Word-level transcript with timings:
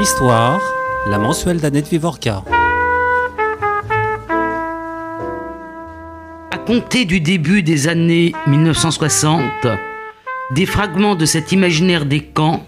Histoire, 0.00 0.60
la 1.08 1.18
mensuelle 1.18 1.60
d'Annette 1.60 1.88
Vivorca. 1.88 2.44
À 6.52 6.58
compter 6.58 7.04
du 7.04 7.20
début 7.20 7.64
des 7.64 7.88
années 7.88 8.32
1960, 8.46 9.42
des 10.52 10.66
fragments 10.66 11.16
de 11.16 11.26
cet 11.26 11.50
imaginaire 11.50 12.06
des 12.06 12.20
camps 12.20 12.64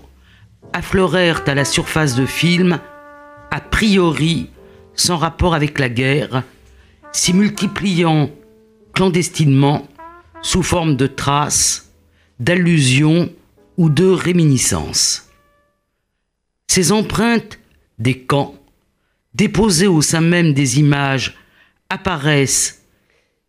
affleurèrent 0.73 1.43
à 1.47 1.55
la 1.55 1.65
surface 1.65 2.17
de 2.17 2.27
films, 2.27 2.81
a 3.53 3.61
priori 3.61 4.51
sans 4.97 5.17
rapport 5.17 5.55
avec 5.55 5.79
la 5.79 5.89
guerre, 5.89 6.43
s'y 7.13 7.33
multipliant 7.33 8.29
clandestinement 8.93 9.87
sous 10.43 10.65
forme 10.65 10.97
de 10.97 11.07
traces, 11.07 11.93
d'allusions 12.41 13.31
ou 13.77 13.89
de 13.89 14.07
réminiscences. 14.07 15.30
Ces 16.71 16.93
empreintes 16.93 17.59
des 17.99 18.21
camps, 18.21 18.55
déposées 19.35 19.89
au 19.89 20.03
sein 20.03 20.21
même 20.21 20.55
des 20.55 20.79
images, 20.79 21.37
apparaissent, 21.89 22.85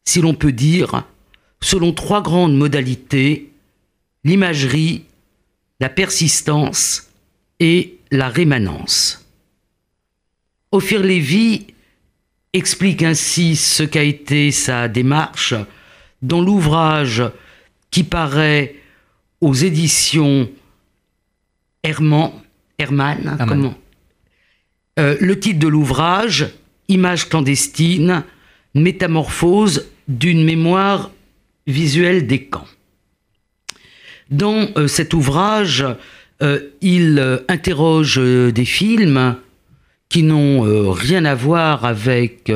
si 0.04 0.22
l'on 0.22 0.34
peut 0.34 0.52
dire, 0.52 1.04
selon 1.62 1.94
trois 1.94 2.24
grandes 2.24 2.58
modalités, 2.58 3.52
l'imagerie, 4.24 5.06
la 5.80 5.88
persistance 5.88 7.12
et 7.60 8.00
la 8.10 8.28
rémanence. 8.28 9.24
Ophir 10.72 11.04
Lévy 11.04 11.68
explique 12.54 13.04
ainsi 13.04 13.56
ce 13.56 13.84
qu'a 13.84 14.02
été 14.02 14.50
sa 14.50 14.88
démarche 14.88 15.54
dans 16.24 16.42
l'ouvrage 16.42 17.22
qui 17.92 18.04
paraît 18.04 18.78
aux 19.42 19.54
éditions 19.54 20.50
Herman, 21.84 22.32
Herman, 22.82 23.38
comment 23.48 23.76
euh, 25.00 25.16
Le 25.20 25.40
titre 25.40 25.60
de 25.60 25.68
l'ouvrage, 25.68 26.48
Images 26.88 27.30
clandestines, 27.30 28.24
métamorphose 28.74 29.88
d'une 30.08 30.44
mémoire 30.44 31.12
visuelle 31.68 32.26
des 32.26 32.46
camps. 32.46 32.68
Dans 34.30 34.68
euh, 34.78 34.88
cet 34.88 35.14
ouvrage, 35.14 35.86
euh, 36.42 36.60
il 36.82 37.44
interroge 37.48 38.18
des 38.18 38.66
films 38.66 39.36
qui 40.10 40.24
n'ont 40.24 40.92
rien 40.92 41.24
à 41.24 41.36
voir 41.36 41.86
avec 41.86 42.52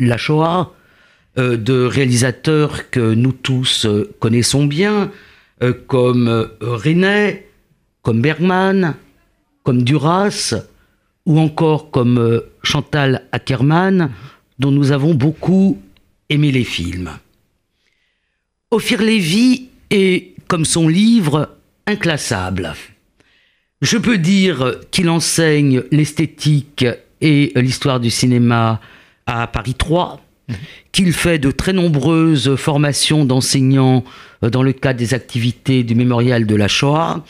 la 0.00 0.16
Shoah, 0.16 0.74
de 1.36 1.84
réalisateurs 1.84 2.90
que 2.90 3.14
nous 3.14 3.30
tous 3.30 3.86
connaissons 4.18 4.66
bien, 4.66 5.12
comme 5.86 6.50
René, 6.60 7.46
comme 8.02 8.20
Bergman, 8.20 8.96
comme 9.68 9.82
Duras, 9.82 10.54
ou 11.26 11.38
encore 11.38 11.90
comme 11.90 12.40
Chantal 12.62 13.26
Ackerman, 13.32 14.10
dont 14.58 14.70
nous 14.70 14.92
avons 14.92 15.12
beaucoup 15.12 15.78
aimé 16.30 16.50
les 16.50 16.64
films. 16.64 17.10
Ophir 18.70 19.02
Lévy 19.02 19.68
est, 19.90 20.32
comme 20.46 20.64
son 20.64 20.88
livre, 20.88 21.54
inclassable. 21.86 22.72
Je 23.82 23.98
peux 23.98 24.16
dire 24.16 24.76
qu'il 24.90 25.10
enseigne 25.10 25.82
l'esthétique 25.90 26.86
et 27.20 27.52
l'histoire 27.54 28.00
du 28.00 28.08
cinéma 28.08 28.80
à 29.26 29.48
Paris 29.48 29.74
3, 29.74 30.24
qu'il 30.92 31.12
fait 31.12 31.38
de 31.38 31.50
très 31.50 31.74
nombreuses 31.74 32.56
formations 32.56 33.26
d'enseignants 33.26 34.02
dans 34.40 34.62
le 34.62 34.72
cadre 34.72 34.98
des 34.98 35.12
activités 35.12 35.82
du 35.82 35.94
mémorial 35.94 36.46
de 36.46 36.54
la 36.54 36.68
Shoah. 36.68 37.22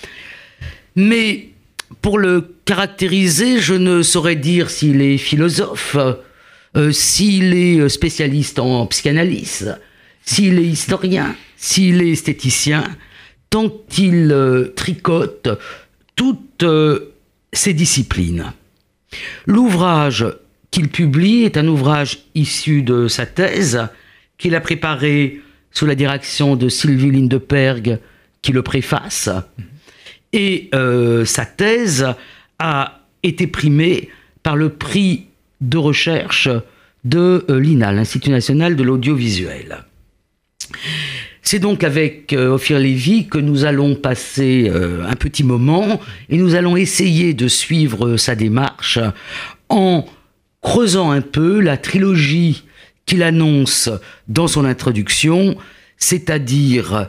Mais 0.95 1.49
pour 2.03 2.19
le 2.19 2.55
caractériser, 2.65 3.59
je 3.59 3.75
ne 3.75 4.03
saurais 4.03 4.37
dire 4.37 4.71
s'il 4.71 5.01
est 5.01 5.19
philosophe, 5.19 5.97
euh, 6.77 6.93
s'il 6.93 7.55
est 7.55 7.89
spécialiste 7.89 8.59
en 8.59 8.87
psychanalyse, 8.87 9.77
s'il 10.25 10.59
est 10.59 10.67
historien, 10.67 11.35
s'il 11.57 12.03
est 12.03 12.11
esthéticien, 12.11 12.85
tant 13.51 13.71
qu'il 13.89 14.31
euh, 14.33 14.73
tricote 14.77 15.49
toutes 16.15 16.63
euh, 16.63 17.15
ces 17.53 17.73
disciplines. 17.73 18.53
L'ouvrage 19.47 20.27
qu'il 20.71 20.89
publie 20.89 21.45
est 21.45 21.57
un 21.57 21.67
ouvrage 21.67 22.19
issu 22.35 22.83
de 22.83 23.09
sa 23.09 23.25
thèse 23.25 23.89
qu'il 24.37 24.55
a 24.55 24.61
préparé 24.61 25.41
sous 25.71 25.87
la 25.87 25.95
direction 25.95 26.57
de 26.57 26.69
Sylvie 26.69 27.11
Lindeperg 27.11 27.99
qui 28.43 28.53
le 28.53 28.63
préface. 28.63 29.31
Et 30.33 30.71
sa 31.25 31.47
thèse 31.47 32.07
a 32.59 33.01
été 33.23 33.47
primée 33.47 34.11
par 34.43 34.57
le 34.57 34.71
prix 34.71 35.27
de 35.61 35.79
recherche 35.79 36.49
de 37.05 37.45
euh, 37.49 37.59
l'INA, 37.59 37.93
l'Institut 37.93 38.31
national 38.31 38.77
de 38.77 38.83
l'audiovisuel. 38.83 39.85
C'est 41.43 41.59
donc 41.59 41.85
avec 41.85 42.33
euh, 42.33 42.51
Ophir 42.51 42.79
Lévy 42.79 43.27
que 43.29 43.39
nous 43.39 43.65
allons 43.65 43.95
passer 43.95 44.69
euh, 44.69 45.05
un 45.07 45.15
petit 45.15 45.45
moment 45.45 46.01
et 46.29 46.37
nous 46.37 46.55
allons 46.55 46.77
essayer 46.77 47.35
de 47.35 47.49
suivre 47.49 48.17
sa 48.17 48.35
démarche 48.35 48.99
en 49.69 50.05
creusant 50.61 51.11
un 51.11 51.23
peu 51.23 51.61
la 51.61 51.77
trilogie 51.77 52.65
qu'il 53.07 53.23
annonce 53.23 53.89
dans 54.27 54.49
son 54.49 54.67
introduction, 54.67 55.57
c'est-à-dire 55.97 57.09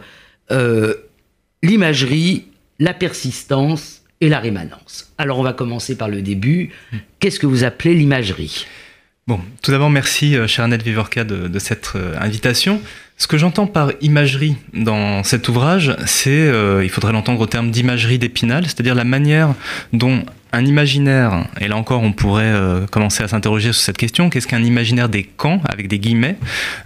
l'imagerie, 1.62 2.46
la 2.80 2.94
persistance 2.94 4.02
et 4.22 4.30
la 4.30 4.40
rémanence. 4.40 5.14
Alors 5.18 5.40
on 5.40 5.44
va 5.44 5.54
commencer 5.54 5.98
par 5.98 6.10
le 6.10 6.22
début. 6.22 6.72
Qu'est-ce 7.20 7.40
que 7.40 7.46
vous 7.46 7.64
appelez 7.64 7.94
l'imagerie? 7.94 8.66
Bon, 9.28 9.40
tout 9.62 9.70
d'abord, 9.70 9.92
merci, 9.92 10.36
euh, 10.36 10.48
cher 10.48 10.66
Annette 10.66 10.82
Vivorca, 10.82 11.24
de, 11.24 11.60
cette 11.60 11.92
euh, 11.96 12.18
invitation. 12.20 12.82
Ce 13.20 13.28
que 13.28 13.38
j'entends 13.38 13.68
par 13.68 13.92
imagerie 14.00 14.56
dans 14.74 15.26
cet 15.26 15.50
ouvrage, 15.50 15.94
c'est, 16.06 16.30
euh, 16.30 16.86
il 16.86 16.90
faudrait 16.90 17.12
l'entendre 17.12 17.42
au 17.42 17.48
terme 17.48 17.70
d'imagerie 17.70 18.18
d'Épinal, 18.18 18.64
c'est-à-dire 18.66 18.96
la 18.96 19.04
manière 19.04 19.56
dont 19.92 20.24
un 20.54 20.66
imaginaire, 20.66 21.46
et 21.60 21.68
là 21.68 21.76
encore 21.76 22.02
on 22.02 22.14
pourrait 22.14 22.46
euh, 22.46 22.88
commencer 22.88 23.22
à 23.22 23.28
s'interroger 23.28 23.74
sur 23.74 23.82
cette 23.82 23.98
question, 23.98 24.30
qu'est-ce 24.30 24.48
qu'un 24.48 24.64
imaginaire 24.64 25.10
des 25.10 25.24
camps, 25.24 25.62
avec 25.68 25.90
des 25.90 26.00
guillemets 26.00 26.38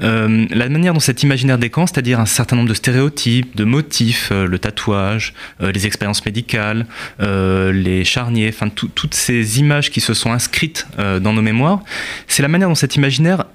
euh, 0.01 0.47
La 0.49 0.67
manière 0.69 0.93
dont 0.93 0.99
cet 0.99 1.21
imaginaire 1.21 1.59
des 1.59 1.69
camps, 1.69 1.85
c'est-à-dire 1.85 2.19
un 2.19 2.25
certain 2.25 2.55
nombre 2.55 2.69
de 2.69 2.73
stéréotypes, 2.73 3.55
de 3.55 3.63
motifs, 3.63 4.31
le 4.31 4.57
tatouage, 4.57 5.35
les 5.61 5.85
expériences 5.85 6.25
médicales, 6.25 6.87
les 7.19 8.03
charniers, 8.03 8.49
enfin 8.49 8.69
toutes 8.69 9.13
ces 9.13 9.59
images 9.59 9.91
qui 9.91 10.01
se 10.01 10.15
sont 10.15 10.31
inscrites 10.31 10.87
dans 10.97 11.31
nos 11.31 11.43
mémoires, 11.43 11.81
c'est 12.27 12.41
la 12.41 12.49
manière 12.49 12.69
dont 12.69 12.75
cet 12.75 12.95
imaginaire 12.95 13.45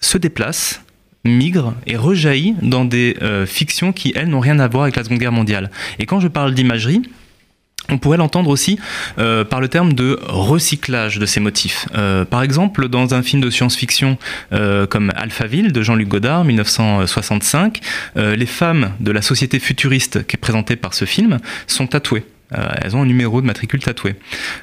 se 0.00 0.18
déplace 0.18 0.82
migre 1.26 1.74
et 1.86 1.96
rejaillit 1.96 2.54
dans 2.62 2.84
des 2.84 3.16
euh, 3.22 3.46
fictions 3.46 3.92
qui, 3.92 4.12
elles, 4.14 4.28
n'ont 4.28 4.40
rien 4.40 4.58
à 4.58 4.68
voir 4.68 4.84
avec 4.84 4.96
la 4.96 5.04
Seconde 5.04 5.18
Guerre 5.18 5.32
mondiale. 5.32 5.70
Et 5.98 6.06
quand 6.06 6.20
je 6.20 6.28
parle 6.28 6.54
d'imagerie, 6.54 7.02
on 7.88 7.98
pourrait 7.98 8.16
l'entendre 8.16 8.50
aussi 8.50 8.80
euh, 9.18 9.44
par 9.44 9.60
le 9.60 9.68
terme 9.68 9.92
de 9.92 10.18
recyclage 10.26 11.18
de 11.18 11.26
ces 11.26 11.38
motifs. 11.38 11.86
Euh, 11.94 12.24
par 12.24 12.42
exemple, 12.42 12.88
dans 12.88 13.14
un 13.14 13.22
film 13.22 13.40
de 13.40 13.50
science-fiction 13.50 14.18
comme 14.88 15.12
Alphaville 15.14 15.72
de 15.72 15.82
Jean-Luc 15.82 16.08
Godard, 16.08 16.44
1965, 16.44 17.80
les 18.16 18.46
femmes 18.46 18.92
de 19.00 19.12
la 19.12 19.22
société 19.22 19.58
futuriste 19.58 20.26
qui 20.26 20.36
est 20.36 20.40
présentée 20.40 20.76
par 20.76 20.94
ce 20.94 21.04
film 21.04 21.38
sont 21.66 21.86
tatouées. 21.86 22.24
Euh, 22.54 22.68
elles 22.80 22.94
ont 22.94 23.02
un 23.02 23.06
numéro 23.06 23.40
de 23.40 23.46
matricule 23.46 23.80
tatoué. 23.80 24.14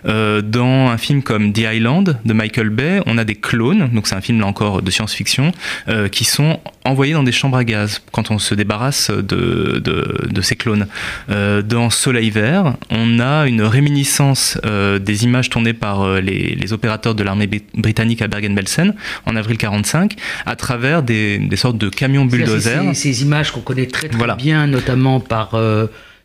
Euh, 0.06 0.42
dans 0.42 0.90
un 0.90 0.98
film 0.98 1.22
comme 1.22 1.52
The 1.52 1.66
Island 1.74 2.18
de 2.24 2.34
Michael 2.34 2.70
Bay, 2.70 3.02
on 3.06 3.18
a 3.18 3.26
des 3.26 3.36
clones, 3.36 3.90
donc 3.90 4.08
c'est 4.08 4.16
un 4.16 4.22
film 4.22 4.40
là 4.40 4.48
encore 4.48 4.82
de 4.82 4.90
science-fiction, 4.90 5.52
euh, 5.90 6.08
qui 6.08 6.24
sont 6.24 6.60
envoyés 6.86 7.14
dans 7.14 7.24
des 7.24 7.32
chambres 7.32 7.58
à 7.58 7.64
gaz 7.66 8.02
quand 8.12 8.32
on 8.32 8.40
se 8.40 8.56
débarrasse 8.56 9.10
de, 9.10 9.82
de, 9.84 10.42
ces 10.42 10.56
clones. 10.58 10.88
dans 11.30 11.90
Soleil 11.90 12.30
Vert, 12.30 12.76
on 12.90 13.20
a 13.20 13.48
une 13.48 13.62
réminiscence 13.62 14.60
des 15.00 15.24
images 15.24 15.50
tournées 15.50 15.74
par 15.74 16.20
les, 16.20 16.56
les 16.56 16.74
opérateurs 16.74 17.16
de 17.16 17.24
l'armée 17.24 17.50
britannique 17.74 18.22
à 18.22 18.28
Bergen-Belsen 18.28 18.94
en 19.26 19.36
avril 19.38 19.58
45 19.58 20.16
à 20.46 20.58
travers 20.58 21.04
des, 21.04 21.38
des 21.38 21.56
sortes 21.56 21.78
de 21.78 21.88
camions 21.88 22.26
bulldozers. 22.26 22.94
Ces, 22.94 23.24
images 23.24 23.52
qu'on 23.52 23.62
connaît 23.62 23.88
très 23.88 24.10
très 24.10 24.36
bien, 24.36 24.68
notamment 24.68 25.22
par 25.22 25.56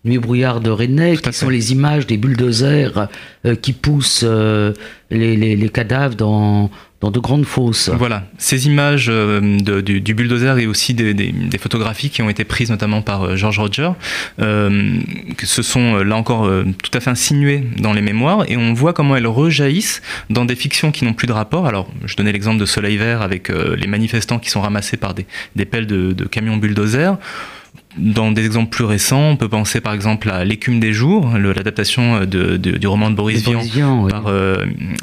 Nuit 0.05 0.19
brouillard 0.19 0.61
de 0.61 0.71
René, 0.71 1.17
qui 1.17 1.33
sont 1.33 1.49
les 1.49 1.73
images 1.73 2.07
des 2.07 2.19
bulldozers 2.19 3.09
euh, 3.45 3.57
qui 3.57 3.73
poussent 3.73 4.25
euh, 4.25 4.73
les, 5.11 5.69
cadavres 5.71 6.15
dans, 6.15 6.71
dans 7.01 7.11
de 7.11 7.19
grandes 7.19 7.45
fosses. 7.45 7.89
Voilà, 7.89 8.25
ces 8.39 8.69
images 8.69 9.09
euh, 9.11 9.41
du, 9.81 10.15
bulldozer 10.15 10.61
et 10.61 10.69
aussi 10.69 10.95
des, 10.95 11.59
photographies 11.59 12.11
qui 12.11 12.23
ont 12.23 12.31
été 12.31 12.45
prises 12.45 12.71
notamment 12.71 13.03
par 13.03 13.37
George 13.37 13.59
Roger, 13.59 13.91
que 14.39 15.47
ce 15.47 15.63
sont 15.63 15.97
là 15.97 16.15
encore 16.15 16.49
tout 16.83 16.91
à 16.97 17.01
fait 17.01 17.11
insinuées 17.11 17.65
dans 17.79 17.93
les 17.93 18.03
mémoires 18.03 18.45
et 18.49 18.57
on 18.57 18.75
voit 18.75 18.93
comment 18.93 19.17
elles 19.17 19.27
rejaillissent 19.27 20.01
dans 20.31 20.45
des 20.45 20.55
fictions 20.55 20.93
qui 20.93 21.05
n'ont 21.05 21.15
plus 21.15 21.27
de 21.27 21.33
rapport. 21.33 21.67
Alors, 21.67 21.89
je 22.05 22.15
donnais 22.15 22.31
l'exemple 22.31 22.61
de 22.61 22.67
Soleil 22.67 22.97
Vert 22.97 23.23
avec 23.23 23.49
les 23.49 23.87
manifestants 23.89 24.39
qui 24.39 24.51
sont 24.51 24.61
ramassés 24.61 24.97
par 24.97 25.15
des, 25.15 25.65
pelles 25.65 25.89
de, 25.89 26.13
de 26.13 26.25
camions 26.25 26.57
bulldozers 26.57 27.19
dans 27.97 28.31
des 28.31 28.45
exemples 28.45 28.71
plus 28.71 28.85
récents, 28.85 29.31
on 29.31 29.37
peut 29.37 29.49
penser 29.49 29.81
par 29.81 29.93
exemple 29.93 30.31
à 30.31 30.45
L'écume 30.45 30.79
des 30.79 30.93
jours, 30.93 31.33
l'adaptation 31.37 32.25
du 32.25 32.87
roman 32.87 33.11
de 33.11 33.17
Boris, 33.17 33.43
Vian, 33.49 34.09
par 34.09 34.31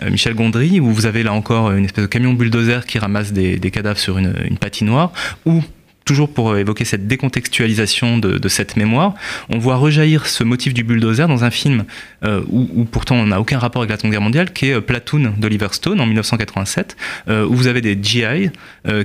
Michel 0.10 0.36
Gondry, 0.36 0.80
où 0.80 0.92
vous 0.92 1.06
avez 1.06 1.24
là 1.24 1.34
encore 1.34 1.72
une 1.72 1.86
espèce 1.86 2.04
de 2.04 2.10
camion 2.10 2.34
bulldozer 2.34 2.86
qui 2.86 3.00
ramasse 3.00 3.34
des, 3.34 3.60
cadavres 3.72 4.00
sur 4.00 4.18
une, 4.18 4.36
une 4.48 4.58
patinoire, 4.58 5.12
ou 5.46 5.64
toujours 6.06 6.30
pour 6.30 6.56
évoquer 6.56 6.86
cette 6.86 7.08
décontextualisation 7.08 8.20
de, 8.20 8.48
cette 8.48 8.78
mémoire, 8.78 9.16
on 9.50 9.58
voit 9.58 9.76
rejaillir 9.76 10.28
ce 10.28 10.44
motif 10.44 10.74
du 10.74 10.84
bulldozer 10.84 11.28
dans 11.28 11.44
un 11.44 11.50
film 11.50 11.86
euh, 12.24 12.42
où, 12.48 12.86
pourtant 12.86 13.16
on 13.16 13.26
n'a 13.26 13.42
aucun 13.42 13.58
rapport 13.58 13.82
avec 13.82 13.90
la 13.90 13.98
Seconde 13.98 14.12
Guerre 14.12 14.22
mondiale, 14.22 14.54
qui 14.54 14.68
est 14.68 14.74
euh, 14.74 14.82
Platoon 14.82 15.34
d'Oliver 15.38 15.68
Stone 15.72 16.00
en 16.00 16.06
1987, 16.06 16.96
euh, 17.28 17.46
où 17.48 17.56
vous 17.56 17.68
avez 17.68 17.82
des 17.82 17.98
GI 18.02 18.52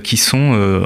qui 0.03 0.17
sont 0.17 0.83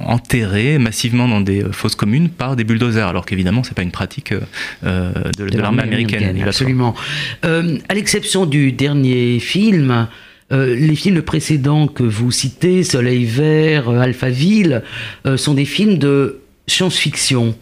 enterrés 0.00 0.78
massivement 0.78 1.28
dans 1.28 1.40
des 1.40 1.64
fosses 1.72 1.94
communes 1.94 2.28
par 2.28 2.56
des 2.56 2.64
bulldozers, 2.64 3.08
alors 3.08 3.24
qu'évidemment 3.24 3.62
c'est 3.62 3.74
pas 3.74 3.82
une 3.82 3.90
pratique 3.90 4.34
de, 4.82 5.56
l'armée 5.56 5.82
américaine. 5.82 6.42
absolument. 6.46 6.94
à 7.42 7.94
l'exception 7.94 8.44
du 8.44 8.72
dernier 8.72 9.40
film, 9.40 10.08
euh, 10.50 10.74
les 10.74 10.94
films 10.94 11.20
précédents 11.20 11.88
que 11.88 12.02
vous 12.02 12.30
citez, 12.30 12.82
Soleil 12.82 13.24
Vert, 13.26 13.90
euh, 13.90 14.00
Alphaville, 14.00 14.82
euh, 15.26 15.36
sont 15.36 15.52
des 15.52 15.66
films 15.66 15.98
de 15.98 16.40
science-fiction. 16.66 17.54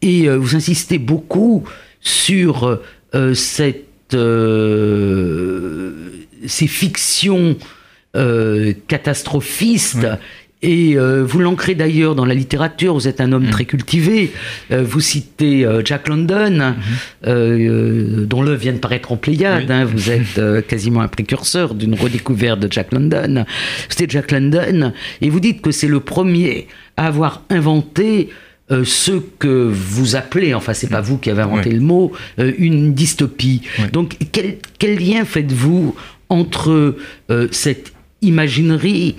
Et 0.00 0.28
vous 0.28 0.56
insistez 0.56 0.98
beaucoup 0.98 1.64
sur 2.00 2.80
cette, 3.34 3.84
ces 6.46 6.66
fictions 6.66 7.56
catastrophistes 8.88 10.06
et 10.62 10.96
euh, 10.96 11.22
vous 11.22 11.38
l'ancrez 11.38 11.74
d'ailleurs 11.74 12.14
dans 12.14 12.24
la 12.24 12.32
littérature, 12.32 12.94
vous 12.94 13.08
êtes 13.08 13.20
un 13.20 13.32
homme 13.32 13.46
mm. 13.46 13.50
très 13.50 13.64
cultivé. 13.66 14.32
Euh, 14.70 14.82
vous 14.82 15.00
citez 15.00 15.66
euh, 15.66 15.82
Jack 15.84 16.08
London, 16.08 16.74
mm-hmm. 17.22 18.26
dont 18.26 18.42
l'œuvre 18.42 18.60
vient 18.60 18.72
de 18.72 18.78
paraître 18.78 19.12
en 19.12 19.16
Pléiade. 19.16 19.70
Hein. 19.70 19.84
vous 19.84 20.10
êtes 20.10 20.66
quasiment 20.66 21.02
un 21.02 21.08
précurseur 21.08 21.74
d'une 21.74 21.94
redécouverte 21.94 22.58
de 22.60 22.72
Jack 22.72 22.92
London. 22.92 23.44
C'était 23.88 24.10
Jack 24.10 24.32
London, 24.32 24.92
et 25.20 25.28
vous 25.28 25.40
dites 25.40 25.60
que 25.60 25.70
c'est 25.70 25.88
le 25.88 26.00
premier 26.00 26.68
à 26.96 27.06
avoir 27.06 27.42
inventé 27.50 28.30
ce 28.70 29.12
que 29.38 29.70
vous 29.70 30.16
appelez, 30.16 30.52
enfin 30.54 30.74
c'est 30.74 30.88
pas 30.88 31.00
vous 31.00 31.18
qui 31.18 31.30
avez 31.30 31.42
inventé 31.42 31.70
le 31.70 31.80
mot, 31.80 32.12
une 32.38 32.94
dystopie. 32.94 33.62
Donc 33.92 34.16
quel, 34.32 34.56
quel 34.78 34.98
lien 34.98 35.24
faites-vous 35.24 35.94
entre 36.28 36.96
cette 37.52 37.92
imaginerie 38.22 39.16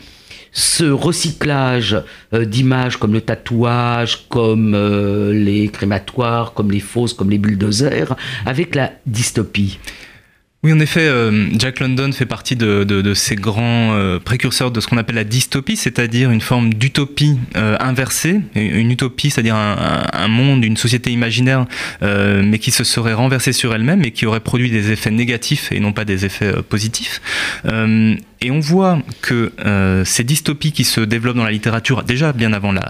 ce 0.57 0.86
recyclage 0.86 2.01
euh, 2.33 2.45
d'images 2.45 2.98
comme 2.98 3.13
le 3.13 3.21
tatouage, 3.21 4.27
comme 4.27 4.74
euh, 4.74 5.31
les 5.31 5.69
crématoires, 5.69 6.54
comme 6.54 6.71
les 6.71 6.80
fosses, 6.80 7.13
comme 7.13 7.30
les 7.30 7.38
bulldozers, 7.38 8.15
avec 8.48 8.74
la 8.74 8.92
dystopie. 9.06 9.77
Oui, 10.63 10.74
en 10.74 10.80
effet, 10.80 11.07
euh, 11.07 11.48
Jack 11.59 11.80
London 11.80 12.12
fait 12.12 12.25
partie 12.25 12.56
de, 12.56 13.13
ces 13.13 13.36
grands 13.36 13.95
précurseurs 14.25 14.71
de 14.71 14.81
ce 14.81 14.88
qu'on 14.88 14.98
appelle 14.98 15.15
la 15.15 15.24
dystopie, 15.24 15.77
c'est-à-dire 15.77 16.31
une 16.31 16.42
forme 16.42 16.74
d'utopie 16.74 17.38
inversée, 17.54 18.42
une 18.56 18.89
utopie, 18.89 19.30
c'est-à-dire 19.30 19.56
un, 19.56 20.27
monde, 20.27 20.65
une 20.65 20.75
société 20.75 21.12
imaginaire, 21.12 21.68
mais 22.01 22.57
qui 22.57 22.71
se 22.71 22.83
serait 22.83 23.13
renversée 23.13 23.54
sur 23.54 23.75
elle-même 23.75 24.04
et 24.04 24.09
qui 24.09 24.25
aurait 24.25 24.39
produit 24.39 24.71
des 24.71 24.92
effets 24.92 25.12
négatifs 25.12 25.71
et 25.71 25.80
non 25.80 25.94
pas 25.94 26.06
des 26.06 26.25
effets 26.25 26.51
positifs. 26.68 27.21
Et 28.39 28.51
on 28.51 28.60
voit 28.60 29.00
que 29.22 29.51
euh, 29.66 30.06
ces 30.06 30.24
dystopies 30.24 30.72
qui 30.72 30.84
se 30.84 31.01
développent 31.01 31.38
dans 31.38 31.44
la 31.44 31.51
littérature, 31.51 32.04
déjà 32.04 32.34
bien 32.34 32.54
avant 32.54 32.72
la, 32.72 32.84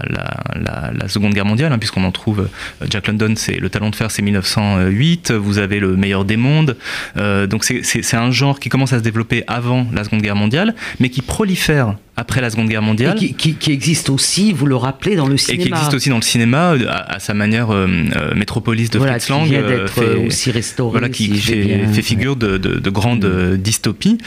Seconde 1.08 1.32
Guerre 1.32 1.46
mondiale, 1.46 1.72
hein, 1.72 1.78
puisqu'on 1.78 2.04
en 2.04 2.12
trouve, 2.12 2.40
euh, 2.82 2.86
Jack 2.90 3.06
London, 3.06 3.32
c'est 3.34 3.56
Le 3.56 3.70
Talent 3.70 3.88
de 3.88 3.96
Fer, 3.96 4.10
c'est 4.10 4.20
1908, 4.20 5.32
vous 5.32 5.56
avez 5.56 5.80
Le 5.80 5.96
Meilleur 5.96 6.26
des 6.26 6.36
Mondes, 6.36 6.76
euh, 7.16 7.46
donc 7.46 7.64
c'est 7.64 8.14
un 8.14 8.30
genre 8.30 8.60
qui 8.60 8.68
commence 8.68 8.92
à 8.92 8.98
se 8.98 9.02
développer 9.02 9.42
avant 9.46 9.86
la 9.92 10.04
Seconde 10.04 10.20
Guerre 10.20 10.36
mondiale, 10.36 10.74
mais 11.00 11.08
qui 11.08 11.22
prolifère 11.22 11.94
après 12.16 12.42
la 12.42 12.50
Seconde 12.50 12.68
Guerre 12.68 12.82
mondiale. 12.82 13.16
Et 13.22 13.32
qui, 13.32 13.72
existe 13.72 14.10
aussi, 14.10 14.52
vous 14.52 14.66
le 14.66 14.76
rappelez, 14.76 15.16
dans 15.16 15.28
le 15.28 15.38
cinéma. 15.38 15.62
Et 15.62 15.66
qui 15.66 15.72
existe 15.72 15.94
aussi 15.94 16.10
dans 16.10 16.16
le 16.16 16.22
cinéma, 16.22 16.74
à, 16.88 17.20
sa 17.20 17.32
manière 17.32 17.68
Métropolis 18.34 18.90
de 18.90 18.98
Fritz 18.98 19.28
Lang. 19.28 19.44
Qui 19.44 19.50
vient 19.50 19.62
d'être 19.62 20.26
aussi 20.26 20.50
restauré. 20.50 20.90
Voilà, 20.90 21.08
qui 21.08 21.32
fait, 21.38 22.02
figure 22.02 22.34
de, 22.34 22.58
de, 22.58 22.74
de 22.80 22.90
grandes 22.90 23.24
mm. 23.24 23.56
dystopies 23.58 24.18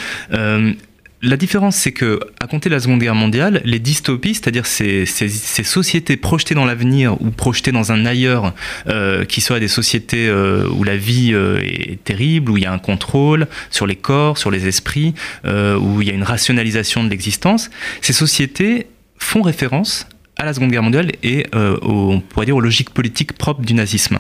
la 1.23 1.37
différence, 1.37 1.75
c'est 1.75 1.91
que, 1.91 2.19
à 2.39 2.47
compter 2.47 2.69
de 2.69 2.73
la 2.73 2.79
Seconde 2.79 2.99
Guerre 2.99 3.15
mondiale, 3.15 3.61
les 3.63 3.77
dystopies, 3.77 4.33
c'est-à-dire 4.33 4.65
ces, 4.65 5.05
sociétés 5.05 6.17
projetées 6.17 6.55
dans 6.55 6.65
l'avenir 6.65 7.21
ou 7.21 7.29
projetées 7.29 7.71
dans 7.71 7.91
un 7.91 8.05
ailleurs, 8.07 8.53
euh, 8.87 9.23
qui 9.25 9.39
soient 9.41 9.59
des 9.59 9.67
sociétés 9.67 10.27
euh, 10.27 10.67
où 10.69 10.83
la 10.83 10.97
vie 10.97 11.31
euh, 11.33 11.59
est 11.61 12.03
terrible, 12.03 12.51
où 12.51 12.57
il 12.57 12.63
y 12.63 12.65
a 12.65 12.73
un 12.73 12.79
contrôle 12.79 13.47
sur 13.69 13.85
les 13.85 13.95
corps, 13.95 14.39
sur 14.39 14.49
les 14.49 14.67
esprits, 14.67 15.13
où 15.45 16.01
il 16.01 16.07
y 16.07 16.11
a 16.11 16.13
une 16.13 16.23
rationalisation 16.23 17.03
de 17.03 17.09
l'existence, 17.09 17.69
ces 18.01 18.13
sociétés 18.13 18.87
font 19.17 19.41
référence 19.41 20.07
à 20.37 20.45
la 20.45 20.53
Seconde 20.53 20.71
Guerre 20.71 20.83
mondiale 20.83 21.11
et 21.23 21.45
on 21.53 22.19
pourrait 22.19 22.45
dire 22.45 22.55
aux 22.55 22.61
logiques 22.61 22.89
politiques 22.89 23.33
propres 23.33 23.61
du 23.61 23.73
nazisme 23.73 24.17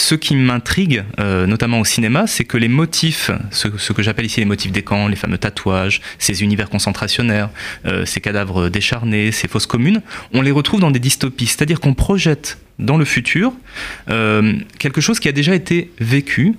ce 0.00 0.14
qui 0.14 0.34
m'intrigue, 0.34 1.04
euh, 1.20 1.46
notamment 1.46 1.78
au 1.78 1.84
cinéma, 1.84 2.26
c'est 2.26 2.44
que 2.44 2.56
les 2.56 2.68
motifs, 2.68 3.30
ce, 3.50 3.68
que 3.68 4.02
j'appelle 4.02 4.24
ici 4.24 4.40
les 4.40 4.46
motifs 4.46 4.72
des 4.72 4.82
camps, 4.82 5.08
les 5.08 5.16
fameux 5.16 5.38
tatouages, 5.38 6.00
ces 6.18 6.42
univers 6.42 6.70
concentrationnaires, 6.70 7.50
euh, 7.84 8.06
ces 8.06 8.20
cadavres 8.20 8.70
décharnés, 8.70 9.30
ces 9.30 9.46
fosses 9.46 9.66
communes, 9.66 10.00
on 10.32 10.40
les 10.40 10.50
retrouve 10.50 10.80
dans 10.80 10.90
des 10.90 10.98
dystopies. 10.98 11.46
C'est-à-dire 11.46 11.80
qu'on 11.80 11.94
projette 11.94 12.58
dans 12.78 12.96
le 12.96 13.04
futur 13.04 13.52
euh, 14.08 14.54
quelque 14.78 15.02
chose 15.02 15.20
qui 15.20 15.28
a 15.28 15.32
déjà 15.32 15.54
été 15.54 15.92
vécu 16.00 16.54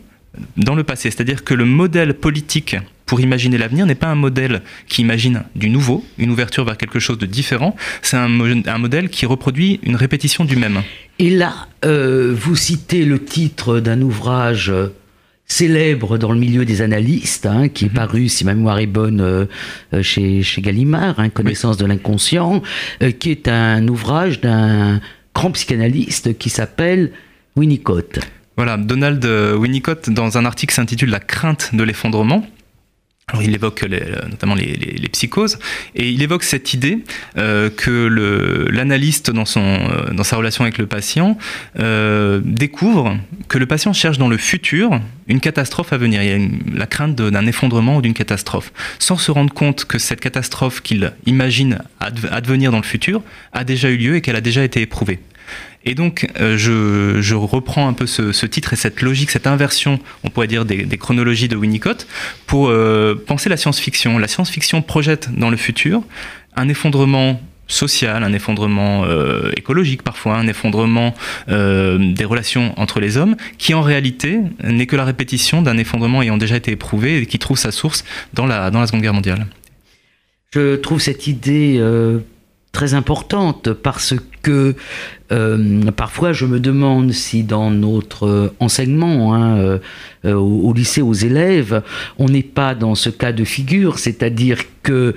dans 0.57 0.75
le 0.75 0.83
passé. 0.83 1.09
C'est-à-dire 1.09 1.43
que 1.43 1.55
le 1.55 1.65
modèle 1.65 2.13
politique 2.13 2.75
pour 3.12 3.19
imaginer 3.19 3.58
l'avenir 3.58 3.86
n'est 3.86 3.94
pas 3.94 4.08
un 4.08 4.16
modèle 4.16 4.62
qui 4.88 5.02
imagine 5.02 5.44
du 5.54 5.69
nouveau, 5.69 6.06
une 6.18 6.31
ouverture 6.31 6.63
vers 6.63 6.78
quelque 6.78 6.98
chose 6.98 7.18
de 7.18 7.25
différent, 7.25 7.75
c'est 8.02 8.16
un, 8.16 8.30
un, 8.40 8.78
modèle 8.78 9.10
qui 9.10 9.25
reproduit 9.25 9.81
une 9.84 9.98
répétition 9.98 10.46
du 10.46 10.56
même. 10.56 10.81
Et 11.19 11.30
là, 11.30 11.68
euh, 11.84 12.34
vous 12.34 12.56
citez 12.56 13.04
le 13.04 13.22
titre 13.22 13.81
d'un 13.81 14.02
ouvrage 14.02 14.69
euh, 14.69 14.94
célèbre 15.46 16.18
dans 16.18 16.31
le 16.31 16.40
milieu 16.40 16.63
des 16.63 16.81
analystes, 16.81 17.48
hein, 17.48 17.68
qui 17.68 17.84
est 17.84 17.90
mhm. 17.90 17.96
paru, 17.96 18.30
si 18.30 18.46
ma 18.46 18.54
mémoire 18.54 18.80
est 18.80 18.86
bonne, 18.86 19.19
euh, 19.19 19.46
chez, 20.02 20.42
chez, 20.42 20.62
Gallimard, 20.62 21.19
hein, 21.19 21.28
Connaissance 21.28 21.75
de 21.75 21.86
l'inconscient, 21.86 22.62
qui 23.19 23.30
est 23.30 23.50
un 23.50 23.86
ouvrage 23.90 24.40
d'un 24.40 25.02
grand 25.36 25.52
psychanalyste 25.52 26.38
qui 26.38 26.50
s'appelle 26.50 27.12
Winnicott. 27.58 28.19
Voilà, 28.56 28.78
Donald 28.78 29.25
Winnicott, 29.25 30.10
dans 30.10 30.38
un 30.38 30.46
article 30.46 30.74
s'intitule 30.74 31.10
La 31.10 31.19
crainte 31.19 31.72
de 31.74 31.84
l'effondrement, 31.84 32.46
il 33.39 33.53
évoque 33.53 33.85
notamment 34.29 34.55
les, 34.55 35.09
psychoses 35.11 35.59
et 35.95 36.09
il 36.09 36.21
évoque 36.21 36.43
cette 36.43 36.73
idée 36.73 37.00
euh, 37.38 37.69
que 37.69 38.69
l'analyste 38.71 39.31
dans, 39.31 39.43
euh, 39.57 40.13
dans 40.13 40.23
sa 40.23 40.38
relation 40.38 40.63
avec 40.63 40.77
le 40.77 40.88
patient 40.88 41.38
euh, 41.79 42.41
découvre 42.43 43.17
que 43.47 43.57
le 43.57 43.65
patient 43.65 43.93
cherche 43.93 44.17
dans 44.17 44.29
le 44.29 44.38
futur 44.38 45.01
une 45.27 45.39
catastrophe 45.39 45.93
à 45.93 45.97
venir. 45.97 46.23
Il 46.23 46.29
y 46.29 46.33
a 46.33 46.47
la 46.73 46.88
crainte 46.88 47.15
d'un 47.15 47.45
effondrement 47.45 47.97
ou 47.97 48.01
d'une 48.01 48.13
catastrophe, 48.13 48.71
sans 49.00 49.17
se 49.17 49.31
rendre 49.31 49.53
compte 49.53 49.85
que 49.85 49.97
cette 49.97 50.19
catastrophe 50.19 50.81
qu'il 50.81 51.13
imagine 51.25 51.79
advenir 52.00 52.71
dans 52.71 52.77
le 52.77 52.83
futur 52.83 53.21
a 53.53 53.63
déjà 53.63 53.89
eu 53.89 53.97
lieu 53.97 54.15
et 54.15 54.21
qu'elle 54.21 54.35
a 54.35 54.41
déjà 54.41 54.63
été 54.63 54.81
éprouvée. 54.81 55.19
Et 55.83 55.95
donc, 55.95 56.27
euh, 56.39 56.57
je, 56.57 57.33
reprends 57.35 57.88
un 57.88 57.93
peu 57.93 58.05
ce, 58.05 58.45
titre 58.45 58.73
et 58.73 58.75
cette 58.75 59.01
logique, 59.01 59.31
cette 59.31 59.47
inversion, 59.47 60.00
on 60.23 60.29
pourrait 60.29 60.47
dire, 60.47 60.65
des, 60.65 60.85
chronologies 60.97 61.47
de 61.47 61.55
Winnicott, 61.55 62.07
pour 62.45 62.69
euh, 62.69 63.15
penser 63.25 63.50
la 63.50 63.57
science-fiction. 63.57 64.17
La 64.19 64.27
science-fiction 64.27 64.81
projette 64.81 65.29
dans 65.35 65.50
le 65.50 65.57
futur 65.57 66.03
un 66.55 66.67
effondrement 66.67 67.41
social, 67.67 68.23
un 68.23 68.33
effondrement 68.33 69.05
euh, 69.05 69.51
écologique 69.55 70.03
parfois, 70.03 70.35
un 70.35 70.47
effondrement 70.47 71.15
des 71.47 72.25
relations 72.25 72.73
entre 72.77 73.00
les 73.00 73.17
hommes, 73.17 73.35
qui 73.57 73.73
en 73.73 73.81
réalité 73.81 74.39
n'est 74.63 74.85
que 74.85 74.97
la 74.97 75.05
répétition 75.05 75.61
d'un 75.61 75.77
effondrement 75.77 76.21
ayant 76.21 76.38
déjà 76.38 76.57
été 76.57 76.71
éprouvé 76.71 77.17
et 77.17 77.25
qui 77.25 77.39
trouve 77.39 77.57
sa 77.57 77.71
source 77.71 78.03
dans 78.33 78.45
la, 78.45 78.69
dans 78.69 78.81
la 78.81 78.88
Seconde 78.88 79.01
Guerre 79.01 79.13
mondiale. 79.13 79.47
Je 80.53 80.75
trouve 80.75 81.00
cette 81.00 81.27
idée 81.27 81.79
très 82.71 82.93
importante 82.93 83.73
parce 83.73 84.13
que 84.41 84.75
euh, 85.31 85.91
parfois 85.91 86.33
je 86.33 86.45
me 86.45 86.59
demande 86.59 87.11
si 87.11 87.43
dans 87.43 87.71
notre 87.71 88.53
enseignement 88.59 89.33
hein, 89.33 89.57
euh, 89.57 89.77
euh, 90.25 90.33
au, 90.33 90.73
lycée 90.73 91.01
aux 91.01 91.13
élèves, 91.13 91.81
on 92.19 92.27
n'est 92.27 92.43
pas 92.43 92.75
dans 92.75 92.95
ce 92.95 93.09
cas 93.09 93.31
de 93.31 93.43
figure, 93.43 93.97
c'est-à-dire 93.97 94.59
que 94.83 95.13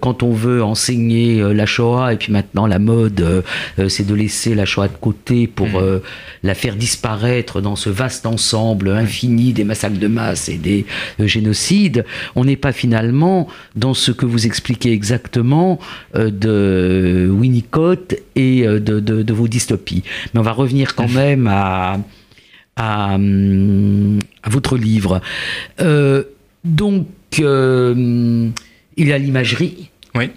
quand 0.00 0.22
on 0.22 0.32
veut 0.32 0.62
enseigner 0.62 1.42
la 1.52 1.66
Shoah 1.66 2.14
et 2.14 2.16
puis 2.16 2.32
maintenant 2.32 2.66
la 2.66 2.78
mode 2.78 3.44
c'est 3.88 4.06
de 4.06 4.14
laisser 4.14 4.54
la 4.54 4.64
Shoah 4.64 4.88
de 4.88 4.96
côté 4.98 5.46
pour 5.46 5.68
mmh. 5.68 6.00
la 6.44 6.54
faire 6.54 6.76
disparaître 6.76 7.60
dans 7.60 7.76
ce 7.76 7.90
vaste 7.90 8.24
ensemble 8.24 8.88
infini 8.88 9.52
des 9.52 9.64
massacres 9.64 9.98
de 9.98 10.06
masse 10.06 10.48
et 10.48 10.56
des 10.56 10.86
génocides, 11.18 12.06
on 12.36 12.46
n'est 12.46 12.56
pas 12.56 12.72
finalement 12.72 13.48
dans 13.76 13.92
ce 13.92 14.12
que 14.12 14.24
vous 14.24 14.46
expliquez 14.46 14.92
exactement 14.92 15.78
de 16.14 17.28
Winnicott 17.30 18.14
et 18.34 18.62
parler 18.62 18.80
de, 18.80 19.22
de, 19.22 19.32
vos 19.32 19.48
dystopies. 19.52 20.02
Mais 20.32 20.40
on 20.40 20.42
va 20.42 20.52
revenir 20.52 20.94
quand 20.94 21.08
même 21.22 21.46
à, 21.46 21.98
à, 22.76 23.14
à 23.14 24.50
votre 24.50 24.76
livre. 24.76 25.20
donc, 26.64 27.06
il 27.38 28.52
y 28.96 29.12
a 29.12 29.18
l'imagerie. 29.18 29.90
Oui 30.14 30.30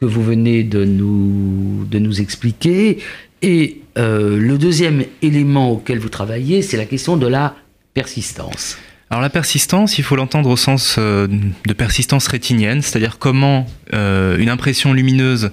que 0.00 0.06
vous 0.06 0.22
venez 0.22 0.64
de 0.64 0.84
nous, 0.84 1.86
de 1.90 1.98
nous 1.98 2.20
expliquer. 2.20 2.98
Et 3.42 3.82
euh, 3.98 4.38
le 4.38 4.58
deuxième 4.58 5.04
élément 5.22 5.70
auquel 5.70 5.98
vous 5.98 6.08
travaillez, 6.08 6.62
c'est 6.62 6.76
la 6.76 6.86
question 6.86 7.16
de 7.16 7.26
la 7.26 7.54
persistance. 7.92 8.76
Alors 9.14 9.22
la 9.22 9.30
persistance, 9.30 9.96
il 9.98 10.02
faut 10.02 10.16
l'entendre 10.16 10.50
au 10.50 10.56
sens 10.56 10.96
euh, 10.98 11.28
de 11.28 11.72
persistance 11.72 12.26
rétinienne, 12.26 12.82
c'est-à-dire 12.82 13.20
comment 13.20 13.64
euh, 13.92 14.36
une 14.38 14.48
impression 14.48 14.92
lumineuse 14.92 15.52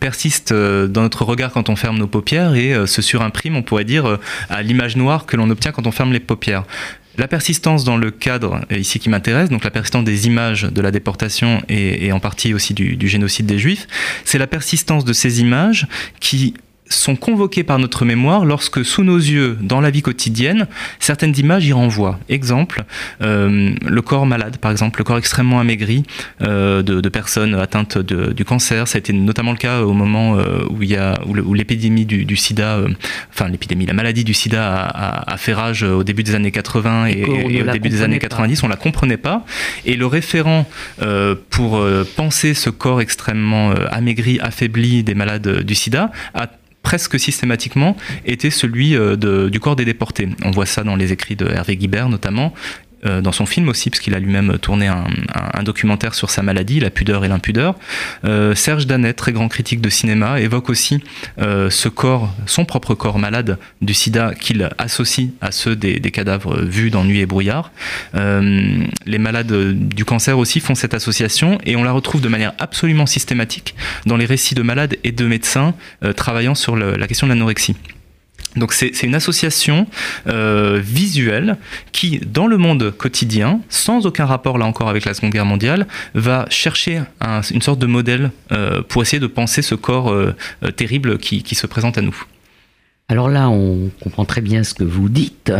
persiste 0.00 0.52
dans 0.52 1.02
notre 1.02 1.24
regard 1.24 1.52
quand 1.52 1.68
on 1.68 1.76
ferme 1.76 1.98
nos 1.98 2.08
paupières 2.08 2.56
et 2.56 2.84
se 2.88 3.00
surimprime, 3.00 3.54
on 3.54 3.62
pourrait 3.62 3.84
dire, 3.84 4.18
à 4.50 4.62
l'image 4.62 4.96
noire 4.96 5.24
que 5.24 5.36
l'on 5.36 5.50
obtient 5.50 5.70
quand 5.70 5.86
on 5.86 5.92
ferme 5.92 6.12
les 6.12 6.18
paupières. 6.18 6.64
La 7.16 7.28
persistance 7.28 7.84
dans 7.84 7.96
le 7.96 8.10
cadre 8.10 8.62
ici 8.72 8.98
qui 8.98 9.08
m'intéresse, 9.08 9.48
donc 9.48 9.62
la 9.62 9.70
persistance 9.70 10.02
des 10.02 10.26
images 10.26 10.64
de 10.64 10.80
la 10.80 10.90
déportation 10.90 11.62
et, 11.68 12.10
en 12.10 12.18
partie 12.18 12.54
aussi 12.54 12.74
du 12.74 13.06
génocide 13.06 13.46
des 13.46 13.60
Juifs, 13.60 13.86
c'est 14.24 14.38
la 14.38 14.48
persistance 14.48 15.04
de 15.04 15.12
ces 15.12 15.40
images 15.40 15.86
qui 16.18 16.54
sont 16.96 17.16
convoqués 17.16 17.64
par 17.64 17.78
notre 17.78 18.04
mémoire 18.04 18.44
lorsque, 18.44 18.84
sous 18.84 19.04
nos 19.04 19.16
yeux, 19.16 19.58
dans 19.60 19.80
la 19.80 19.90
vie 19.90 20.02
quotidienne, 20.02 20.66
certaines 20.98 21.34
images 21.38 21.66
y 21.66 21.72
renvoient. 21.72 22.18
Exemple, 22.28 22.84
euh, 23.22 23.74
le 23.84 24.02
corps 24.02 24.26
malade, 24.26 24.56
par 24.58 24.70
exemple, 24.70 25.00
le 25.00 25.04
corps 25.04 25.18
extrêmement 25.18 25.60
amaigri 25.60 26.04
euh, 26.42 26.82
de, 26.82 27.08
personnes 27.08 27.54
atteintes 27.54 27.98
du 27.98 28.44
cancer. 28.44 28.88
Ça 28.88 28.96
a 28.96 29.00
été 29.00 29.12
notamment 29.12 29.52
le 29.52 29.58
cas 29.58 29.82
au 29.82 29.92
moment 29.92 30.36
euh, 30.36 30.64
où 30.70 30.82
il 30.82 30.90
y 30.90 30.96
a 30.96 31.20
où 31.26 31.54
l'épidémie 31.54 32.06
du, 32.06 32.36
SIDA, 32.36 32.80
enfin 33.30 33.48
l'épidémie, 33.48 33.86
la 33.86 33.92
maladie 33.92 34.24
du 34.24 34.34
SIDA 34.34 34.66
a, 34.66 35.36
fait 35.36 35.52
rage 35.52 35.82
au 35.82 36.04
début 36.04 36.22
des 36.22 36.34
années 36.34 36.50
80 36.50 37.06
et, 37.06 37.24
au 37.24 37.70
début 37.70 37.88
des 37.88 38.02
années 38.02 38.18
90. 38.18 38.62
On 38.62 38.68
la 38.68 38.76
comprenait 38.76 39.16
pas. 39.16 39.44
Et 39.84 39.94
le 39.94 40.06
référent 40.06 40.66
pour 41.50 41.84
penser 42.16 42.54
ce 42.54 42.70
corps 42.70 43.00
extrêmement 43.00 43.72
amaigri, 43.90 44.38
affaibli 44.40 45.02
des 45.02 45.14
malades 45.14 45.62
du 45.62 45.74
SIDA 45.74 46.10
a 46.34 46.48
presque 46.92 47.18
systématiquement 47.18 47.96
était 48.26 48.50
celui 48.50 48.94
euh, 48.94 49.16
du 49.48 49.60
corps 49.60 49.76
des 49.76 49.86
déportés. 49.86 50.28
On 50.44 50.50
voit 50.50 50.66
ça 50.66 50.84
dans 50.84 50.94
les 50.94 51.10
écrits 51.10 51.36
de 51.36 51.46
Hervé 51.46 51.74
Guibert 51.74 52.10
notamment, 52.10 52.52
dans 53.04 53.32
son 53.32 53.46
film 53.46 53.68
aussi, 53.68 53.90
parce 53.90 54.00
qu'il 54.00 54.14
a 54.14 54.18
lui-même 54.18 54.58
tourné 54.58 54.86
un, 54.86 55.62
documentaire 55.62 56.14
sur 56.14 56.30
sa 56.30 56.42
maladie, 56.42 56.80
La 56.80 56.90
pudeur 56.90 57.24
et 57.24 57.28
l'impudeur. 57.28 57.76
Euh, 58.24 58.54
Serge 58.54 58.86
Danet, 58.86 59.14
très 59.14 59.32
grand 59.32 59.48
critique 59.48 59.80
de 59.80 59.88
cinéma, 59.88 60.40
évoque 60.40 60.70
aussi 60.70 61.02
euh, 61.40 61.70
ce 61.70 61.88
corps, 61.88 62.34
son 62.46 62.64
propre 62.64 62.94
corps 62.94 63.18
malade 63.18 63.58
du 63.80 63.94
sida 63.94 64.34
qu'il 64.34 64.68
associe 64.78 65.30
à 65.40 65.52
ceux 65.52 65.76
des, 65.76 66.00
cadavres 66.10 66.60
vus 66.60 66.90
dans 66.90 67.04
Nuit 67.04 67.20
et 67.20 67.26
brouillard. 67.26 67.72
les 68.14 69.18
malades 69.18 69.52
du 69.72 70.04
cancer 70.04 70.38
aussi 70.38 70.60
font 70.60 70.74
cette 70.74 70.94
association 70.94 71.58
et 71.64 71.76
on 71.76 71.84
la 71.84 71.92
retrouve 71.92 72.20
de 72.20 72.28
manière 72.28 72.52
absolument 72.58 73.06
systématique 73.06 73.74
dans 74.06 74.16
les 74.16 74.26
récits 74.26 74.54
de 74.54 74.62
malades 74.62 74.96
et 75.04 75.12
de 75.12 75.24
médecins 75.24 75.74
travaillant 76.16 76.54
sur 76.54 76.76
la 76.76 77.06
question 77.06 77.26
de 77.26 77.32
l'anorexie. 77.32 77.76
Donc 78.56 78.72
c'est 78.72 79.02
une 79.02 79.14
association 79.14 79.86
euh, 80.26 80.78
visuelle 80.82 81.56
qui, 81.92 82.18
dans 82.18 82.46
le 82.46 82.58
monde 82.58 82.90
quotidien, 82.90 83.60
sans 83.68 84.06
aucun 84.06 84.26
rapport 84.26 84.58
là 84.58 84.66
encore 84.66 84.88
avec 84.88 85.04
la 85.04 85.14
Seconde 85.14 85.32
Guerre 85.32 85.46
mondiale, 85.46 85.86
va 86.14 86.46
chercher 86.50 87.02
une 87.50 87.62
sorte 87.62 87.78
de 87.78 87.86
modèle 87.86 88.30
euh, 88.50 88.82
pour 88.82 89.02
essayer 89.02 89.20
de 89.20 89.26
penser 89.26 89.62
ce 89.62 89.74
corps 89.74 90.12
euh, 90.12 90.34
terrible 90.76 91.18
qui, 91.18 91.42
se 91.54 91.66
présente 91.66 91.98
à 91.98 92.02
nous. 92.02 92.16
Alors 93.08 93.28
là, 93.28 93.50
on 93.50 93.90
comprend 94.00 94.24
très 94.24 94.40
bien 94.40 94.64
ce 94.64 94.72
que 94.72 94.84
vous 94.84 95.10
dites, 95.10 95.52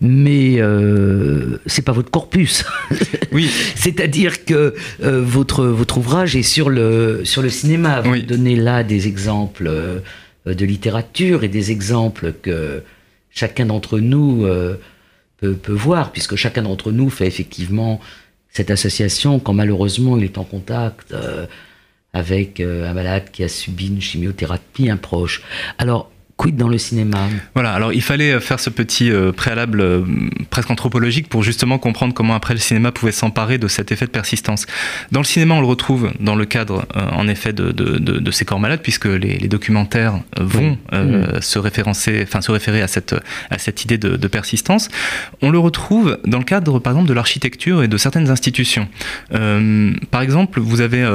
mais 0.00 0.60
euh, 0.60 1.58
c'est 1.66 1.82
pas 1.82 1.92
votre 1.92 2.10
corpus. 2.10 2.64
Oui. 3.32 3.50
C'est-à-dire 3.76 4.44
que 4.44 4.74
votre 5.00 5.64
votre 5.64 5.96
ouvrage 5.96 6.36
est 6.36 6.42
sur 6.42 6.68
le 6.68 7.22
sur 7.24 7.40
le 7.40 7.48
cinéma. 7.48 8.02
Vous 8.02 8.18
donnez 8.18 8.56
là 8.56 8.84
des 8.84 9.08
exemples 9.08 9.70
de 10.46 10.64
littérature 10.64 11.44
et 11.44 11.48
des 11.48 11.70
exemples 11.70 12.32
que 12.32 12.82
chacun 13.30 13.66
d'entre 13.66 13.98
nous 13.98 14.44
euh, 14.44 14.76
peut, 15.38 15.56
voir, 15.72 16.12
puisque 16.12 16.36
chacun 16.36 16.62
d'entre 16.62 16.92
nous 16.92 17.10
fait 17.10 17.26
effectivement 17.26 18.00
cette 18.50 18.70
association 18.70 19.38
quand 19.38 19.54
malheureusement 19.54 20.16
il 20.16 20.24
est 20.24 20.38
en 20.38 20.44
contact 20.44 21.12
euh, 21.12 21.46
avec 22.12 22.60
un 22.60 22.92
malade 22.92 23.30
qui 23.32 23.42
a 23.42 23.48
subi 23.48 23.88
une 23.88 24.00
chimiothérapie, 24.00 24.90
un 24.90 24.98
proche. 24.98 25.42
Alors, 25.78 26.11
dans 26.50 26.68
le 26.68 26.78
cinéma 26.78 27.28
Voilà, 27.54 27.72
alors 27.72 27.92
il 27.92 28.02
fallait 28.02 28.40
faire 28.40 28.58
ce 28.58 28.70
petit 28.70 29.10
euh, 29.10 29.32
préalable 29.32 29.80
euh, 29.80 30.02
presque 30.50 30.70
anthropologique 30.70 31.28
pour 31.28 31.42
justement 31.42 31.78
comprendre 31.78 32.14
comment 32.14 32.34
après 32.34 32.54
le 32.54 32.60
cinéma 32.60 32.90
pouvait 32.90 33.12
s'emparer 33.12 33.58
de 33.58 33.68
cet 33.68 33.92
effet 33.92 34.06
de 34.06 34.10
persistance. 34.10 34.66
Dans 35.12 35.20
le 35.20 35.24
cinéma, 35.24 35.54
on 35.54 35.60
le 35.60 35.66
retrouve 35.66 36.10
dans 36.18 36.34
le 36.34 36.44
cadre, 36.44 36.86
euh, 36.96 37.08
en 37.12 37.28
effet, 37.28 37.52
de, 37.52 37.70
de, 37.70 38.30
ces 38.30 38.44
corps 38.44 38.60
malades, 38.60 38.80
puisque 38.82 39.04
les, 39.04 39.48
documentaires 39.48 40.14
vont 40.40 40.78
mm. 40.90 41.40
se 41.42 41.58
référencer, 41.58 42.24
enfin 42.26 42.40
se 42.40 42.50
référer 42.50 42.80
à 42.80 42.88
cette, 42.88 43.14
à 43.50 43.58
cette 43.58 43.84
idée 43.84 43.98
de, 43.98 44.28
persistance. 44.28 44.88
On 45.42 45.50
le 45.50 45.58
retrouve 45.58 46.18
dans 46.24 46.38
le 46.38 46.44
cadre, 46.44 46.78
par 46.78 46.94
exemple, 46.94 47.08
de 47.08 47.12
l'architecture 47.14 47.82
et 47.82 47.88
de 47.88 47.96
certaines 47.98 48.30
institutions. 48.30 48.88
par 49.30 50.22
exemple, 50.22 50.60
vous 50.60 50.80
avez 50.80 51.06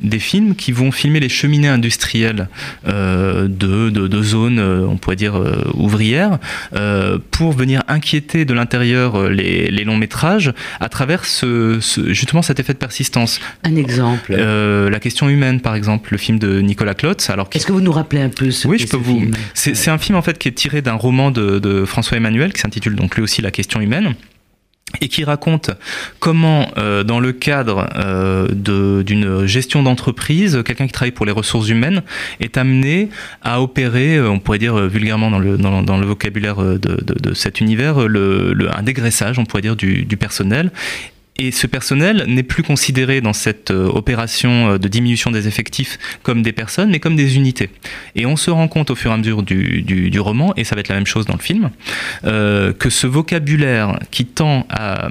des 0.00 0.20
films 0.20 0.54
qui 0.54 0.70
vont 0.70 0.92
filmer 0.92 1.18
les 1.18 1.28
cheminées 1.28 1.68
industrielles 1.68 2.48
de, 2.86 3.48
de 3.90 4.22
zones 4.22 4.53
euh, 4.58 4.86
on 4.88 4.96
pourrait 4.96 5.16
dire 5.16 5.36
euh, 5.36 5.70
ouvrière, 5.74 6.38
euh, 6.74 7.18
pour 7.30 7.52
venir 7.52 7.82
inquiéter 7.88 8.44
de 8.44 8.54
l'intérieur 8.54 9.28
les, 9.28 9.84
longs 9.84 9.96
métrages 9.96 10.52
à 10.80 10.88
travers 10.88 11.24
ce, 11.24 11.78
justement 12.08 12.42
cet 12.42 12.58
effet 12.58 12.72
de 12.72 12.78
persistance. 12.78 13.40
Un 13.64 13.76
exemple. 13.76 14.34
la 14.34 15.00
question 15.00 15.28
humaine, 15.28 15.60
par 15.60 15.74
exemple, 15.74 16.10
le 16.12 16.18
film 16.18 16.38
de 16.38 16.60
Nicolas 16.60 16.94
Klotz. 16.94 17.28
Alors 17.30 17.48
est-ce 17.52 17.66
que 17.66 17.72
vous 17.72 17.80
nous 17.80 17.92
rappelez 17.92 18.22
un 18.22 18.30
peu 18.30 18.50
ce 18.50 18.66
Oui, 18.66 18.78
je 18.78 18.86
peux 18.86 18.96
vous. 18.96 19.30
C'est 19.54 19.90
un 19.90 19.98
film 19.98 20.16
en 20.16 20.22
fait 20.22 20.38
qui 20.38 20.48
est 20.48 20.52
tiré 20.52 20.82
d'un 20.82 20.94
roman 20.94 21.30
de, 21.30 21.58
de 21.58 21.84
François 21.84 22.16
Emmanuel 22.16 22.52
qui 22.52 22.60
s'intitule 22.60 22.94
donc 22.94 23.16
lui 23.16 23.22
aussi 23.22 23.42
La 23.42 23.50
question 23.50 23.80
humaine 23.80 24.14
et 25.00 25.08
qui 25.08 25.24
raconte 25.24 25.70
comment, 26.18 26.70
euh, 26.78 27.04
dans 27.04 27.20
le 27.20 27.32
cadre 27.32 27.88
euh, 27.96 28.48
d'une 29.02 29.46
gestion 29.46 29.82
d'entreprise, 29.82 30.62
quelqu'un 30.64 30.86
qui 30.86 30.92
travaille 30.92 31.12
pour 31.12 31.26
les 31.26 31.32
ressources 31.32 31.68
humaines 31.68 32.02
est 32.40 32.56
amené 32.56 33.08
à 33.42 33.60
opérer, 33.60 34.16
euh, 34.16 34.28
on 34.28 34.38
pourrait 34.38 34.58
dire 34.58 34.76
vulgairement 34.88 35.30
dans 35.30 35.38
le, 35.38 36.06
vocabulaire 36.06 36.56
de, 36.56 37.34
cet 37.34 37.60
univers, 37.60 38.08
le, 38.08 38.68
un 38.74 38.82
dégraissage, 38.82 39.38
on 39.38 39.44
pourrait 39.44 39.62
dire, 39.62 39.76
du 39.76 40.16
personnel, 40.16 40.70
et 41.36 41.50
ce 41.50 41.66
personnel 41.66 42.24
n'est 42.28 42.44
plus 42.44 42.62
considéré 42.62 43.20
dans 43.20 43.32
cette 43.32 43.72
euh, 43.72 43.88
opération 43.88 44.70
euh, 44.70 44.78
de 44.78 44.86
diminution 44.86 45.32
des 45.32 45.48
effectifs 45.48 45.98
comme 46.22 46.42
des 46.42 46.52
personnes, 46.52 46.90
mais 46.90 47.00
comme 47.00 47.16
des 47.16 47.36
unités. 47.36 47.70
Et 48.14 48.24
on 48.24 48.36
se 48.36 48.52
rend 48.52 48.68
compte 48.68 48.90
au 48.90 48.94
fur 48.94 49.10
et 49.10 49.14
à 49.14 49.16
mesure 49.16 49.42
du, 49.42 49.82
du, 49.82 50.20
roman, 50.20 50.54
et 50.56 50.62
ça 50.62 50.76
va 50.76 50.80
être 50.80 50.88
la 50.88 50.94
même 50.94 51.06
chose 51.06 51.26
dans 51.26 51.34
le 51.34 51.40
film, 51.40 51.70
euh, 52.24 52.72
que 52.72 52.88
ce 52.88 53.08
vocabulaire 53.08 53.98
qui 54.12 54.26
tend 54.26 54.66
à, 54.70 55.10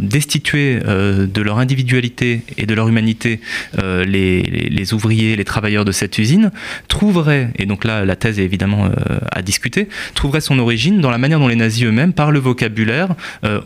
destituer 0.00 0.78
de 0.80 1.42
leur 1.42 1.58
individualité 1.58 2.42
et 2.56 2.66
de 2.66 2.74
leur 2.74 2.88
humanité 2.88 3.40
les, 3.76 4.42
les, 4.42 4.94
ouvriers, 4.94 5.36
les 5.36 5.44
travailleurs 5.44 5.84
de 5.84 5.92
cette 5.92 6.18
usine, 6.18 6.50
trouverait, 6.88 7.50
et 7.58 7.66
donc 7.66 7.84
là 7.84 8.04
la 8.04 8.16
thèse 8.16 8.38
est 8.38 8.44
évidemment 8.44 8.90
à 9.30 9.42
discuter, 9.42 9.88
trouverait 10.14 10.40
son 10.40 10.58
origine 10.58 11.00
dans 11.00 11.10
la 11.10 11.18
manière 11.18 11.38
dont 11.38 11.48
les 11.48 11.56
nazis 11.56 11.84
eux-mêmes, 11.84 12.12
par 12.12 12.30
le 12.30 12.38
vocabulaire, 12.38 13.14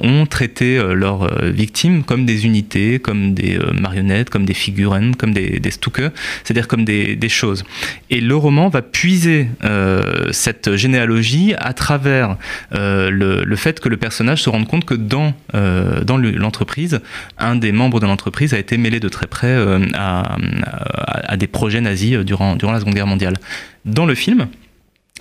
ont 0.01 0.27
traité 0.27 0.81
leurs 0.95 1.29
victimes 1.45 1.84
comme 2.07 2.27
des 2.27 2.47
unités, 2.47 2.99
comme 2.99 3.35
des 3.35 3.57
euh, 3.57 3.73
marionnettes, 3.73 4.31
comme 4.31 4.45
des 4.45 4.55
figurines, 4.55 5.17
comme 5.17 5.33
des, 5.33 5.61
des 5.61 5.71
c'est-à-dire 5.71 6.69
comme 6.69 6.85
des, 6.85 7.29
choses. 7.29 7.65
Et 8.11 8.21
le 8.21 8.37
roman 8.37 8.69
va 8.69 8.83
puiser 8.83 9.49
euh, 9.65 10.29
cette 10.33 10.77
généalogie 10.77 11.55
à 11.59 11.73
travers 11.73 12.37
euh, 12.75 13.11
le, 13.11 13.57
fait 13.57 13.81
que 13.81 13.89
le 13.89 13.97
personnage 13.97 14.43
se 14.43 14.51
rende 14.51 14.67
compte 14.67 14.85
que 14.85 14.95
dans, 14.95 15.35
dans 15.53 16.17
l'entreprise, 16.17 17.01
un 17.39 17.57
des 17.57 17.73
membres 17.73 18.01
de 18.01 18.07
l'entreprise 18.07 18.55
a 18.55 18.59
été 18.59 18.77
mêlé 18.77 19.01
de 19.01 19.09
très 19.09 19.27
près 19.27 19.55
à, 19.95 20.37
à, 20.65 21.37
des 21.37 21.47
projets 21.47 21.81
nazis 21.81 22.19
durant, 22.19 22.57
durant 22.57 22.73
la 22.73 22.81
Seconde 22.81 22.95
Guerre 22.95 23.07
mondiale. 23.07 23.35
Dans 23.85 24.07
le 24.07 24.15
film, 24.15 24.49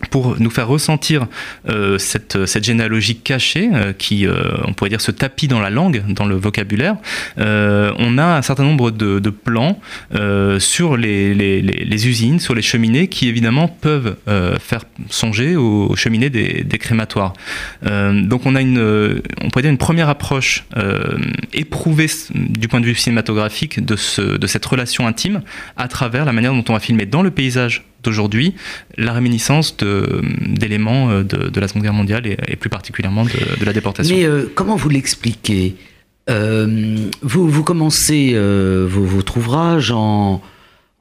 pour 0.09 0.39
nous 0.39 0.49
faire 0.49 0.67
ressentir 0.67 1.27
euh, 1.69 1.99
cette, 1.99 2.47
cette, 2.47 2.63
généalogie 2.63 3.15
cachée 3.17 3.69
euh, 3.73 3.93
qui, 3.93 4.25
euh, 4.25 4.51
on 4.65 4.73
pourrait 4.73 4.89
dire, 4.89 5.01
se 5.01 5.11
tapit 5.11 5.47
dans 5.47 5.59
la 5.59 5.69
langue, 5.69 6.03
dans 6.07 6.25
le 6.25 6.35
vocabulaire, 6.35 6.95
on 7.37 8.17
a 8.17 8.37
un 8.37 8.41
certain 8.41 8.63
nombre 8.63 8.89
de, 8.89 9.19
de 9.19 9.29
plans 9.29 9.79
sur 10.59 10.97
les, 10.97 11.33
les, 11.33 11.61
les, 11.61 12.07
usines, 12.07 12.39
sur 12.39 12.55
les 12.55 12.61
cheminées, 12.61 13.07
qui 13.07 13.27
évidemment 13.27 13.67
peuvent 13.67 14.15
faire 14.59 14.83
songer 15.09 15.55
aux, 15.55 15.95
cheminées 15.95 16.29
des, 16.29 16.63
des 16.63 16.77
crématoires. 16.77 17.33
donc 17.83 18.45
on 18.45 18.55
a 18.55 18.61
une, 18.61 19.21
on 19.41 19.49
pourrait 19.49 19.63
dire 19.63 19.71
une 19.71 19.77
première 19.77 20.09
approche 20.09 20.65
éprouvée 21.53 22.07
du 22.33 22.67
point 22.67 22.81
de 22.81 22.85
vue 22.85 22.95
cinématographique 22.95 23.83
de, 23.83 23.95
ce, 23.95 24.21
de 24.21 24.47
cette 24.47 24.65
relation 24.65 25.07
intime 25.07 25.41
à 25.77 25.87
travers 25.87 26.25
la 26.25 26.33
manière 26.33 26.53
dont 26.53 26.65
on 26.69 26.73
va 26.73 26.79
filmer 26.79 27.05
dans 27.05 27.21
le 27.21 27.31
paysage 27.31 27.83
d'aujourd'hui 28.03 28.53
la 28.97 29.13
réminiscence 29.13 29.75
d'éléments 29.77 31.21
de, 31.23 31.59
la 31.59 31.67
Seconde 31.67 31.83
Guerre 31.83 31.93
mondiale 31.93 32.27
et, 32.27 32.55
plus 32.55 32.69
particulièrement 32.69 33.25
de, 33.25 33.65
la 33.65 33.73
déportation. 33.73 34.15
Mais 34.15 34.27
comment 34.55 34.75
vous 34.75 34.89
l'expliquez? 34.89 35.75
Vous, 36.27 37.47
vous 37.49 37.63
commencez 37.63 38.35
votre 38.35 39.37
ouvrage 39.37 39.91
en, 39.91 40.41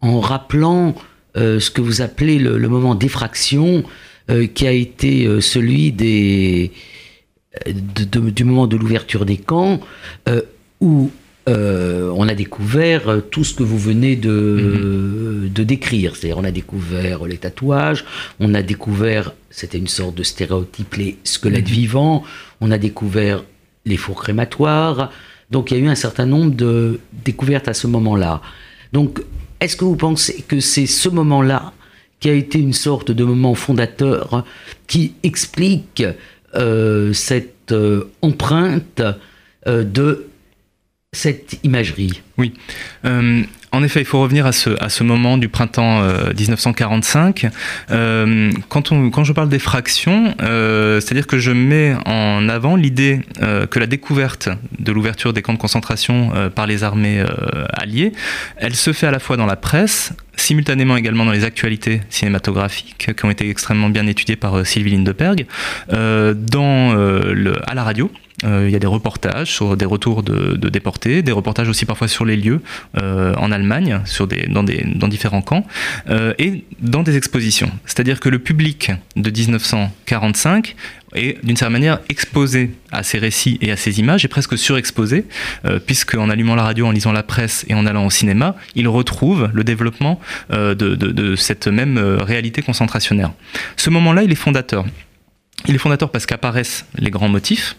rappelant 0.02 0.94
ce 1.34 1.70
que 1.70 1.80
vous 1.80 2.00
appelez 2.02 2.38
le, 2.38 2.68
moment 2.68 2.94
d'effraction 2.94 3.84
qui 4.54 4.66
a 4.66 4.72
été 4.72 5.40
celui 5.40 5.92
du 7.66 8.44
moment 8.44 8.66
de 8.66 8.76
l'ouverture 8.76 9.24
des 9.24 9.36
camps, 9.36 9.80
euh, 10.28 10.42
où 10.80 11.10
euh, 11.48 12.01
a 12.32 12.34
découvert 12.34 13.08
euh, 13.08 13.20
tout 13.20 13.44
ce 13.44 13.54
que 13.54 13.62
vous 13.62 13.78
venez 13.78 14.16
de, 14.16 14.30
mhm. 14.30 15.48
de 15.48 15.62
décrire. 15.62 16.16
C'est-à-dire, 16.16 16.38
on 16.38 16.44
a 16.44 16.50
découvert 16.50 17.24
les 17.24 17.38
tatouages, 17.38 18.04
on 18.40 18.54
a 18.54 18.62
découvert, 18.62 19.32
c'était 19.50 19.78
une 19.78 19.88
sorte 19.88 20.14
de 20.14 20.22
stéréotype, 20.22 20.94
les 20.94 21.18
squelettes 21.24 21.68
mhm. 21.68 21.74
vivants, 21.74 22.24
on 22.60 22.70
a 22.70 22.78
découvert 22.78 23.44
les 23.86 23.96
fours 23.96 24.22
crématoires. 24.22 25.10
Donc, 25.50 25.70
il 25.70 25.78
y 25.78 25.80
a 25.80 25.84
eu 25.84 25.88
un 25.88 25.94
certain 25.94 26.26
nombre 26.26 26.54
de 26.54 26.98
découvertes 27.24 27.68
à 27.68 27.74
ce 27.74 27.86
moment-là. 27.86 28.40
Donc, 28.92 29.20
est-ce 29.60 29.76
que 29.76 29.84
vous 29.84 29.96
pensez 29.96 30.42
que 30.48 30.60
c'est 30.60 30.86
ce 30.86 31.08
moment-là 31.08 31.72
qui 32.20 32.30
a 32.30 32.34
été 32.34 32.58
une 32.58 32.72
sorte 32.72 33.10
de 33.10 33.24
moment 33.24 33.54
fondateur 33.54 34.44
qui 34.86 35.14
explique 35.22 36.04
euh, 36.54 37.12
cette 37.12 37.72
euh, 37.72 38.10
empreinte 38.22 39.02
euh, 39.66 39.84
de 39.84 40.26
cette 41.14 41.58
imagerie. 41.62 42.22
Oui. 42.38 42.54
En 43.74 43.82
effet, 43.82 44.00
il 44.00 44.06
faut 44.06 44.20
revenir 44.20 44.46
à 44.46 44.52
ce, 44.52 45.02
moment 45.02 45.38
du 45.38 45.48
printemps 45.48 46.02
1945. 46.36 47.50
quand, 48.68 48.92
on, 48.92 49.10
quand 49.10 49.24
je 49.24 49.32
parle 49.32 49.48
d'effraction, 49.48 50.34
c'est-à-dire 50.38 51.26
que 51.26 51.38
je 51.38 51.50
mets 51.50 51.94
en 52.06 52.48
avant 52.48 52.76
l'idée 52.76 53.20
que 53.70 53.78
la 53.78 53.86
découverte 53.86 54.48
de 54.78 54.92
l'ouverture 54.92 55.32
des 55.32 55.42
camps 55.42 55.54
de 55.54 55.58
concentration 55.58 56.32
par 56.54 56.66
les 56.66 56.82
armées 56.82 57.24
alliées, 57.72 58.12
elle 58.56 58.74
se 58.74 58.92
fait 58.92 59.06
à 59.06 59.10
la 59.10 59.18
fois 59.18 59.36
dans 59.36 59.46
la 59.46 59.56
presse, 59.56 60.14
simultanément 60.36 60.96
également 60.96 61.24
dans 61.24 61.32
les 61.32 61.44
actualités 61.44 62.00
cinématographiques 62.10 63.14
qui 63.14 63.24
ont 63.24 63.30
été 63.30 63.48
extrêmement 63.48 63.90
bien 63.90 64.06
étudiées 64.06 64.36
par 64.36 64.58
euh, 64.58 64.64
Sylvie 64.64 64.92
euh, 65.92 66.34
euh, 66.54 67.34
le, 67.34 67.70
à 67.70 67.74
la 67.74 67.84
radio. 67.84 68.10
Il 68.44 68.70
y 68.70 68.76
a 68.76 68.78
des 68.78 68.86
reportages 68.86 69.52
sur 69.52 69.76
des 69.76 69.84
retours 69.84 70.22
de, 70.22 70.68
déportés, 70.68 71.22
des 71.22 71.32
reportages 71.32 71.68
aussi 71.68 71.84
parfois 71.86 72.08
sur 72.08 72.24
les 72.24 72.36
lieux 72.36 72.60
en 72.94 73.52
Allemagne, 73.52 74.00
dans, 74.48 75.08
différents 75.08 75.42
camps, 75.42 75.66
et 76.38 76.64
dans 76.80 77.02
des 77.02 77.16
expositions. 77.16 77.70
C'est-à-dire 77.86 78.20
que 78.20 78.28
le 78.28 78.38
public 78.38 78.90
de 79.16 79.30
1945 79.30 80.74
et 81.14 81.38
d'une 81.42 81.56
certaine 81.56 81.72
manière 81.72 82.00
exposé 82.08 82.70
à 82.90 83.02
ces 83.02 83.18
récits 83.18 83.58
et 83.60 83.70
à 83.70 83.76
ces 83.76 84.00
images, 84.00 84.24
et 84.24 84.28
presque 84.28 84.56
surexposé, 84.56 85.26
euh, 85.64 85.78
puisque 85.78 86.14
en 86.14 86.30
allumant 86.30 86.54
la 86.54 86.62
radio, 86.62 86.86
en 86.86 86.90
lisant 86.90 87.12
la 87.12 87.22
presse 87.22 87.64
et 87.68 87.74
en 87.74 87.86
allant 87.86 88.06
au 88.06 88.10
cinéma, 88.10 88.56
il 88.74 88.88
retrouve 88.88 89.50
le 89.52 89.64
développement 89.64 90.20
euh, 90.52 90.74
de, 90.74 91.36
cette 91.36 91.68
même 91.68 91.98
euh, 91.98 92.18
réalité 92.22 92.62
concentrationnaire. 92.62 93.32
Ce 93.76 93.90
moment-là, 93.90 94.22
il 94.22 94.32
est 94.32 94.36
fondateur. 94.36 94.84
Il 95.68 95.74
est 95.74 95.78
fondateur 95.78 96.10
parce 96.10 96.26
qu'apparaissent 96.26 96.86
les 96.98 97.10
grands 97.10 97.28
motifs. 97.28 97.76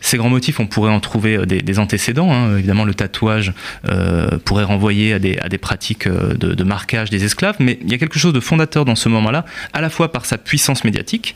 Ces 0.00 0.18
grands 0.18 0.28
motifs, 0.28 0.60
on 0.60 0.66
pourrait 0.66 0.92
en 0.92 1.00
trouver 1.00 1.36
euh, 1.36 1.46
des, 1.46 1.78
antécédents. 1.78 2.32
Hein. 2.32 2.58
Évidemment, 2.58 2.84
le 2.84 2.94
tatouage 2.94 3.52
euh, 3.88 4.38
pourrait 4.44 4.64
renvoyer 4.64 5.14
à 5.14 5.18
des, 5.18 5.58
pratiques 5.58 6.06
euh, 6.06 6.34
de, 6.34 6.64
marquage 6.64 7.10
des 7.10 7.24
esclaves, 7.24 7.56
mais 7.58 7.78
il 7.82 7.90
y 7.90 7.94
a 7.94 7.98
quelque 7.98 8.18
chose 8.18 8.32
de 8.32 8.40
fondateur 8.40 8.84
dans 8.84 8.94
ce 8.94 9.08
moment-là, 9.08 9.44
à 9.72 9.80
la 9.80 9.90
fois 9.90 10.12
par 10.12 10.24
sa 10.24 10.38
puissance 10.38 10.84
médiatique. 10.84 11.34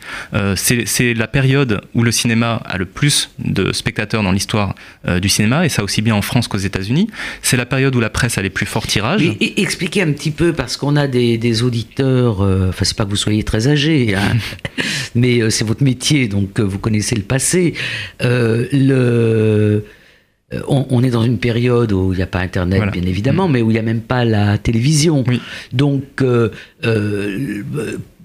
C'est 0.56 1.14
la 1.14 1.26
période 1.26 1.80
où 1.94 2.02
le 2.02 2.12
cinéma 2.12 2.62
a 2.64 2.78
le 2.78 2.84
plus 2.84 3.30
de 3.38 3.72
spectateurs 3.72 4.22
dans 4.22 4.32
l'histoire 4.32 4.74
du 5.20 5.28
cinéma, 5.28 5.64
et 5.64 5.68
ça 5.68 5.82
aussi 5.82 6.02
bien 6.02 6.14
en 6.14 6.22
France 6.22 6.48
qu'aux 6.48 6.58
États-Unis. 6.58 7.08
C'est 7.42 7.56
la 7.56 7.66
période 7.66 7.94
où 7.94 8.00
la 8.00 8.10
presse 8.10 8.38
a 8.38 8.42
les 8.42 8.50
plus 8.50 8.66
forts 8.66 8.86
tirages. 8.86 9.22
Et, 9.22 9.62
expliquez 9.62 10.02
un 10.02 10.12
petit 10.12 10.30
peu, 10.30 10.52
parce 10.52 10.76
qu'on 10.76 10.96
a 10.96 11.06
des, 11.06 11.62
auditeurs, 11.62 12.40
enfin, 12.40 12.84
c'est 12.84 12.96
pas 12.96 13.04
que 13.04 13.10
vous 13.10 13.16
soyez 13.16 13.44
très 13.44 13.68
âgés, 13.68 14.14
hein, 14.14 14.36
mais 15.14 15.48
c'est 15.50 15.64
votre 15.64 15.79
métier, 15.80 16.28
donc 16.28 16.60
vous 16.60 16.78
connaissez 16.78 17.14
le 17.14 17.22
passé. 17.22 17.74
Euh, 18.22 18.66
le, 18.72 19.84
euh, 20.52 20.60
on, 20.68 21.02
est 21.02 21.10
dans 21.10 21.22
une 21.22 21.38
période 21.38 21.92
où 21.92 22.12
il 22.12 22.16
n'y 22.16 22.22
a 22.22 22.26
pas 22.26 22.40
Internet, 22.40 22.90
bien 22.92 23.02
évidemment, 23.02 23.48
mm. 23.48 23.52
mais 23.52 23.62
où 23.62 23.70
il 23.70 23.74
n'y 23.74 23.78
a 23.78 23.82
même 23.82 24.00
pas 24.00 24.24
la 24.24 24.58
télévision. 24.58 25.24
Donc, 25.72 26.22
euh, 26.22 26.50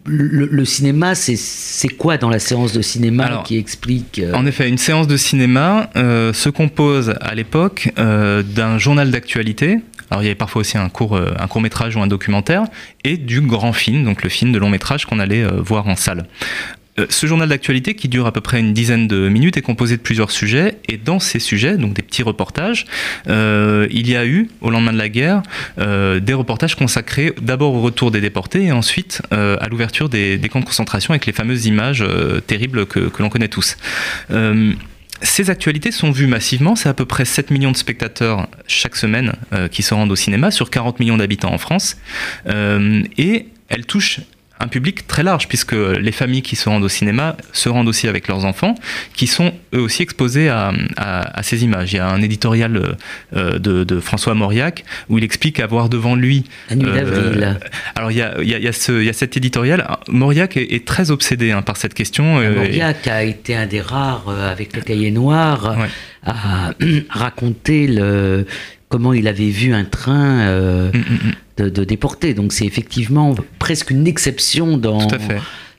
le, 0.07 0.65
cinéma, 0.65 1.15
c'est 1.15 1.87
quoi 1.89 2.17
dans 2.17 2.29
la 2.29 2.39
séance 2.39 2.73
de 2.73 2.81
cinéma 2.81 3.43
qui 3.45 3.57
explique 3.57 4.21
En 4.33 4.45
effet, 4.45 4.67
une 4.67 4.77
séance 4.77 5.07
de 5.07 5.17
cinéma 5.17 5.89
se 5.95 6.49
compose 6.49 7.13
à 7.21 7.35
l'époque 7.35 7.91
d'un 7.97 8.77
journal 8.77 9.11
d'actualité. 9.11 9.79
Alors 10.11 10.21
il 10.21 10.27
y 10.27 10.29
avait 10.29 10.35
parfois 10.35 10.59
aussi 10.59 10.77
un 10.77 10.87
court, 10.87 11.17
un 11.17 11.47
court 11.47 11.61
métrage 11.61 11.95
ou 11.95 11.99
un 11.99 12.05
documentaire 12.05 12.65
et 13.03 13.17
du 13.17 13.41
grand 13.41 13.73
film, 13.73 14.03
donc 14.03 14.21
le 14.21 14.29
film 14.29 14.51
de 14.51 14.59
long 14.59 14.69
métrage 14.69 15.07
qu'on 15.07 15.17
allait 15.17 15.43
voir 15.43 15.87
en 15.87 15.95
salle. 15.95 16.27
Euh, 16.97 17.05
ce 17.09 17.25
journal 17.27 17.49
d'actualité 17.49 17.93
qui 17.95 18.07
dure 18.07 18.25
à 18.25 18.31
peu 18.31 18.41
près 18.41 18.59
une 18.59 18.73
dizaine 18.73 19.07
de 19.07 19.27
minutes 19.27 19.57
est 19.57 19.61
composé 19.61 19.97
de 19.97 20.01
plusieurs 20.01 20.31
sujets 20.31 20.77
et 20.87 20.97
dans 20.97 21.19
ces 21.19 21.39
sujets, 21.39 21.77
donc 21.77 21.93
des 21.93 22.01
petits 22.01 22.23
reportages, 22.23 22.85
euh, 23.27 23.87
il 23.91 24.09
y 24.09 24.15
a 24.15 24.25
eu 24.25 24.49
au 24.61 24.69
lendemain 24.69 24.93
de 24.93 24.97
la 24.97 25.09
guerre 25.09 25.43
euh, 25.77 26.19
des 26.19 26.33
reportages 26.33 26.75
consacrés 26.75 27.33
d'abord 27.41 27.73
au 27.73 27.81
retour 27.81 28.11
des 28.11 28.21
déportés 28.21 28.63
et 28.63 28.71
ensuite 28.71 29.21
à 29.31 29.67
l'ouverture 29.67 30.09
des, 30.09 30.39
camps 30.51 30.59
de 30.59 30.65
concentration 30.65 31.11
avec 31.11 31.25
les 31.25 31.33
fameuses 31.33 31.65
images 31.65 32.03
terribles 32.47 32.85
que, 32.85 32.99
que 32.99 33.21
l'on 33.21 33.29
connaît 33.29 33.47
tous. 33.47 33.77
Ces 35.21 35.49
actualités 35.49 35.91
sont 35.91 36.11
vues 36.11 36.27
massivement, 36.27 36.75
c'est 36.75 36.89
à 36.89 36.93
peu 36.93 37.05
près 37.05 37.25
7 37.25 37.51
millions 37.51 37.71
de 37.71 37.77
spectateurs 37.77 38.47
chaque 38.67 38.95
semaine 38.95 39.33
qui 39.71 39.83
se 39.83 39.93
rendent 39.93 40.11
au 40.11 40.15
cinéma 40.15 40.51
sur 40.51 40.69
40 40.69 40.99
millions 40.99 41.17
d'habitants 41.17 41.53
en 41.53 41.57
France. 41.57 41.97
et 42.47 43.45
elles 43.69 43.85
touchent 43.85 44.21
un 44.59 44.67
public 44.67 45.05
très 45.05 45.23
large, 45.23 45.47
puisque 45.47 45.73
les 45.73 46.11
familles 46.11 46.41
qui 46.41 46.55
se 46.55 46.69
rendent 46.69 46.83
au 46.83 46.89
cinéma 46.89 47.35
se 47.51 47.67
rendent 47.67 47.87
aussi 47.87 48.07
avec 48.07 48.27
leurs 48.27 48.45
enfants, 48.45 48.75
qui 49.13 49.27
sont 49.27 49.53
eux 49.73 49.81
aussi 49.81 50.01
exposés 50.01 50.49
à, 50.49 50.71
ces 51.43 51.63
images. 51.63 51.93
Il 51.93 51.97
y 51.97 51.99
a 51.99 52.07
un 52.07 52.21
éditorial 52.21 52.95
euh, 53.35 53.59
de, 53.59 53.99
François 53.99 54.33
Mauriac 54.33 54.83
où 55.09 55.17
il 55.17 55.23
explique 55.23 55.59
avoir 55.59 55.89
devant 55.89 56.15
lui... 56.15 56.45
La 56.69 56.75
nuit 56.75 56.91
d'avril. 56.91 57.59
alors 57.95 58.11
il 58.11 58.17
y, 58.17 58.21
a, 58.21 58.41
il, 58.41 58.47
y 58.47 58.67
a, 58.67 58.71
ce, 58.71 59.11
cet 59.11 59.37
éditorial. 59.37 59.87
Mauriac 60.07 60.57
est, 60.57 60.85
très 60.85 61.11
obsédé 61.11 61.51
hein, 61.51 61.61
par 61.61 61.77
cette 61.77 61.93
question. 61.93 62.39
Euh, 62.39 62.55
Mauriac 62.55 63.07
a 63.07 63.23
été 63.23 63.55
un 63.55 63.65
des 63.65 63.81
rares, 63.81 64.29
euh, 64.29 64.51
avec 64.51 64.75
le 64.75 64.81
cahier 64.81 65.11
noir, 65.11 65.77
à 66.25 66.73
raconter 67.09 67.87
le, 67.87 68.45
comment 68.89 69.13
il 69.13 69.27
avait 69.27 69.49
vu 69.49 69.73
un 69.73 69.85
train 69.85 70.39
euh, 70.41 70.91
mm, 70.91 70.97
mm, 70.97 71.63
mm. 71.63 71.69
de, 71.69 71.83
déportés. 71.83 72.33
Donc 72.33 72.53
c'est 72.53 72.65
effectivement 72.65 73.35
presque 73.59 73.91
une 73.91 74.07
exception 74.07 74.77
dans, 74.77 75.07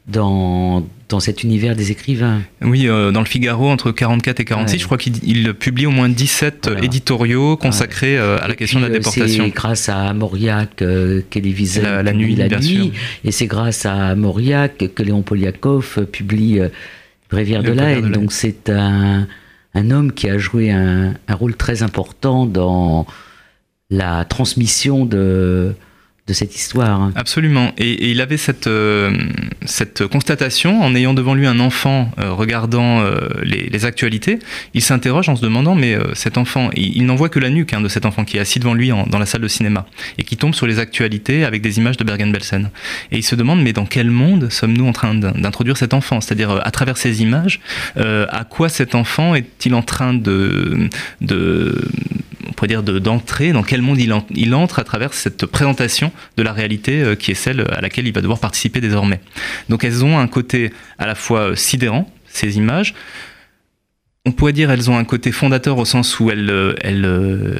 dans, 0.07 0.87
dans 1.09 1.21
cet 1.21 1.43
univers 1.43 1.77
des 1.77 1.91
écrivains. 1.91 2.43
Oui, 2.63 2.89
euh, 2.89 3.13
dans 3.13 3.21
le 3.21 3.27
Figaro, 3.27 3.69
entre 3.69 3.93
44 3.93 4.41
et 4.41 4.45
46, 4.45 4.79
je 4.79 4.85
crois 4.85 4.99
qu'il 4.99 5.55
publie 5.55 5.87
au 5.87 5.91
moins 5.91 6.09
17 6.09 6.71
éditoriaux 6.83 7.57
consacrés 7.57 8.19
euh, 8.19 8.39
à 8.41 8.49
la 8.49 8.55
question 8.55 8.81
de 8.81 8.87
la 8.87 8.91
déportation. 8.91 9.45
C'est 9.45 9.51
grâce 9.51 9.89
à 9.89 10.13
Mauriac 10.13 10.83
Wiesel 11.35 11.85
la, 11.85 12.03
la, 12.03 12.13
nuit, 12.13 12.35
la 12.35 12.49
nuit 12.49 12.93
et 13.25 13.31
c'est 13.31 13.47
grâce 13.47 13.87
à 13.87 14.15
Mauriac 14.15 14.85
que 14.95 15.03
Léon 15.03 15.23
Poliakov 15.23 16.07
publie 16.11 16.61
Rivière 17.31 17.63
de 17.63 17.73
la 17.73 17.91
haine. 17.91 18.13
Donc 18.13 18.33
c'est 18.33 18.71
un 18.71 19.27
un 19.77 19.91
homme 19.91 20.13
qui 20.13 20.29
a 20.29 20.39
joué 20.39 20.71
un, 20.71 21.15
rôle 21.29 21.55
très 21.55 21.83
important 21.83 22.47
dans 22.47 23.07
la 23.91 24.25
transmission 24.25 25.05
de, 25.05 25.75
de 26.27 26.33
cette 26.33 26.57
histoire. 26.57 27.13
Absolument. 27.15 27.73
Et, 27.79 28.11
il 28.11 28.21
avait 28.21 28.37
cette, 28.37 28.67
euh, 28.67 29.17
cette 29.65 30.07
constatation 30.07 30.83
en 30.83 30.95
ayant 30.95 31.15
devant 31.15 31.35
lui 31.35 31.47
un 31.47 31.61
enfant 31.61 32.11
euh, 32.19 32.33
regardant 32.33 33.01
euh, 33.01 33.29
les, 33.43 33.85
actualités. 33.85 34.41
Il 34.75 34.83
s'interroge 34.83 35.29
en 35.29 35.37
se 35.37 35.43
demandant, 35.43 35.75
mais 35.75 35.97
cet 36.15 36.39
enfant, 36.39 36.71
il, 36.75 37.05
n'en 37.05 37.15
voit 37.15 37.29
que 37.29 37.39
la 37.39 37.51
nuque 37.51 37.75
hein, 37.75 37.83
de 37.83 37.89
cet 37.89 38.07
enfant 38.07 38.25
qui 38.25 38.39
est 38.39 38.41
assis 38.41 38.59
devant 38.59 38.73
lui 38.73 38.89
dans 38.89 39.19
la 39.19 39.27
salle 39.27 39.43
de 39.43 39.49
cinéma 39.49 39.87
et 40.17 40.25
qui 40.25 40.39
tombe 40.39 40.55
sur 40.55 40.67
les 40.67 40.79
actualités 40.79 41.45
avec 41.45 41.61
des 41.61 41.77
images 41.77 41.99
de 41.99 42.05
Bergen-Belsen. 42.05 42.71
Et 43.13 43.19
il 43.19 43.23
se 43.23 43.35
demande, 43.35 43.63
mais 43.63 43.75
dans 43.75 43.85
quel 43.85 44.11
monde 44.11 44.51
sommes-nous 44.51 44.87
en 44.87 44.93
train 44.93 45.15
d'introduire 45.15 45.77
cet 45.77 45.93
enfant? 45.93 46.23
C'est-à-dire, 46.23 46.59
à 46.65 46.71
travers 46.71 46.97
ces 46.97 47.23
images, 47.23 47.61
à 47.97 48.45
quoi 48.49 48.71
cet 48.71 48.95
enfant 48.95 49.35
est-il 49.35 49.75
en 49.75 49.83
train 49.83 50.15
de, 50.15 50.89
de 51.21 51.87
pourrait 52.57 52.69
dire, 52.69 52.83
d'entrer, 52.83 53.53
dans 53.53 53.63
quel 53.63 53.83
monde 53.83 54.01
il, 54.01 54.55
entre 54.55 54.79
à 54.79 54.85
travers 54.85 55.15
cette 55.15 55.47
présentation 55.47 56.11
de 56.37 56.43
la 56.43 56.53
réalité 56.53 57.03
euh, 57.03 57.15
qui 57.15 57.31
est 57.31 57.35
celle 57.35 57.61
à 57.71 57.81
laquelle 57.81 58.07
il 58.07 58.13
va 58.13 58.23
devoir 58.23 58.41
participer 58.41 58.81
désormais. 58.81 59.21
Donc 59.69 59.85
elles 59.85 60.05
ont 60.05 60.19
un 60.19 60.27
côté 60.27 60.73
à 60.99 61.07
la 61.07 61.15
fois 61.15 61.51
euh, 61.51 61.57
sidérant, 61.57 62.11
ces 62.27 62.57
images, 62.57 62.95
on 64.25 64.33
pourrait 64.33 64.53
dire 64.53 64.71
elles 64.73 64.91
ont 64.91 64.99
un 64.99 65.05
côté 65.05 65.31
fondateur 65.31 65.79
au 65.79 65.85
sens 65.85 66.19
où 66.19 66.31
elles, 66.31 66.51
euh, 66.51 67.55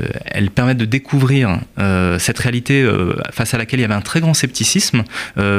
permettent 0.55 0.79
de 0.79 0.85
découvrir 0.85 1.61
cette 2.19 2.39
réalité 2.39 2.89
face 3.31 3.53
à 3.55 3.59
laquelle 3.59 3.79
il 3.79 3.83
y 3.83 3.85
avait 3.85 3.95
un 3.95 4.01
très 4.01 4.21
grand 4.21 4.33
scepticisme, 4.33 5.05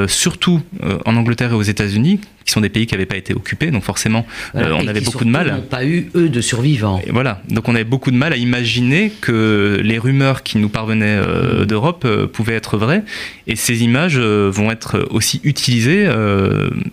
surtout 0.08 0.60
en 1.06 1.16
Angleterre 1.16 1.52
et 1.52 1.54
aux 1.54 1.62
États-Unis, 1.62 2.20
qui 2.48 2.52
sont 2.52 2.62
des 2.62 2.70
pays 2.70 2.86
qui 2.86 2.94
n'avaient 2.94 3.04
pas 3.04 3.18
été 3.18 3.34
occupés, 3.34 3.70
donc 3.70 3.82
forcément 3.82 4.26
on 4.54 4.88
avait 4.88 5.02
beaucoup 5.02 5.26
de 5.26 5.30
mal. 5.30 5.52
n'ont 5.52 5.60
pas 5.60 5.84
eu 5.84 6.08
eux 6.14 6.30
de 6.30 6.40
survivants. 6.40 6.98
Et 7.06 7.10
voilà, 7.10 7.42
donc 7.50 7.68
on 7.68 7.74
avait 7.74 7.84
beaucoup 7.84 8.10
de 8.10 8.16
mal 8.16 8.32
à 8.32 8.36
imaginer 8.36 9.12
que 9.20 9.78
les 9.84 9.98
rumeurs 9.98 10.42
qui 10.42 10.56
nous 10.56 10.70
parvenaient 10.70 11.20
mm. 11.20 11.66
d'Europe 11.66 12.06
pouvaient 12.32 12.54
être 12.54 12.78
vraies, 12.78 13.04
et 13.46 13.54
ces 13.54 13.84
images 13.84 14.18
vont 14.18 14.70
être 14.70 15.06
aussi 15.10 15.42
utilisées 15.44 16.06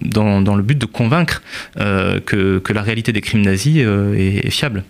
dans, 0.02 0.42
dans, 0.42 0.56
le 0.56 0.64
but 0.64 0.78
de 0.78 0.86
convaincre 0.86 1.42
que, 1.78 2.60
que, 2.60 2.74
la 2.74 2.82
réalité 2.82 3.14
des 3.14 3.22
crimes 3.22 3.42
nazis 3.42 3.78
est, 3.78 4.50
fiable. 4.50 4.84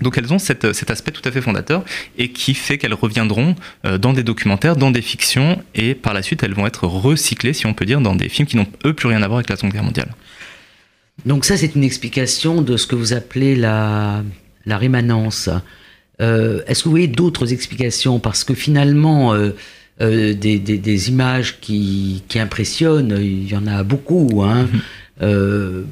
Donc 0.00 0.18
elles 0.18 0.32
ont 0.32 0.38
cet 0.38 0.64
aspect 0.64 1.10
tout 1.10 1.22
à 1.24 1.30
fait 1.30 1.40
fondateur 1.40 1.84
et 2.18 2.30
qui 2.30 2.54
fait 2.54 2.78
qu'elles 2.78 2.94
reviendront 2.94 3.54
euh, 3.84 3.98
dans 3.98 4.12
des 4.12 4.22
documentaires, 4.22 4.76
dans 4.76 4.90
des 4.90 5.02
fictions 5.02 5.62
et 5.74 5.94
par 5.94 6.14
la 6.14 6.22
suite 6.22 6.42
elles 6.42 6.54
vont 6.54 6.66
être 6.66 6.86
recyclées, 6.86 7.52
si 7.52 7.66
on 7.66 7.74
peut 7.74 7.86
dire, 7.86 8.00
dans 8.00 8.14
des 8.14 8.28
films 8.28 8.48
qui 8.48 8.56
n'ont 8.56 8.66
eux 8.84 8.92
plus 8.92 9.08
rien 9.08 9.22
à 9.22 9.26
voir 9.26 9.38
avec 9.38 9.50
la 9.50 9.56
Seconde 9.56 9.72
Guerre 9.72 9.84
mondiale. 9.84 10.14
Donc 11.26 11.44
ça 11.44 11.56
c'est 11.56 11.74
une 11.74 11.84
explication 11.84 12.62
de 12.62 12.76
ce 12.76 12.86
que 12.86 12.96
vous 12.96 13.12
appelez 13.12 13.56
la, 13.56 14.22
la 14.66 14.78
rémanence. 14.78 15.48
Euh, 16.20 16.62
est-ce 16.66 16.82
que 16.82 16.84
vous 16.84 16.92
voyez 16.92 17.08
d'autres 17.08 17.52
explications? 17.52 18.20
Parce 18.20 18.44
que 18.44 18.54
finalement, 18.54 19.34
euh, 19.34 19.52
des, 19.98 21.08
images 21.08 21.60
qui, 21.60 22.22
impressionnent, 22.36 23.16
il 23.20 23.50
y 23.50 23.56
en 23.56 23.66
a 23.66 23.82
beaucoup. 23.82 24.42
Hein. 24.42 24.68
Mm-hmm 25.20 25.84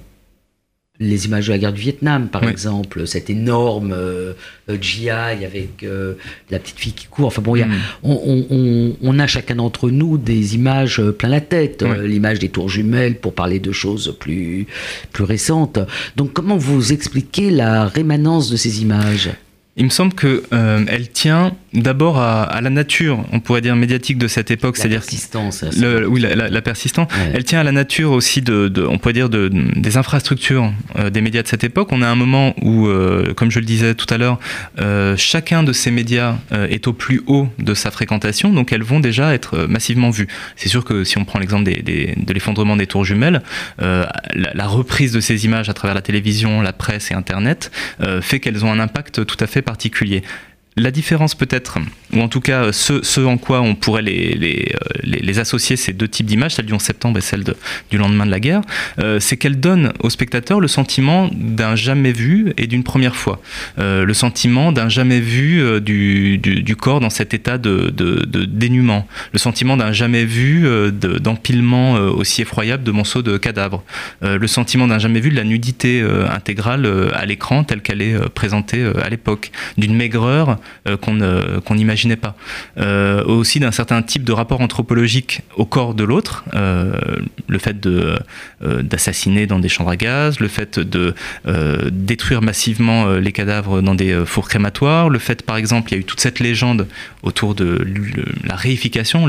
les 1.03 1.27
images 1.27 1.47
de 1.49 1.53
la 1.53 1.59
guerre 1.59 1.73
du 1.73 1.81
Vietnam, 1.81 2.29
par 2.29 2.45
exemple, 2.45 3.07
cette 3.07 3.29
énorme 3.29 3.93
euh, 3.93 4.35
GI 4.69 5.11
avec 5.11 5.83
euh, 5.83 6.15
la 6.51 6.59
petite 6.59 6.79
fille 6.79 6.93
qui 6.93 7.07
court. 7.07 7.27
Enfin 7.27 7.43
bon, 7.43 7.57
mm. 7.57 8.95
on, 9.03 9.19
a 9.19 9.27
chacun 9.27 9.57
d'entre 9.57 9.91
nous 9.91 10.19
des 10.19 10.55
images 10.55 11.01
euh, 11.01 11.13
plein 11.13 11.29
la 11.29 11.41
tête. 11.41 11.83
L'image 11.83 12.39
des 12.39 12.49
tours 12.49 12.69
jumelles 12.69 13.17
pour 13.17 13.35
parler 13.35 13.59
de 13.59 13.73
choses 13.73 14.17
plus, 14.19 14.67
plus 15.13 15.25
récentes. 15.25 15.79
Donc 16.17 16.33
comment 16.33 16.57
vous 16.57 16.93
expliquez 16.93 17.51
la 17.51 17.87
rémanence 17.87 18.51
de 18.51 18.57
ces 18.57 18.83
images? 18.83 19.31
Il 19.77 19.85
me 19.85 19.91
semble 19.91 20.13
que 20.13 20.43
euh, 20.53 20.85
tient 21.13 21.53
d'abord 21.75 22.19
à, 22.19 22.61
la 22.61 22.71
nature, 22.71 23.25
on 23.33 23.41
pourrait 23.41 23.61
dire 23.61 23.75
médiatique 23.77 24.19
de 24.19 24.29
cette 24.29 24.51
époque, 24.51 24.77
c'est-à-dire 24.77 25.01
persistance. 25.01 25.65
oui, 26.07 26.21
la, 26.21 26.63
persistance. 26.63 27.09
Elle 27.33 27.45
tient 27.45 27.61
à 27.61 27.65
la 27.65 27.73
nature 27.73 28.13
aussi 28.13 28.43
de, 28.43 28.71
on 28.89 28.99
pourrait 28.99 29.15
dire 29.15 29.29
de, 29.29 29.51
des 29.53 29.97
infrastructures 29.97 30.73
euh, 30.97 31.11
des 31.11 31.21
médias 31.21 31.43
de 31.43 31.49
cette 31.49 31.65
époque. 31.65 31.89
On 31.93 32.03
a 32.03 32.09
un 32.09 32.15
moment 32.15 32.55
où, 32.63 32.87
euh, 32.87 33.33
comme 33.35 33.51
je 33.51 33.59
le 33.59 33.65
disais 33.65 33.95
tout 33.95 34.13
à 34.13 34.19
l'heure, 34.19 34.39
chacun 35.17 35.63
de 35.63 35.73
ces 35.73 35.91
médias 35.91 36.37
est 36.51 36.87
au 36.87 36.93
plus 36.93 37.23
haut 37.27 37.49
de 37.59 37.75
sa 37.75 37.91
fréquentation, 37.91 38.53
donc 38.53 38.73
elles 38.73 38.83
vont 38.83 39.01
déjà 39.01 39.35
être 39.35 39.67
massivement 39.67 40.11
vues. 40.11 40.29
C'est 40.57 40.69
sûr 40.69 40.85
que 40.85 41.05
si 41.05 41.19
on 41.19 41.25
prend 41.25 41.39
l'exemple 41.39 41.65
des, 41.65 42.15
de 42.17 42.33
l'effondrement 42.33 42.77
des 42.77 42.87
tours 42.87 43.05
jumelles, 43.05 43.43
la, 43.79 44.13
la, 44.35 44.67
reprise 44.67 45.13
de 45.13 45.21
ces 45.21 45.45
images 45.45 45.69
à 45.69 45.75
travers 45.75 45.95
la 45.95 46.03
télévision, 46.03 46.61
la 46.63 46.73
presse 46.73 47.11
et 47.11 47.15
Internet 47.15 47.71
fait 48.21 48.41
qu'elles 48.41 48.65
ont 48.65 48.73
un 48.73 48.81
impact 48.81 49.25
tout 49.25 49.37
à 49.41 49.47
fait 49.47 49.63
particulier. 49.63 50.23
La 50.77 50.91
différence 50.91 51.35
peut-être, 51.35 51.79
ou 52.15 52.21
en 52.21 52.29
tout 52.29 52.41
cas 52.41 52.73
ce, 52.73 53.21
en 53.21 53.37
quoi 53.37 53.61
on 53.61 53.75
pourrait 53.75 54.01
les, 54.01 54.33
les, 54.33 54.73
euh, 54.75 55.01
les, 55.03 55.39
associer, 55.39 55.77
ces 55.77 55.93
deux 55.93 56.09
types 56.09 56.25
d'images, 56.25 56.55
celle 56.55 56.65
du 56.65 56.73
11 56.73 56.81
septembre 56.81 57.19
et 57.19 57.21
celle 57.21 57.45
du 57.91 57.99
lendemain 57.99 58.25
de 58.25 58.31
la 58.31 58.41
guerre, 58.41 58.63
euh, 58.99 59.21
c'est 59.21 59.37
qu'elles 59.37 59.61
donnent 59.61 59.93
au 60.01 60.09
spectateur 60.09 60.61
le 60.61 60.69
sentiment 60.69 61.29
d'un 61.35 61.77
jamais 61.77 62.13
vu 62.13 62.55
et 62.57 62.67
d'une 62.67 62.85
première 62.85 63.17
fois. 63.17 63.43
Euh, 63.79 64.07
le 64.07 64.15
sentiment 64.15 64.73
d'un 64.73 64.89
jamais 64.89 65.21
vu 65.21 65.63
du, 65.83 66.39
du, 66.39 66.77
corps 66.77 67.01
dans 67.01 67.11
cet 67.11 67.35
état 67.35 67.59
de, 67.59 67.91
de, 67.91 68.45
dénuement. 68.47 69.07
Le 69.35 69.39
sentiment 69.39 69.77
d'un 69.77 69.93
jamais 69.93 70.25
vu 70.25 70.67
d'empilement 71.21 71.95
aussi 71.95 72.41
effroyable 72.41 72.83
de 72.83 72.93
monceaux 72.93 73.21
de 73.21 73.37
cadavres. 73.37 73.85
le 74.23 74.47
sentiment 74.47 74.87
d'un 74.87 74.99
jamais 74.99 75.21
vu 75.21 75.31
de 75.31 75.37
la 75.37 75.45
nudité 75.45 76.03
intégrale 76.31 76.89
à 77.15 77.27
l'écran 77.27 77.63
telle 77.63 77.83
qu'elle 77.83 78.01
est 78.01 78.19
présentée 78.31 78.91
à 79.03 79.11
l'époque. 79.11 79.51
D'une 79.77 79.95
maigreur 79.95 80.59
euh, 80.89 81.61
qu'on 81.61 81.75
n'imaginait 81.75 82.17
pas. 82.17 82.35
Euh, 82.79 83.25
aussi 83.25 83.61
d'un 83.61 83.71
certain 83.71 84.03
type 84.03 84.25
de 84.25 84.33
rapport 84.33 84.61
anthropologique 84.61 85.43
au 85.57 85.65
corps 85.65 85.95
de 85.95 86.05
l'autre, 86.05 86.45
euh, 86.55 86.93
le 87.49 87.59
fait 87.59 87.77
d'assassiner 88.61 89.47
dans 89.47 89.59
des 89.59 89.69
chambres 89.69 89.91
à 89.91 89.97
gaz, 89.97 90.41
le 90.41 90.49
fait 90.49 90.79
de 90.79 91.15
détruire 91.91 92.43
massivement 92.43 93.13
les 93.13 93.33
cadavres 93.33 93.81
dans 93.81 93.95
des 93.95 94.25
fours 94.27 94.49
crématoires, 94.49 95.09
le 95.09 95.19
fait 95.19 95.43
par 95.43 95.57
exemple, 95.57 95.91
il 95.91 95.95
y 95.95 95.99
a 95.99 96.01
eu 96.01 96.05
toute 96.05 96.21
cette 96.21 96.41
légende 96.41 96.87
autour 97.23 97.55
de 97.55 97.85
la 98.45 98.57
réification, 98.57 99.27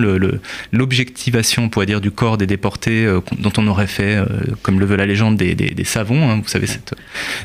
l'objectivation, 0.72 1.64
on 1.64 1.70
pourrait 1.70 1.86
dire, 1.86 2.02
du 2.02 2.12
corps 2.12 2.38
des 2.38 2.48
déportés 2.48 3.08
dont 3.40 3.54
on 3.58 3.68
aurait 3.68 3.88
fait, 3.88 4.18
comme 4.62 4.80
le 4.80 4.86
veut 4.86 4.96
la 4.96 5.06
légende, 5.06 5.38
des, 5.38 5.84
savons, 5.84 6.30
hein, 6.30 6.40
vous 6.42 6.50
savez 6.50 6.68
cette... 6.68 6.96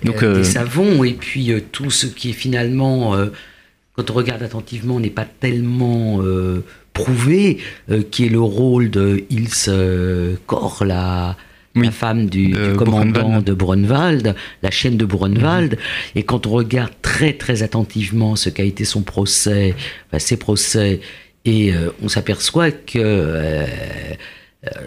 Donc, 0.04 0.24
des 0.24 0.44
savons 0.44 1.04
et 1.04 1.12
puis 1.12 1.52
tout 1.72 1.90
ce 1.90 2.06
qui 2.06 2.30
est 2.30 2.34
finalement 2.34 3.16
quand 3.98 4.12
on 4.12 4.14
regarde 4.14 4.44
attentivement, 4.44 5.00
n'est 5.00 5.10
pas 5.10 5.24
tellement 5.24 6.22
euh, 6.22 6.62
prouvé, 6.92 7.58
euh, 7.90 8.04
qui 8.08 8.26
est 8.26 8.28
le 8.28 8.40
rôle 8.40 8.90
de 8.90 9.24
Ilse 9.28 9.66
euh, 9.68 10.36
Kor, 10.46 10.84
la, 10.84 11.34
femme 11.90 12.30
du, 12.30 12.54
commandant 12.76 13.42
de 13.42 13.52
Brunwald, 13.52 14.36
la 14.62 14.70
chaîne 14.70 14.96
de 14.96 15.04
Brunwald. 15.04 15.78
Et 16.14 16.22
quand 16.22 16.46
on 16.46 16.50
regarde 16.50 16.92
très 17.02 17.32
très 17.32 17.64
attentivement 17.64 18.36
ce 18.36 18.50
qu'a 18.50 18.62
été 18.62 18.84
son 18.84 19.02
procès, 19.02 19.74
ses 20.18 20.36
procès, 20.36 21.00
et 21.44 21.72
on 22.02 22.08
s'aperçoit 22.08 22.70
que 22.70 23.64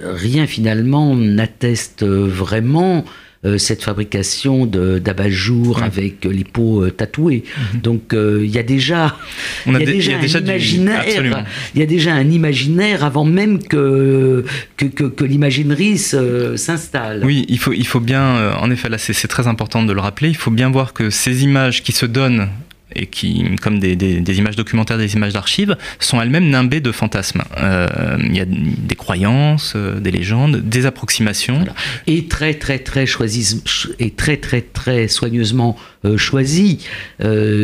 rien 0.04 0.47
finalement 0.47 1.15
n'atteste 1.15 2.04
vraiment 2.04 3.06
euh, 3.44 3.58
cette 3.58 3.84
fabrication 3.84 4.68
d'abat-jour 4.68 5.82
avec 5.82 6.26
les 6.26 6.44
peaux 6.44 6.84
euh, 6.84 6.92
tatouées. 6.92 7.44
Mhm. 7.74 7.82
Donc 7.82 8.14
euh, 8.14 8.42
il 8.44 8.52
y 8.52 8.60
a 8.60 8.64
déjà, 8.64 9.18
il 9.66 9.74
y 9.74 9.78
a 9.78 9.80
déjà, 9.80 10.18
un 10.18 10.42
imaginaire. 10.42 11.46
Il 11.74 11.80
y 11.80 11.82
a 11.82 11.88
déjà 11.88 12.14
un 12.14 12.30
imaginaire 12.30 13.04
avant 13.04 13.26
même 13.26 13.58
que 13.64 14.46
que, 14.78 14.86
que, 14.86 15.24
l'imaginerie 15.26 15.98
s'installe. 15.98 17.24
Oui, 17.26 17.46
il 17.50 17.58
faut 17.58 17.74
il 17.74 17.88
faut 17.88 18.00
bien, 18.00 18.54
en 18.60 18.70
effet 18.70 18.90
là 18.90 19.00
c'est 19.00 19.28
très 19.28 19.48
important 19.48 19.82
de 19.82 19.92
le 19.92 20.02
rappeler. 20.02 20.30
Il 20.30 20.38
faut 20.38 20.52
bien 20.52 20.70
voir 20.70 20.94
que 20.94 21.10
ces 21.10 21.44
images 21.44 21.82
qui 21.82 21.94
se 21.94 22.06
donnent 22.06 22.48
et 22.96 23.08
qui, 23.08 23.46
comme 23.62 23.80
des, 23.80 23.96
des, 23.96 24.38
images 24.38 24.56
documentaires, 24.56 24.98
des 24.98 25.14
images 25.14 25.34
d'archives, 25.34 25.78
sont 26.00 26.22
elles-mêmes 26.22 26.50
nimbées 26.50 26.82
de 26.82 26.92
fantasmes. 26.92 27.44
Euh, 27.58 28.18
il 28.24 28.36
y 28.36 28.42
a 28.42 28.46
des 28.46 28.96
croyances, 28.96 29.74
euh, 29.76 30.00
des 30.00 30.12
légendes, 30.12 30.58
des 30.58 30.86
approximations. 30.86 31.64
Et 32.08 32.26
très 32.26 32.54
très 32.54 32.80
très 32.80 33.06
choisi, 33.06 33.62
et 34.00 34.12
très 34.12 34.38
très 34.38 34.62
très 34.62 35.08
soigneusement 35.08 35.78
euh, 36.06 36.18
choisi, 36.18 36.80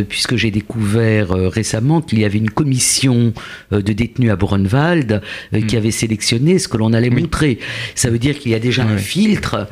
puisque 0.10 0.36
j'ai 0.36 0.52
découvert 0.52 1.30
récemment 1.30 2.02
qu'il 2.02 2.20
y 2.20 2.26
avait 2.26 2.38
une 2.38 2.50
commission 2.50 3.34
de 3.72 3.80
détenus 3.80 4.32
à 4.32 4.36
Brunwald 4.36 5.22
qui 5.52 5.76
mm. 5.76 5.78
avait 5.78 5.92
sélectionné 5.92 6.60
ce 6.60 6.68
que 6.68 6.78
l'on 6.78 6.94
allait 6.94 7.10
montrer. 7.10 7.60
Ça 7.96 8.10
veut 8.10 8.20
dire 8.20 8.38
qu'il 8.38 8.52
y 8.52 8.56
a 8.56 8.60
déjà 8.60 8.84
un 8.84 8.98
filtre 8.98 9.68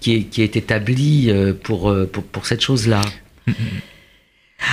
qui, 0.00 0.14
est, 0.14 0.22
qui, 0.24 0.42
est, 0.42 0.56
établi 0.56 1.30
pour, 1.62 1.94
pour, 2.12 2.24
pour 2.24 2.46
cette 2.46 2.62
chose-là. 2.62 3.02
Mm, 3.46 3.50
mm, 3.50 3.54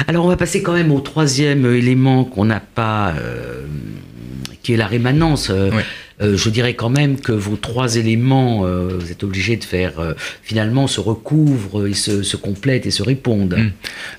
alors 0.07 0.25
on 0.25 0.27
va 0.27 0.37
passer 0.37 0.61
quand 0.61 0.73
même 0.73 0.91
au 0.91 0.99
troisième 0.99 1.65
élément 1.65 2.23
qu'on 2.23 2.45
n'a 2.45 2.59
pas, 2.59 3.13
euh, 3.19 3.65
qui 4.63 4.73
est 4.73 4.77
la 4.77 4.87
rémanence. 4.87 5.49
Euh, 5.49 5.71
euh, 6.21 6.37
je 6.37 6.49
dirais 6.49 6.75
quand 6.75 6.89
même 6.89 7.19
que 7.19 7.31
vos 7.31 7.55
trois 7.57 7.97
éléments, 7.97 8.61
vous 8.61 9.11
êtes 9.11 9.23
obligés 9.23 9.57
de 9.57 9.63
faire 9.63 9.93
finalement 10.43 10.87
se 10.87 10.99
recouvrent 10.99 11.87
et 11.87 11.93
se, 11.93 12.35
complètent 12.37 12.85
et 12.85 12.91
se 12.91 13.03
répondent. 13.03 13.57
Hmm. 13.57 13.71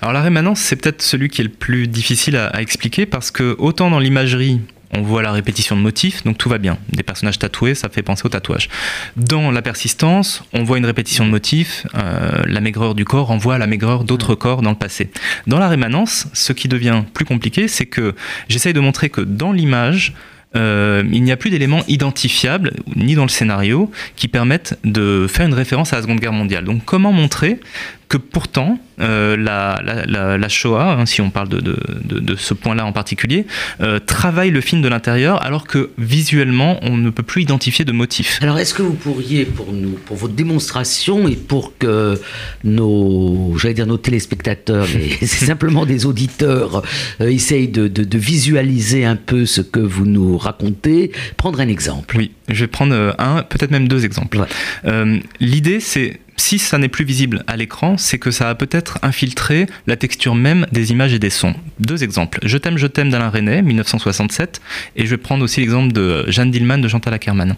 Alors 0.03 0.13
la 0.13 0.23
rémanence, 0.23 0.61
c'est 0.61 0.77
peut-être 0.77 1.03
celui 1.03 1.29
qui 1.29 1.41
est 1.41 1.45
le 1.45 1.51
plus 1.51 1.89
difficile 1.89 2.37
à 2.37 2.61
expliquer 2.61 3.07
parce 3.07 3.31
que 3.31 3.57
autant 3.59 3.91
dans 3.91 3.99
l'imagerie 3.99 4.61
on 4.97 5.03
voit 5.03 5.23
la 5.23 5.33
répétition 5.33 5.77
de 5.77 5.81
motifs, 5.81 6.25
donc 6.25 6.39
tout 6.39 6.49
va 6.49 6.59
bien. 6.59 6.79
Des 6.93 7.03
personnages 7.03 7.39
tatoués, 7.39 7.75
ça 7.75 7.89
fait 7.89 8.03
penser 8.03 8.23
au 8.25 8.29
tatouage. 8.29 8.69
Dans 9.17 9.51
la 9.51 9.63
persistance, 9.63 10.43
on 10.53 10.65
voit 10.65 10.79
une 10.79 10.87
répétition 10.87 11.27
de 11.27 11.31
motifs, 11.31 11.87
euh, 11.95 12.43
la 12.47 12.61
maigreur 12.61 12.95
du 12.95 13.05
corps 13.05 13.27
renvoie 13.27 13.57
à 13.57 13.59
la 13.59 13.67
maigreur 13.67 14.05
d'autres 14.05 14.35
corps 14.35 14.63
dans 14.63 14.71
le 14.71 14.77
passé. 14.77 15.11
Dans 15.47 15.59
la 15.59 15.69
rémanence, 15.69 16.29
ce 16.33 16.53
qui 16.53 16.69
devient 16.69 17.03
plus 17.13 17.25
compliqué, 17.25 17.69
c'est 17.69 17.87
que 17.87 18.15
j'essaye 18.49 18.73
de 18.73 18.81
montrer 18.81 19.11
que 19.11 19.21
dans 19.21 19.53
l'image, 19.53 20.15
euh, 20.55 21.03
il 21.13 21.23
n'y 21.23 21.33
a 21.33 21.37
plus 21.37 21.51
d'éléments 21.51 21.83
identifiables, 21.89 22.73
ni 22.95 23.15
dans 23.15 23.25
le 23.25 23.29
scénario, 23.29 23.91
qui 24.17 24.29
permettent 24.29 24.79
de 24.85 25.27
faire 25.29 25.47
une 25.47 25.55
référence 25.55 25.93
à 25.93 25.97
la 25.97 26.03
Seconde 26.03 26.21
Guerre 26.21 26.33
mondiale. 26.33 26.65
Donc 26.65 26.85
comment 26.85 27.13
montrer 27.13 27.61
que 28.09 28.17
pourtant 28.17 28.79
euh, 29.01 29.37
la, 29.37 29.81
la, 29.85 30.39
la, 30.39 30.49
Shoah, 30.49 30.93
hein, 30.99 31.07
si 31.07 31.21
on 31.21 31.31
parle 31.31 31.49
de, 31.49 31.59
de, 31.61 31.77
de, 32.05 32.21
de 32.21 32.37
ce 32.37 32.55
point-là 32.55 32.87
en 32.87 32.93
particulier, 32.93 33.47
euh, 33.81 33.99
travaille 33.99 34.51
le 34.51 34.61
film 34.61 34.81
de 34.81 34.89
l'intérieur 34.89 35.43
alors 35.43 35.67
que 35.67 35.91
visuellement 35.99 36.79
on 36.83 36.97
ne 36.97 37.11
peut 37.11 37.25
plus 37.25 37.43
identifier 37.43 37.85
de 37.85 37.93
motifs. 37.93 38.39
Alors 38.43 38.59
est-ce 38.59 38.75
que 38.75 38.83
vous 38.83 38.95
pourriez 38.95 39.45
pour 39.45 39.73
nous, 39.73 39.99
pour 40.07 40.17
votre 40.17 40.35
démonstration 40.35 41.27
et 41.29 41.37
pour 41.37 41.77
que 41.79 42.19
nos, 42.65 43.57
j'allais 43.59 43.75
dire 43.75 43.87
nos 43.87 43.99
téléspectateurs, 43.99 44.87
mais 44.95 45.11
c'est 45.27 45.47
simplement 45.47 45.85
des 45.85 46.07
auditeurs, 46.07 46.83
euh, 47.21 47.29
essayent 47.29 47.69
de, 47.69 47.89
de, 47.89 48.19
visualiser 48.19 49.05
un 49.05 49.17
peu 49.17 49.45
ce 49.45 49.61
que 49.61 49.81
vous 49.81 50.07
nous 50.07 50.39
racontez, 50.39 51.13
prendre 51.37 51.61
un 51.61 51.69
exemple? 51.69 52.17
Oui, 52.17 52.31
je 52.49 52.61
vais 52.61 52.67
prendre 52.67 52.95
euh, 52.95 53.13
un, 53.19 53.43
peut-être 53.43 53.71
même 53.71 53.89
deux 53.89 54.05
exemples. 54.05 54.39
Ouais. 54.39 55.21
L'idée 55.41 55.81
c'est 55.81 56.21
si 56.37 56.59
ça 56.59 56.79
n'est 56.79 56.89
plus 56.89 57.05
visible 57.05 57.43
à 57.47 57.57
l'écran, 57.57 57.97
c'est 57.97 58.19
que 58.19 58.31
ça 58.31 58.49
a 58.49 58.55
peut-être 58.55 58.99
infiltré 59.03 59.67
la 59.87 59.97
texture 59.97 60.35
même 60.35 60.67
des 60.73 60.93
images 60.93 61.15
et 61.15 61.19
des 61.19 61.31
sons. 61.31 61.55
Deux 61.81 62.05
exemples. 62.05 62.39
Je 62.43 62.59
t'aime, 62.59 62.79
je 62.79 62.87
t'aime 62.87 63.11
d'Alain 63.11 63.31
René, 63.31 63.63
1967, 63.63 64.61
et 64.97 65.05
je 65.07 65.11
vais 65.11 65.17
prendre 65.17 65.45
aussi 65.45 65.61
l'exemple 65.61 65.93
de 65.93 66.25
Jeanne 66.29 66.51
Dillman 66.51 66.79
de 66.79 66.89
Chantal 66.89 67.15
Ackerman. 67.15 67.57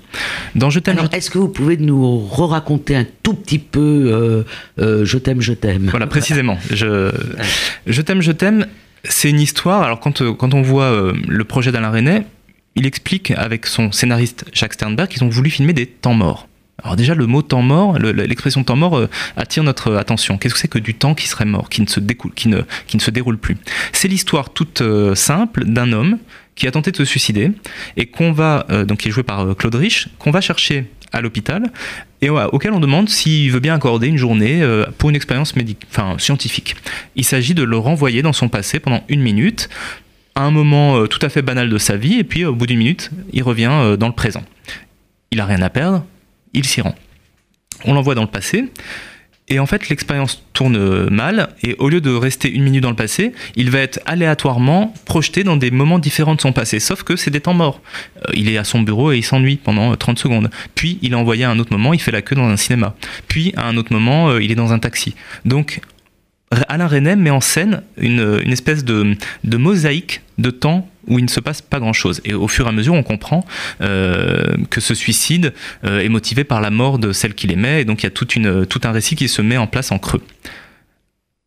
Dans 0.54 0.70
Je 0.70 0.78
t'aime, 0.78 0.98
je... 1.00 1.16
est-ce 1.16 1.30
que 1.30 1.38
vous 1.38 1.48
pouvez 1.48 1.76
nous 1.76 2.18
re-raconter 2.18 2.96
un 2.96 3.06
tout 3.22 3.34
petit 3.34 3.58
peu 3.58 3.80
euh, 3.80 4.42
euh, 4.78 5.04
Je 5.04 5.18
t'aime, 5.18 5.40
je 5.40 5.52
t'aime? 5.52 5.88
Voilà, 5.90 6.06
précisément. 6.06 6.58
Je, 6.70 7.12
je 7.86 8.02
t'aime, 8.02 8.22
je 8.22 8.32
t'aime, 8.32 8.66
c'est 9.04 9.30
une 9.30 9.40
histoire. 9.40 9.82
Alors 9.82 10.00
quand, 10.00 10.22
euh, 10.22 10.32
quand 10.32 10.54
on 10.54 10.62
voit 10.62 10.84
euh, 10.84 11.12
le 11.26 11.44
projet 11.44 11.72
d'Alain 11.72 11.90
René, 11.90 12.22
il 12.74 12.86
explique 12.86 13.32
avec 13.32 13.66
son 13.66 13.92
scénariste 13.92 14.44
Jacques 14.52 14.74
Sternberg 14.74 15.08
qu'ils 15.08 15.24
ont 15.24 15.28
voulu 15.28 15.50
filmer 15.50 15.72
des 15.72 15.86
temps 15.86 16.14
morts. 16.14 16.48
Alors 16.82 16.94
déjà, 16.94 17.14
le 17.14 17.26
mot 17.26 17.42
temps 17.42 17.62
mort, 17.62 17.98
l'expression 17.98 18.62
temps 18.62 18.76
mort 18.76 18.96
euh, 18.96 19.08
attire 19.36 19.64
notre 19.64 19.96
attention. 19.96 20.38
Qu'est-ce 20.38 20.54
que 20.54 20.60
c'est 20.60 20.68
que 20.68 20.78
du 20.78 20.94
temps 20.94 21.14
qui 21.14 21.26
serait 21.26 21.44
mort, 21.44 21.68
qui 21.68 21.82
ne 21.82 21.88
se, 21.88 21.98
découle, 21.98 22.32
qui 22.34 22.48
ne, 22.48 22.60
qui 22.86 22.96
ne 22.96 23.02
se 23.02 23.10
déroule 23.10 23.36
plus? 23.36 23.56
C'est 23.92 24.06
l'histoire 24.06 24.50
toute 24.50 24.80
euh, 24.80 25.16
simple 25.16 25.64
d'un 25.64 25.92
homme 25.92 26.18
qui 26.54 26.68
a 26.68 26.70
tenté 26.70 26.92
de 26.92 26.96
se 26.96 27.04
suicider 27.04 27.50
et 27.96 28.06
qu'on 28.06 28.30
va, 28.30 28.66
euh, 28.70 28.84
donc 28.84 28.98
qui 28.98 29.08
est 29.08 29.10
joué 29.10 29.24
par 29.24 29.56
Claude 29.56 29.74
Rich, 29.74 30.08
qu'on 30.18 30.30
va 30.30 30.40
chercher 30.40 30.86
à 31.12 31.20
l'hôpital 31.20 31.64
et 32.20 32.28
auquel 32.28 32.72
on 32.72 32.80
demande 32.80 33.08
s'il 33.08 33.50
veut 33.50 33.60
bien 33.60 33.74
accorder 33.74 34.08
une 34.08 34.18
journée 34.18 34.62
pour 34.98 35.08
une 35.08 35.16
expérience 35.16 35.54
enfin, 35.90 36.16
scientifique. 36.18 36.76
Il 37.16 37.24
s'agit 37.24 37.54
de 37.54 37.62
le 37.62 37.78
renvoyer 37.78 38.20
dans 38.20 38.34
son 38.34 38.50
passé 38.50 38.78
pendant 38.78 39.02
une 39.08 39.22
minute 39.22 39.70
à 40.34 40.42
un 40.42 40.50
moment 40.50 41.06
tout 41.06 41.20
à 41.22 41.30
fait 41.30 41.40
banal 41.40 41.70
de 41.70 41.78
sa 41.78 41.96
vie 41.96 42.18
et 42.18 42.24
puis 42.24 42.44
au 42.44 42.54
bout 42.54 42.66
d'une 42.66 42.78
minute, 42.78 43.10
il 43.32 43.42
revient 43.42 43.96
dans 43.98 44.08
le 44.08 44.12
présent. 44.12 44.42
Il 45.30 45.40
a 45.40 45.46
rien 45.46 45.62
à 45.62 45.70
perdre, 45.70 46.04
il 46.54 46.64
s'y 46.64 46.80
rend. 46.80 46.94
On 47.84 47.94
l'envoie 47.94 48.14
dans 48.14 48.22
le 48.22 48.28
passé. 48.28 48.64
Et 49.50 49.58
en 49.58 49.66
fait, 49.66 49.88
l'expérience 49.88 50.42
tourne 50.52 51.08
mal, 51.08 51.54
et 51.62 51.74
au 51.78 51.88
lieu 51.88 52.02
de 52.02 52.11
rester 52.11 52.50
une 52.50 52.64
minute 52.64 52.82
dans 52.82 52.90
le 52.90 52.96
passé, 52.96 53.32
il 53.56 53.70
va 53.70 53.78
être 53.78 53.98
aléatoirement 54.04 54.92
projeté 55.06 55.42
dans 55.42 55.56
des 55.56 55.70
moments 55.70 55.98
différents 55.98 56.34
de 56.34 56.40
son 56.40 56.52
passé, 56.52 56.80
sauf 56.80 57.02
que 57.02 57.16
c'est 57.16 57.30
des 57.30 57.40
temps 57.40 57.54
morts. 57.54 57.80
Euh, 58.16 58.32
il 58.34 58.50
est 58.50 58.58
à 58.58 58.64
son 58.64 58.82
bureau 58.82 59.11
et 59.12 59.16
il 59.16 59.22
s'ennuie 59.22 59.56
pendant 59.56 59.96
30 59.96 60.18
secondes. 60.18 60.50
Puis, 60.74 60.98
il 61.00 61.12
est 61.12 61.16
envoyé 61.16 61.44
à 61.44 61.50
un 61.50 61.58
autre 61.58 61.72
moment, 61.72 61.94
il 61.94 62.00
fait 62.00 62.11
la 62.11 62.20
queue 62.20 62.37
dans 62.37 62.46
un 62.46 62.58
cinéma. 62.58 62.94
Puis, 63.26 63.54
à 63.56 63.66
un 63.66 63.78
autre 63.78 63.92
moment, 63.92 64.28
euh, 64.28 64.42
il 64.42 64.52
est 64.52 64.56
dans 64.56 64.74
un 64.74 64.78
taxi. 64.78 65.14
Donc, 65.46 65.80
Alain 66.50 66.87
René 66.87 67.16
met 67.16 67.30
en 67.30 67.40
scène 67.40 67.82
une, 67.98 68.40
espèce 68.50 68.84
de, 68.84 69.16
mosaïque 69.44 70.22
de 70.38 70.50
temps 70.50 70.88
où 71.06 71.18
il 71.18 71.24
ne 71.24 71.30
se 71.30 71.40
passe 71.40 71.62
pas 71.62 71.78
grand-chose. 71.78 72.20
Et 72.24 72.34
au 72.34 72.48
fur 72.48 72.66
et 72.66 72.68
à 72.68 72.72
mesure, 72.72 72.94
on 72.94 73.02
comprend 73.02 73.44
euh, 73.80 74.54
que 74.70 74.80
ce 74.80 74.94
suicide 74.94 75.54
euh, 75.84 76.00
est 76.00 76.08
motivé 76.08 76.44
par 76.44 76.61
la 76.61 76.70
mort 76.70 76.98
de 76.98 77.12
celle 77.12 77.34
qu'il 77.34 77.50
aimait, 77.50 77.82
et 77.82 77.84
donc 77.84 78.02
il 78.02 78.04
y 78.04 78.06
a 78.06 78.11
toute 78.11 78.37
une, 78.37 78.66
tout 78.66 78.80
un 78.84 78.92
récit 78.92 79.16
qui 79.16 79.28
se 79.28 79.40
met 79.40 79.56
en 79.56 79.66
place 79.66 79.90
en 79.90 79.98
creux. 79.98 80.22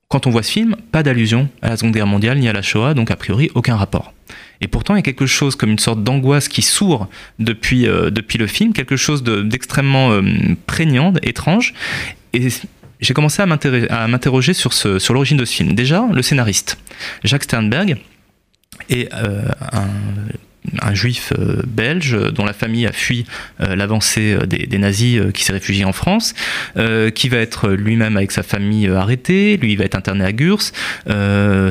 Quand 0.07 0.27
on 0.27 0.29
voit 0.29 0.43
ce 0.43 0.51
film, 0.51 0.75
pas 0.91 1.03
d'allusion 1.03 1.47
à 1.61 1.69
la 1.69 1.77
Seconde 1.77 1.93
Guerre 1.93 2.07
mondiale 2.07 2.39
ni 2.39 2.49
à 2.49 2.53
la 2.53 2.61
Shoah, 2.61 2.93
donc 2.93 3.11
a 3.11 3.15
priori 3.15 3.49
aucun 3.55 3.75
rapport. 3.75 4.13
Et 4.61 4.67
pourtant, 4.67 4.95
il 4.95 4.97
y 4.97 4.99
a 4.99 5.03
quelque 5.03 5.25
chose 5.25 5.55
comme 5.55 5.71
une 5.71 5.79
sorte 5.79 6.03
d'angoisse 6.03 6.47
qui 6.47 6.61
sourd 6.61 7.07
depuis, 7.39 7.87
euh, 7.87 8.09
depuis 8.09 8.37
le 8.37 8.47
film, 8.47 8.73
quelque 8.73 8.97
chose 8.97 9.23
d'extrêmement 9.23 10.19
prégnant, 10.67 11.13
étrange. 11.23 11.73
Et 12.33 12.49
j'ai 13.01 13.13
commencé 13.13 13.41
à 13.41 13.45
m'interroger 13.45 14.53
sur, 14.53 15.13
l'origine 15.13 15.37
de 15.37 15.45
ce 15.45 15.53
film. 15.53 15.73
Déjà, 15.73 16.05
le 16.11 16.21
scénariste, 16.21 16.77
Jacques 17.23 17.43
Sternberg, 17.43 17.97
est 18.89 19.13
euh, 19.13 19.43
un 19.71 19.87
un 20.81 20.93
juif 20.93 21.33
euh, 21.37 21.61
belge 21.65 22.17
dont 22.33 22.45
la 22.45 22.53
famille 22.53 22.85
a 22.85 22.91
fui 22.91 23.25
euh, 23.61 23.75
l'avancée 23.75 24.33
euh, 24.33 24.45
des, 24.45 24.77
nazis 24.77 25.21
qui 25.33 25.43
s'est 25.43 25.53
réfugié 25.53 25.85
en 25.85 25.91
France, 25.91 26.33
qui 27.13 27.29
va 27.29 27.37
être 27.37 27.69
lui-même 27.69 28.17
avec 28.17 28.31
sa 28.31 28.41
famille 28.41 28.87
arrêté, 28.87 29.57
lui 29.57 29.75
va 29.75 29.85
être 29.85 29.93
interné 29.93 30.25
à 30.25 30.31
Gurs, 30.31 30.61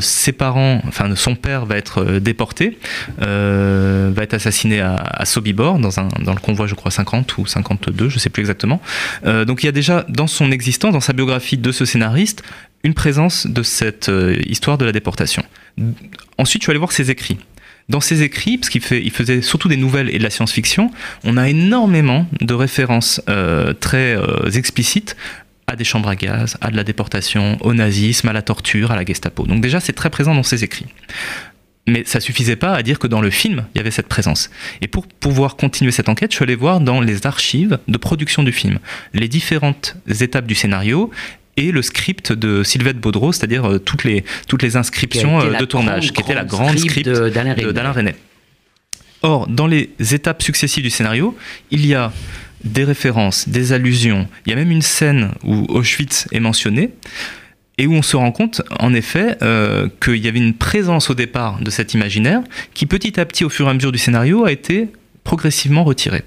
ses 0.00 0.32
parents, 0.32 0.80
enfin 0.86 1.12
son 1.16 1.34
père 1.34 1.66
va 1.66 1.76
être 1.76 2.04
déporté, 2.20 2.78
va 3.18 4.22
être 4.22 4.34
assassiné 4.34 4.80
à, 4.80 5.24
Sobibor 5.24 5.80
dans, 5.80 5.98
un, 5.98 6.06
dans 6.22 6.34
le 6.34 6.40
convoi 6.40 6.68
je 6.68 6.76
crois 6.76 6.92
50 6.92 7.38
ou 7.38 7.46
52, 7.46 8.08
je 8.08 8.20
sais 8.20 8.30
plus 8.30 8.42
exactement. 8.42 8.80
donc 9.24 9.64
il 9.64 9.66
y 9.66 9.68
a 9.68 9.72
déjà 9.72 10.06
dans 10.08 10.28
son 10.28 10.52
existence, 10.52 10.92
dans 10.92 11.00
sa 11.00 11.12
biographie 11.12 11.58
de 11.58 11.72
ce 11.72 11.84
scénariste, 11.84 12.44
une 12.84 12.94
présence 12.94 13.48
de 13.48 13.64
cette 13.64 14.10
histoire 14.46 14.78
de 14.78 14.84
la 14.84 14.92
déportation. 14.92 15.42
Ensuite, 16.38 16.62
je 16.62 16.66
suis 16.66 16.70
allé 16.70 16.78
voir 16.78 16.92
ses 16.92 17.10
écrits. 17.10 17.38
Dans 17.90 18.00
ses 18.00 18.22
écrits, 18.22 18.56
parce 18.56 18.70
qu'il 18.70 18.82
il 18.92 19.10
faisait 19.10 19.42
surtout 19.42 19.66
des 19.66 19.76
nouvelles 19.76 20.14
et 20.14 20.18
de 20.18 20.22
la 20.22 20.30
science-fiction, 20.30 20.92
on 21.24 21.36
a 21.36 21.48
énormément 21.48 22.24
de 22.40 22.54
références 22.54 23.20
euh, 23.28 23.74
très 23.74 24.16
euh, 24.16 24.48
explicites 24.54 25.16
à 25.66 25.74
des 25.74 25.82
chambres 25.82 26.08
à 26.08 26.14
gaz, 26.14 26.56
à 26.60 26.70
de 26.70 26.76
la 26.76 26.84
déportation, 26.84 27.58
au 27.62 27.74
nazisme, 27.74 28.28
à 28.28 28.32
la 28.32 28.42
torture, 28.42 28.92
à 28.92 28.96
la 28.96 29.04
Gestapo. 29.04 29.44
Donc 29.44 29.60
déjà, 29.60 29.80
c'est 29.80 29.92
très 29.92 30.08
présent 30.08 30.36
dans 30.36 30.44
ses 30.44 30.62
écrits. 30.62 30.86
Mais 31.88 32.04
ça 32.06 32.20
suffisait 32.20 32.54
pas 32.54 32.74
à 32.74 32.82
dire 32.84 33.00
que 33.00 33.08
dans 33.08 33.20
le 33.20 33.30
film, 33.30 33.64
il 33.74 33.78
y 33.78 33.80
avait 33.80 33.90
cette 33.90 34.06
présence. 34.06 34.50
Et 34.82 34.86
pour 34.86 35.08
pouvoir 35.08 35.56
continuer 35.56 35.90
cette 35.90 36.08
enquête, 36.08 36.30
je 36.30 36.36
suis 36.36 36.44
allé 36.44 36.54
voir 36.54 36.80
dans 36.80 37.00
les 37.00 37.26
archives 37.26 37.80
de 37.88 37.98
production 37.98 38.44
du 38.44 38.52
film 38.52 38.78
les 39.14 39.26
différentes 39.26 39.96
étapes 40.06 40.46
du 40.46 40.54
scénario 40.54 41.10
et 41.60 41.72
le 41.72 41.82
script 41.82 42.32
de 42.32 42.62
Sylvette 42.62 42.98
Baudreau, 42.98 43.32
c'est-à-dire 43.32 43.68
euh, 43.68 43.78
toutes, 43.78 44.04
les, 44.04 44.24
toutes 44.48 44.62
les 44.62 44.76
inscriptions 44.76 45.40
euh, 45.40 45.58
de 45.58 45.64
tournage, 45.64 46.12
qui 46.12 46.22
était 46.22 46.34
la 46.34 46.44
grande 46.44 46.78
script 46.78 47.08
d'Alain 47.08 47.92
René. 47.92 48.14
Or, 49.22 49.46
dans 49.46 49.66
les 49.66 49.90
étapes 50.12 50.42
successives 50.42 50.82
du 50.82 50.90
scénario, 50.90 51.36
il 51.70 51.84
y 51.84 51.94
a 51.94 52.12
des 52.64 52.84
références, 52.84 53.48
des 53.48 53.72
allusions, 53.72 54.26
il 54.46 54.50
y 54.50 54.52
a 54.52 54.56
même 54.56 54.70
une 54.70 54.82
scène 54.82 55.32
où 55.44 55.66
Auschwitz 55.68 56.26
est 56.32 56.40
mentionné, 56.40 56.90
et 57.76 57.86
où 57.86 57.94
on 57.94 58.02
se 58.02 58.16
rend 58.16 58.32
compte, 58.32 58.62
en 58.78 58.92
effet, 58.92 59.36
euh, 59.42 59.88
qu'il 60.02 60.16
y 60.16 60.28
avait 60.28 60.38
une 60.38 60.54
présence 60.54 61.08
au 61.08 61.14
départ 61.14 61.60
de 61.60 61.70
cet 61.70 61.94
imaginaire 61.94 62.42
qui, 62.74 62.84
petit 62.86 63.18
à 63.18 63.24
petit, 63.24 63.44
au 63.44 63.48
fur 63.48 63.66
et 63.66 63.70
à 63.70 63.74
mesure 63.74 63.92
du 63.92 63.98
scénario, 63.98 64.44
a 64.44 64.52
été 64.52 64.88
progressivement 65.24 65.84
retirée. 65.84 66.22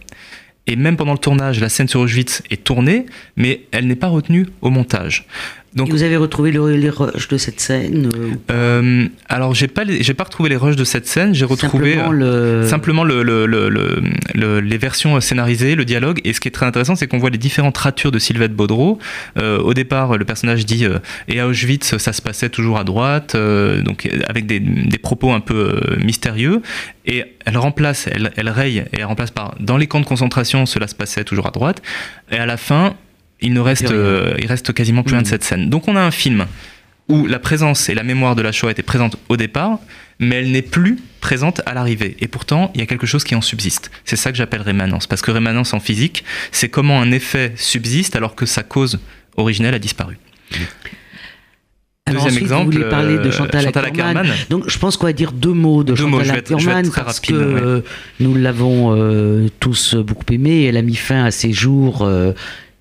Et 0.67 0.75
même 0.75 0.95
pendant 0.95 1.11
le 1.13 1.17
tournage, 1.17 1.59
la 1.59 1.69
scène 1.69 1.87
sur 1.87 1.99
Auschwitz 1.99 2.41
est 2.49 2.63
tournée, 2.63 3.05
mais 3.35 3.65
elle 3.71 3.87
n'est 3.87 3.95
pas 3.95 4.07
retenue 4.07 4.47
au 4.61 4.69
montage. 4.69 5.25
Donc, 5.75 5.89
vous 5.89 6.03
avez 6.03 6.17
retrouvé 6.17 6.51
les 6.51 6.89
rushs 6.89 7.27
de 7.27 7.37
cette 7.37 7.59
scène 7.59 8.09
euh, 8.15 8.33
euh, 8.51 9.07
Alors 9.27 9.55
j'ai 9.55 9.67
pas 9.67 9.83
j'ai 9.87 10.13
pas 10.13 10.25
retrouvé 10.25 10.49
les 10.49 10.55
rushs 10.55 10.75
de 10.75 10.83
cette 10.83 11.07
scène. 11.07 11.33
J'ai 11.33 11.45
retrouvé 11.45 11.93
simplement, 11.93 12.11
le... 12.11 12.67
simplement 12.67 13.03
le, 13.03 13.23
le, 13.23 14.59
les 14.59 14.77
versions 14.77 15.19
scénarisées, 15.19 15.75
le 15.75 15.85
dialogue. 15.85 16.21
Et 16.23 16.33
ce 16.33 16.39
qui 16.39 16.47
est 16.47 16.51
très 16.51 16.67
intéressant, 16.67 16.95
c'est 16.95 17.07
qu'on 17.07 17.17
voit 17.17 17.31
les 17.31 17.37
différentes 17.37 17.77
ratures 17.77 18.11
de 18.11 18.19
Sylvette 18.19 18.53
Baudreau. 18.53 18.99
Euh, 19.39 19.57
au 19.59 19.73
départ, 19.73 20.17
le 20.17 20.25
personnage 20.25 20.65
dit 20.65 20.85
et 21.27 21.39
à 21.39 21.47
Auschwitz, 21.47 21.97
ça 21.97 22.13
se 22.13 22.21
passait 22.21 22.49
toujours 22.49 22.77
à 22.77 22.83
droite, 22.83 23.35
donc 23.35 24.09
avec 24.27 24.45
des, 24.45 24.59
des, 24.59 24.97
propos 24.97 25.31
un 25.31 25.39
peu 25.39 25.79
mystérieux. 26.03 26.61
Et 27.05 27.23
elle 27.45 27.57
remplace, 27.57 28.07
elle, 28.07 28.31
elle 28.35 28.49
raye 28.49 28.79
et 28.79 28.99
elle 28.99 29.05
remplace 29.05 29.31
par 29.31 29.55
dans 29.59 29.77
les 29.77 29.87
camps 29.87 29.99
de 29.99 30.05
concentration, 30.05 30.65
cela 30.65 30.87
se 30.87 30.95
passait 30.95 31.23
toujours 31.23 31.47
à 31.47 31.51
droite. 31.51 31.81
Et 32.31 32.37
à 32.37 32.45
la 32.45 32.57
fin, 32.57 32.95
il 33.43 33.53
ne 33.53 33.59
reste, 33.59 33.91
euh, 33.91 34.33
il 34.39 34.47
reste 34.47 34.73
quasiment 34.73 35.03
plus 35.03 35.13
rien 35.13 35.21
de 35.21 35.27
mm. 35.27 35.29
cette 35.29 35.43
scène. 35.43 35.69
Donc 35.69 35.87
on 35.87 35.95
a 35.95 36.01
un 36.01 36.11
film 36.11 36.47
où 37.09 37.27
la 37.27 37.39
présence 37.39 37.89
et 37.89 37.93
la 37.93 38.03
mémoire 38.03 38.35
de 38.35 38.41
la 38.41 38.53
Shoah 38.53 38.71
étaient 38.71 38.81
présentes 38.81 39.17
au 39.27 39.35
départ, 39.35 39.79
mais 40.19 40.37
elle 40.37 40.51
n'est 40.51 40.61
plus 40.61 40.97
présente 41.19 41.61
à 41.65 41.73
l'arrivée. 41.73 42.15
Et 42.21 42.29
pourtant, 42.29 42.71
il 42.73 42.79
y 42.79 42.83
a 42.83 42.85
quelque 42.85 43.05
chose 43.05 43.25
qui 43.25 43.35
en 43.35 43.41
subsiste. 43.41 43.91
C'est 44.05 44.15
ça 44.15 44.31
que 44.31 44.37
j'appelle 44.37 44.61
rémanence. 44.61 45.05
Parce 45.05 45.21
que 45.21 45.29
rémanence 45.29 45.73
en 45.73 45.81
physique, 45.81 46.23
c'est 46.53 46.69
comment 46.69 47.01
un 47.01 47.11
effet 47.11 47.51
subsiste 47.57 48.15
alors 48.15 48.35
que 48.35 48.45
sa 48.45 48.63
cause 48.63 48.99
originelle 49.35 49.73
a 49.73 49.79
disparu. 49.79 50.17
Deuxième 52.09 52.37
exemple, 52.37 52.65
vous 52.65 52.71
voulez 52.77 52.89
parler 52.89 53.17
de 53.17 53.27
euh, 53.27 53.31
Chantal, 53.31 53.67
Ackerman. 53.67 54.27
Donc, 54.49 54.69
je 54.69 54.77
pense 54.77 54.97
qu'on 54.97 55.07
va 55.07 55.13
dire 55.13 55.31
deux 55.33 55.53
mots 55.53 55.83
de 55.83 55.95
Chantal 55.95 56.31
Ackerman 56.31 56.89
parce 56.91 57.19
que 57.19 57.33
euh, 57.33 57.81
nous 58.21 58.35
l'avons 58.35 59.49
tous 59.59 59.95
beaucoup 59.95 60.25
aimé. 60.31 60.63
Elle 60.63 60.77
a 60.77 60.81
mis 60.81 60.95
fin 60.95 61.25
à 61.25 61.31
ses 61.31 61.51
jours 61.51 62.07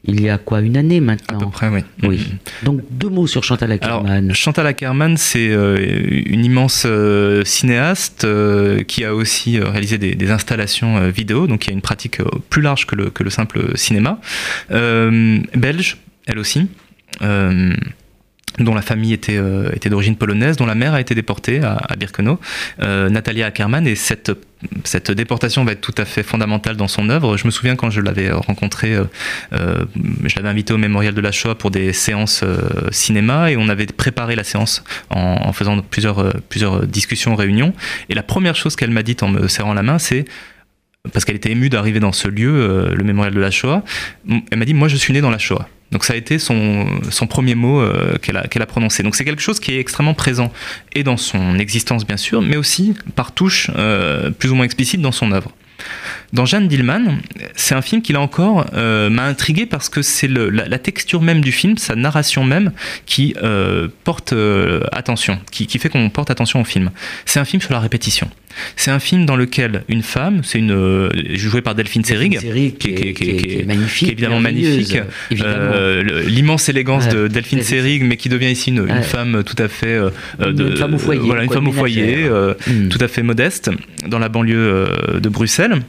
il 0.05 0.21
y 0.21 0.29
a 0.29 0.39
quoi 0.39 0.61
Une 0.61 0.77
année 0.77 1.01
maintenant 1.01 1.39
À 1.39 1.45
peu 1.45 1.51
près, 1.51 1.69
oui. 1.69 1.81
oui. 2.03 2.19
Mm-hmm. 2.19 2.65
Donc 2.65 2.81
deux 2.91 3.09
mots 3.09 3.27
sur 3.27 3.45
Chantal 3.45 3.71
Ackerman. 3.71 4.35
Chantal 4.35 4.67
Ackerman, 4.67 5.17
c'est 5.17 5.49
euh, 5.51 5.77
une 6.27 6.45
immense 6.45 6.85
euh, 6.87 7.45
cinéaste 7.45 8.25
euh, 8.25 8.83
qui 8.83 9.05
a 9.05 9.15
aussi 9.15 9.61
réalisé 9.61 9.99
des, 9.99 10.31
installations 10.33 11.09
vidéo, 11.09 11.47
donc 11.47 11.67
il 11.67 11.69
y 11.69 11.71
a 11.73 11.75
une 11.75 11.83
pratique 11.83 12.19
plus 12.49 12.63
large 12.63 12.87
que 12.87 12.97
le, 12.97 13.11
que 13.11 13.23
le 13.23 13.29
simple 13.31 13.77
cinéma. 13.77 14.19
belge, 14.71 15.99
elle 16.27 16.39
aussi. 16.39 16.69
Dont 18.59 18.75
la 18.75 18.83
famille 18.83 19.13
était, 19.15 19.39
euh, 19.39 19.71
était 19.73 19.89
d'origine 19.89 20.17
polonaise, 20.17 20.57
dont 20.57 20.67
la 20.67 20.75
mère 20.75 20.95
a 20.95 21.01
été 21.01 21.15
déportée 21.15 21.63
à, 21.63 21.77
à 21.89 21.97
Birkenau, 21.97 22.39
euh, 22.83 23.09
Natalia 23.09 23.47
Ackerman, 23.47 23.87
et 23.87 23.95
cette, 23.95 24.31
cette 24.85 25.11
déportation 25.11 25.65
va 25.65 25.73
être 25.73 25.81
tout 25.81 25.95
à 25.97 26.05
fait 26.05 26.23
fondamentale 26.23 26.77
dans 26.77 26.89
son 26.89 27.09
œuvre. 27.09 27.39
Je 27.39 27.47
me 27.47 27.51
souviens 27.51 27.77
quand 27.77 27.91
je 27.91 28.01
l'avais 28.01 28.31
rencontré, 28.31 28.95
euh, 28.95 29.05
euh, 29.55 29.85
je 30.25 30.37
l'avais 30.37 30.49
invité 30.49 30.75
au 30.75 30.79
Mémorial 30.79 31.15
de 31.15 31.21
la 31.21 31.33
Shoah 31.33 31.55
pour 31.55 31.71
des 31.71 31.95
séances 31.95 32.43
euh, 32.43 32.59
cinéma, 32.91 33.51
et 33.51 33.57
on 33.57 33.69
avait 33.69 33.87
préparé 33.87 34.37
la 34.37 34.45
séance 34.45 34.85
en, 35.09 35.19
en 35.19 35.53
faisant 35.53 35.81
plusieurs, 35.81 36.19
euh, 36.19 36.33
plusieurs 36.51 36.87
discussions, 36.87 37.35
réunions, 37.35 37.73
et 38.11 38.15
la 38.15 38.23
première 38.23 38.55
chose 38.55 38.77
qu'elle 38.77 38.91
m'a 38.91 39.03
dite 39.03 39.23
en 39.23 39.29
me 39.29 39.49
serrant 39.49 39.73
la 39.73 39.83
main, 39.83 39.99
c'est 39.99 40.27
parce 41.13 41.25
qu'elle 41.25 41.37
était 41.37 41.51
émue 41.51 41.69
d'arriver 41.69 42.01
dans 42.01 42.13
ce 42.13 42.29
lieu, 42.29 42.53
euh, 42.53 42.95
le 42.95 43.03
mémorial 43.03 43.35
de 43.35 43.41
la 43.41 43.51
Shoah, 43.51 43.83
elle 44.29 44.59
m'a 44.59 44.65
dit, 44.67 44.75
moi 44.75 44.89
je 44.89 44.97
suis 44.97 45.13
né 45.15 45.21
dans 45.23 45.31
la 45.31 45.39
Shoah. 45.39 45.69
Donc 45.93 46.05
ça 46.05 46.15
a 46.15 46.17
été 46.17 46.39
son, 46.39 46.87
premier 47.29 47.55
mot 47.55 47.81
euh, 47.81 48.17
qu'elle 48.19 48.37
a, 48.37 48.67
prononcé. 48.67 49.03
Donc 49.03 49.15
c'est 49.15 49.25
quelque 49.25 49.43
chose 49.43 49.61
qui 49.61 49.73
est 49.73 49.79
extrêmement 49.79 50.15
présent, 50.15 50.53
et 50.95 51.03
dans 51.05 51.19
son 51.19 51.59
existence 51.59 52.07
bien 52.07 52.17
sûr, 52.17 52.43
mais 52.43 52.57
aussi 52.57 52.95
par 53.15 53.33
touche 53.33 53.71
euh, 53.77 54.31
plus 54.31 54.51
ou 54.51 54.55
moins 54.55 54.65
explicite 54.65 55.01
dans 55.01 55.13
son 55.13 55.33
œuvre. 55.33 55.53
Dans 56.33 56.47
Jeanne 56.47 56.69
Dillman, 56.69 57.19
c'est 57.57 57.75
un 57.75 57.83
film 57.83 58.03
qui 58.03 58.13
là 58.13 58.21
encore 58.21 58.67
euh, 58.73 59.11
m'a 59.11 59.25
intrigué 59.25 59.67
parce 59.67 59.89
que 59.89 60.01
c'est 60.01 60.29
la, 60.29 60.79
texture 60.79 61.21
même 61.21 61.41
du 61.41 61.51
film, 61.51 61.77
sa 61.77 61.97
narration 61.97 62.45
même, 62.45 62.73
qui 63.05 63.35
porte 64.05 64.33
attention, 64.93 65.41
qui, 65.51 65.67
qui 65.67 65.79
fait 65.79 65.89
qu'on 65.89 66.09
porte 66.09 66.31
attention 66.31 66.61
au 66.61 66.65
film. 66.65 66.91
C'est 67.27 67.41
un 67.41 67.45
film 67.45 67.61
sur 67.61 67.73
la 67.73 67.81
répétition. 67.81 68.31
C'est 68.77 68.91
un 68.91 68.99
film 68.99 69.27
dans 69.27 69.37
lequel 69.37 69.83
une 69.89 70.03
femme, 70.03 70.41
c'est 70.45 70.59
une 70.59 70.73
euh, 70.73 71.09
jouée 71.35 71.63
par 71.63 71.75
Delphine 71.75 72.05
Seyrig, 72.05 72.39
qui 72.79 72.89
est- 72.89 73.67
magnifique, 73.67 74.11
évidemment 74.13 74.41
magnifique. 74.41 74.99
Euh, 75.41 76.03
L'immense 76.27 76.69
élégance 76.69 77.07
Ouais, 77.07 77.13
de 77.15 77.29
Delphine 77.29 77.63
Seyrig, 77.63 78.03
mais 78.05 78.17
qui 78.17 78.29
devient 78.29 78.51
ici 78.51 78.71
une, 78.71 78.87
femme 79.03 79.43
tout 79.45 79.61
à 79.63 79.69
fait 79.69 79.87
euh, 79.95 80.11
Une 80.41 80.77
femme 80.77 80.95
au 80.95 80.99
foyer, 80.99 81.21
voilà, 81.21 81.45
une 81.45 81.51
femme 81.53 81.69
au 81.69 81.73
foyer, 81.73 82.25
euh, 82.25 82.55
Mm. 82.67 82.89
tout 82.89 82.99
à 83.01 83.09
fait 83.09 83.23
modeste, 83.23 83.71
dans 84.07 84.19
la 84.19 84.29
banlieue 84.29 84.87
de 85.21 85.29
Bruxelles. 85.29 85.81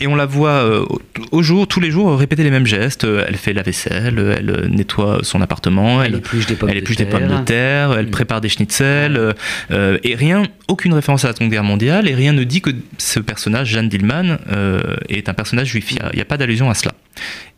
Et 0.00 0.06
on 0.06 0.14
la 0.14 0.26
voit 0.26 0.50
euh, 0.50 0.84
au- 1.32 1.42
jour, 1.42 1.66
tous 1.66 1.80
les 1.80 1.90
jours, 1.90 2.18
répéter 2.18 2.42
les 2.44 2.50
mêmes 2.50 2.66
gestes. 2.66 3.04
Euh, 3.04 3.24
Elle 3.28 3.36
fait 3.36 3.52
la 3.52 3.62
vaisselle, 3.62 4.18
euh, 4.18 4.34
elle 4.36 4.70
nettoie 4.70 5.20
son 5.22 5.40
appartement, 5.40 6.02
Elle 6.02 6.12
elle, 6.14 6.18
épluche 6.18 6.46
des 6.46 6.54
pommes 6.54 6.68
elle 6.70 6.80
de 6.82 6.86
des 6.86 6.94
terre. 6.96 7.08
pommes 7.08 7.28
de 7.28 7.44
terre, 7.44 7.92
elle 7.98 8.06
Mm. 8.06 8.10
prépare 8.10 8.40
des 8.40 8.48
schnitzels, 8.48 9.34
euh, 9.70 9.98
et 10.04 10.14
rien, 10.14 10.42
aucune 10.68 10.92
référence 10.94 11.24
à 11.24 11.28
la 11.28 11.34
Seconde 11.34 11.50
Guerre 11.50 11.64
mondiale, 11.64 12.08
et 12.08 12.14
rien 12.14 12.32
ne 12.32 12.44
dit 12.44 12.60
que 12.60 12.70
ce 12.98 13.20
personnage, 13.20 13.68
Jeanne 13.68 13.88
Dillman, 13.88 14.38
euh, 14.52 14.80
est 15.08 15.28
un 15.28 15.34
personnage 15.34 15.68
juif. 15.68 15.90
Il 15.92 15.98
n'y 16.14 16.20
a, 16.20 16.24
pas 16.24 16.36
d'allusion 16.36 16.68
à 16.70 16.74
cela. 16.74 16.92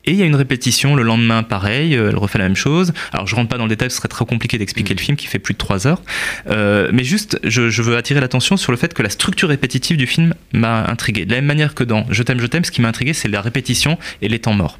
Et 0.04 0.12
il 0.12 0.16
y 0.16 0.22
a 0.22 0.26
une 0.26 0.36
répétition 0.36 0.94
le 0.96 1.02
lendemain, 1.02 1.42
pareil, 1.42 1.94
euh, 1.94 2.08
elle 2.10 2.16
refait 2.16 2.38
la 2.38 2.44
même 2.44 2.56
chose. 2.56 2.92
Alors 3.12 3.26
je 3.26 3.34
rentre 3.34 3.48
pas 3.48 3.58
dans 3.58 3.64
le 3.64 3.68
détail, 3.68 3.90
ce 3.90 3.96
serait 3.98 4.08
trop 4.08 4.24
compliqué 4.24 4.56
d'expliquer 4.56 4.94
Mm. 4.94 4.96
le 4.96 5.02
film 5.02 5.16
qui 5.16 5.26
fait 5.26 5.38
plus 5.38 5.54
de 5.54 5.58
3 5.58 5.86
heures. 5.86 6.02
Euh, 6.48 6.88
mais 6.92 7.04
juste, 7.04 7.38
je, 7.44 7.68
je 7.68 7.82
veux 7.82 7.96
attirer 7.96 8.20
l'attention 8.20 8.56
sur 8.56 8.72
le 8.72 8.78
fait 8.78 8.94
que 8.94 9.02
la 9.02 9.10
structure 9.10 9.48
répétitive 9.48 9.96
du 9.96 10.06
film 10.06 10.34
m'a 10.52 10.86
intrigué. 10.86 11.26
De 11.26 11.30
la 11.32 11.36
même 11.38 11.46
manière 11.46 11.74
que 11.74 11.84
dans 11.84 12.06
Je 12.10 12.22
t'aime, 12.22 12.40
je 12.40 12.46
t'aime, 12.46 12.64
ce 12.64 12.70
qui 12.70 12.80
m'a 12.80 12.88
intrigué, 12.88 13.12
c'est 13.12 13.28
la 13.28 13.42
répétition 13.42 13.98
et 14.22 14.28
les 14.28 14.38
temps 14.38 14.54
morts. 14.54 14.78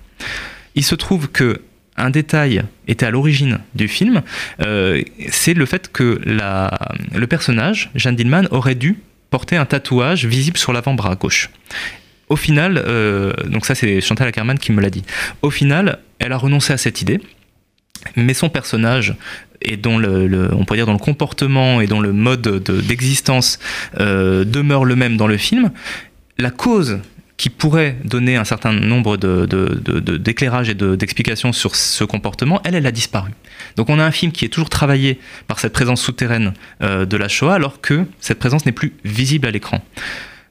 Il 0.74 0.84
se 0.84 0.94
trouve 0.94 1.28
que 1.28 1.60
un 1.96 2.10
détail 2.10 2.62
était 2.86 3.06
à 3.06 3.10
l'origine 3.10 3.58
du 3.74 3.88
film, 3.88 4.22
euh, 4.64 5.02
c'est 5.30 5.52
le 5.54 5.66
fait 5.66 5.90
que 5.92 6.20
la, 6.24 6.70
le 7.12 7.26
personnage, 7.26 7.90
Jeanne 7.96 8.14
Dillman, 8.14 8.44
aurait 8.52 8.76
dû 8.76 9.00
porter 9.30 9.56
un 9.56 9.66
tatouage 9.66 10.24
visible 10.24 10.56
sur 10.56 10.72
l'avant-bras 10.72 11.16
gauche. 11.16 11.50
Au 12.28 12.36
final, 12.36 12.82
euh, 12.86 13.32
donc 13.46 13.64
ça 13.66 13.74
c'est 13.74 14.00
Chantal 14.00 14.28
Ackerman 14.28 14.58
qui 14.58 14.72
me 14.72 14.80
l'a 14.80 14.90
dit. 14.90 15.04
Au 15.42 15.50
final, 15.50 15.98
elle 16.18 16.32
a 16.32 16.36
renoncé 16.36 16.72
à 16.72 16.76
cette 16.76 17.00
idée, 17.02 17.20
mais 18.16 18.34
son 18.34 18.48
personnage 18.48 19.14
et 19.62 19.76
dont 19.76 19.98
le, 19.98 20.48
comportement 20.98 21.80
et 21.80 21.86
dans 21.86 22.00
le 22.00 22.12
mode 22.12 22.42
de- 22.42 22.80
d'existence 22.80 23.58
euh, 23.98 24.44
demeure 24.44 24.84
le 24.84 24.94
même 24.96 25.16
dans 25.16 25.26
le 25.26 25.36
film, 25.36 25.70
la 26.38 26.50
cause 26.50 26.98
qui 27.36 27.50
pourrait 27.50 27.96
donner 28.04 28.34
un 28.36 28.44
certain 28.44 28.72
nombre 28.72 29.16
de- 29.16 29.46
de- 29.46 29.80
de- 29.84 30.00
de- 30.00 30.16
d'éclairages 30.16 30.68
et 30.68 30.74
de- 30.74 30.96
d'explications 30.96 31.52
sur 31.52 31.76
ce 31.76 32.02
comportement, 32.04 32.60
elle, 32.64 32.74
elle 32.74 32.86
a 32.86 32.90
disparu. 32.92 33.30
Donc 33.76 33.90
on 33.90 33.98
a 34.00 34.04
un 34.04 34.10
film 34.10 34.32
qui 34.32 34.44
est 34.44 34.48
toujours 34.48 34.70
travaillé 34.70 35.18
par 35.46 35.60
cette 35.60 35.72
présence 35.72 36.02
souterraine 36.02 36.52
euh, 36.82 37.06
de 37.06 37.16
la 37.16 37.28
Shoah, 37.28 37.54
alors 37.54 37.80
que 37.80 38.04
cette 38.20 38.38
présence 38.40 38.66
n'est 38.66 38.72
plus 38.72 38.92
visible 39.04 39.46
à 39.46 39.50
l'écran. 39.52 39.80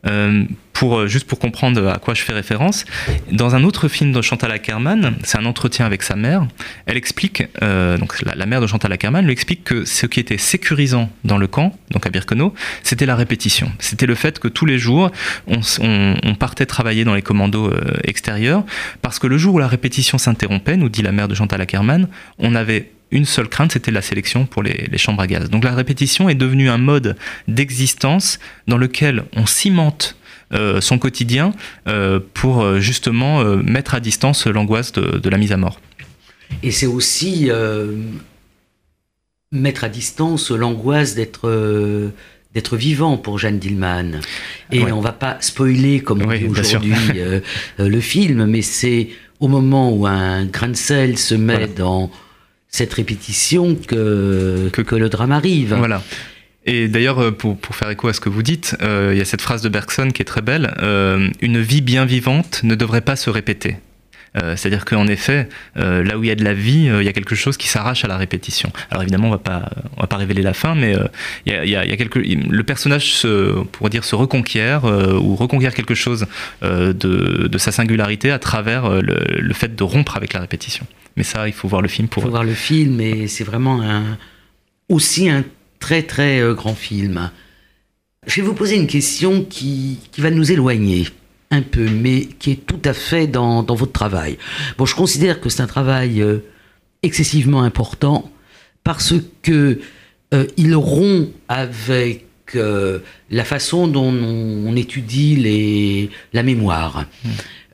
Euh, 0.05 0.43
pour, 0.73 0.99
euh, 0.99 1.07
juste 1.07 1.25
pour 1.25 1.39
comprendre 1.39 1.87
à 1.87 1.97
quoi 1.97 2.13
je 2.13 2.21
fais 2.21 2.33
référence, 2.33 2.85
dans 3.31 3.55
un 3.55 3.63
autre 3.63 3.87
film 3.87 4.11
de 4.11 4.21
Chantal 4.21 4.51
Ackerman, 4.51 5.15
c'est 5.23 5.39
un 5.39 5.45
entretien 5.45 5.87
avec 5.87 6.03
sa 6.03 6.15
mère, 6.15 6.45
elle 6.85 6.97
explique, 6.97 7.43
euh, 7.63 7.97
donc 7.97 8.21
la, 8.21 8.45
mère 8.45 8.61
de 8.61 8.67
Chantal 8.67 8.93
Ackerman 8.93 9.25
lui 9.25 9.31
explique 9.31 9.63
que 9.63 9.85
ce 9.85 10.05
qui 10.05 10.19
était 10.19 10.37
sécurisant 10.37 11.09
dans 11.23 11.39
le 11.39 11.47
camp, 11.47 11.75
donc 11.89 12.05
à 12.05 12.09
Birkenau, 12.11 12.53
c'était 12.83 13.07
la 13.07 13.15
répétition. 13.15 13.71
C'était 13.79 14.05
le 14.05 14.13
fait 14.13 14.37
que 14.37 14.47
tous 14.47 14.67
les 14.67 14.77
jours, 14.77 15.09
on, 15.47 15.61
on- 15.81 16.35
partait 16.35 16.67
travailler 16.67 17.03
dans 17.03 17.15
les 17.15 17.23
commandos 17.23 17.73
extérieurs, 18.03 18.63
parce 19.01 19.17
que 19.17 19.25
le 19.25 19.39
jour 19.39 19.55
où 19.55 19.59
la 19.59 19.67
répétition 19.67 20.19
s'interrompait, 20.19 20.77
nous 20.77 20.89
dit 20.89 21.01
la 21.01 21.11
mère 21.11 21.27
de 21.27 21.33
Chantal 21.33 21.59
Ackerman, 21.59 22.07
on 22.37 22.53
avait 22.53 22.91
une 23.11 23.25
seule 23.25 23.47
crainte, 23.47 23.71
c'était 23.71 23.91
la 23.91 24.01
sélection 24.01 24.45
pour 24.45 24.63
les, 24.63 24.87
les 24.91 24.97
chambres 24.97 25.21
à 25.21 25.27
gaz. 25.27 25.49
Donc 25.49 25.63
la 25.63 25.73
répétition 25.73 26.27
est 26.29 26.35
devenue 26.35 26.69
un 26.69 26.77
mode 26.77 27.15
d'existence 27.47 28.39
dans 28.67 28.77
lequel 28.77 29.23
on 29.35 29.45
cimente 29.45 30.15
euh, 30.53 30.79
son 30.81 30.97
quotidien 30.97 31.51
euh, 31.87 32.19
pour 32.33 32.61
euh, 32.61 32.79
justement 32.79 33.41
euh, 33.41 33.57
mettre 33.57 33.95
à 33.95 33.99
distance 33.99 34.47
l'angoisse 34.47 34.91
de, 34.93 35.17
de 35.19 35.29
la 35.29 35.37
mise 35.37 35.51
à 35.51 35.57
mort. 35.57 35.79
Et 36.63 36.71
c'est 36.71 36.85
aussi 36.85 37.49
mettre 39.51 39.83
à 39.83 39.89
distance 39.89 40.51
l'angoisse 40.51 41.15
d'être 41.15 42.11
d'être 42.53 42.77
vivant 42.77 43.17
pour 43.17 43.37
Jeanne 43.37 43.59
Dillman. 43.59 44.19
Et 44.71 44.83
Ouais. 44.83 44.91
on 44.91 45.01
va 45.01 45.11
pas 45.11 45.37
spoiler 45.41 45.99
comme 45.99 46.21
on 46.23 46.27
Oui, 46.29 46.39
dit 46.39 46.45
aujourd'hui 46.45 46.93
le 47.77 47.99
film, 48.01 48.45
mais 48.45 48.61
c'est 48.61 49.09
au 49.39 49.47
moment 49.47 49.91
où 49.91 50.07
un 50.07 50.45
grain 50.45 50.69
de 50.69 50.75
sel 50.75 51.17
se 51.17 51.35
met 51.35 51.53
Voilà. 51.53 51.67
dans 51.67 52.11
cette 52.69 52.93
répétition 52.93 53.75
que, 53.75 54.69
que, 54.69 54.95
le 54.95 55.09
drame 55.09 55.31
arrive. 55.31 55.73
Voilà. 55.73 56.01
Et 56.67 56.89
d'ailleurs, 56.89 57.19
euh, 57.19 57.31
pour, 57.31 57.57
faire 57.71 57.89
écho 57.89 58.09
à 58.09 58.13
ce 58.13 58.19
que 58.19 58.29
vous 58.29 58.43
dites, 58.43 58.75
euh, 58.81 59.11
il 59.13 59.17
y 59.17 59.21
a 59.21 59.25
cette 59.25 59.41
phrase 59.41 59.61
de 59.61 59.69
Bergson 59.69 60.09
qui 60.13 60.21
est 60.21 60.25
très 60.25 60.41
belle 60.41 60.75
euh, 60.81 61.29
Une 61.41 61.59
vie 61.61 61.81
bien 61.81 62.05
vivante 62.05 62.61
ne 62.63 62.75
devrait 62.75 63.01
pas 63.01 63.15
se 63.15 63.29
répéter. 63.29 63.77
C'est-à-dire 64.55 64.85
qu'en 64.85 65.07
effet, 65.07 65.49
là 65.75 66.15
où 66.15 66.23
il 66.23 66.27
y 66.27 66.31
a 66.31 66.35
de 66.35 66.43
la 66.43 66.53
vie, 66.53 66.91
il 66.95 67.01
y 67.01 67.07
a 67.07 67.13
quelque 67.13 67.33
chose 67.33 67.57
qui 67.57 67.67
s'arrache 67.67 68.05
à 68.05 68.07
la 68.07 68.17
répétition. 68.17 68.71
Alors 68.91 69.01
évidemment, 69.01 69.29
on 69.29 69.31
va 69.31 69.39
pas, 69.39 69.71
va 69.99 70.05
pas 70.05 70.17
révéler 70.17 70.43
la 70.43 70.53
fin, 70.53 70.75
mais 70.75 70.95
il 71.47 71.53
y 71.53 71.55
a, 71.55 71.65
y 71.65 71.75
a- 71.75 71.85
y 71.87 71.91
a 71.91 71.97
quelque, 71.97 72.19
le 72.19 72.63
personnage, 72.63 73.13
se, 73.13 73.63
pour 73.63 73.89
dire, 73.89 74.03
se 74.03 74.13
reconquiert 74.13 74.83
ou 74.83 75.35
reconquiert 75.35 75.73
quelque 75.73 75.95
chose 75.95 76.27
de, 76.61 76.93
de 76.93 77.57
sa 77.57 77.71
singularité 77.71 78.29
à 78.29 78.37
travers 78.37 79.01
le 79.01 79.53
fait 79.55 79.75
de 79.75 79.83
rompre 79.83 80.15
avec 80.15 80.33
la 80.33 80.41
répétition. 80.41 80.85
Mais 81.17 81.23
ça, 81.23 81.47
il 81.47 81.53
faut 81.53 81.67
voir 81.67 81.81
le 81.81 81.89
film 81.89 82.05
Il 82.05 82.09
pour. 82.09 82.23
faut 82.23 82.29
voir 82.29 82.43
le 82.45 82.53
film 82.53 83.01
et 83.01 83.27
c'est 83.27 83.43
vraiment 83.43 83.81
un, 83.81 84.17
aussi 84.87 85.29
un 85.29 85.43
très 85.79 86.03
très 86.03 86.39
euh, 86.39 86.53
grand 86.53 86.75
film. 86.75 87.31
Je 88.25 88.39
vais 88.41 88.47
vous 88.47 88.53
poser 88.53 88.75
une 88.75 88.87
question 88.87 89.43
qui, 89.43 89.99
qui 90.11 90.21
va 90.21 90.31
nous 90.31 90.51
éloigner 90.51 91.07
un 91.49 91.61
peu, 91.61 91.89
mais 91.89 92.25
qui 92.39 92.51
est 92.51 92.65
tout 92.65 92.81
à 92.85 92.93
fait 92.93 93.25
dans, 93.27 93.63
dans 93.63 93.75
votre 93.75 93.93
travail. 93.93 94.37
Bon, 94.77 94.85
je 94.85 94.95
considère 94.95 95.41
que 95.41 95.49
c'est 95.49 95.61
un 95.61 95.67
travail 95.67 96.21
euh, 96.21 96.39
excessivement 97.03 97.63
important 97.63 98.31
parce 98.83 99.13
que 99.41 99.79
euh, 100.33 100.45
il 100.57 100.75
rompt 100.75 101.29
avec 101.47 102.25
euh, 102.55 102.99
la 103.29 103.43
façon 103.45 103.87
dont 103.87 104.11
on, 104.13 104.67
on 104.67 104.75
étudie 104.75 105.35
les, 105.35 106.09
la 106.33 106.43
mémoire. 106.43 107.05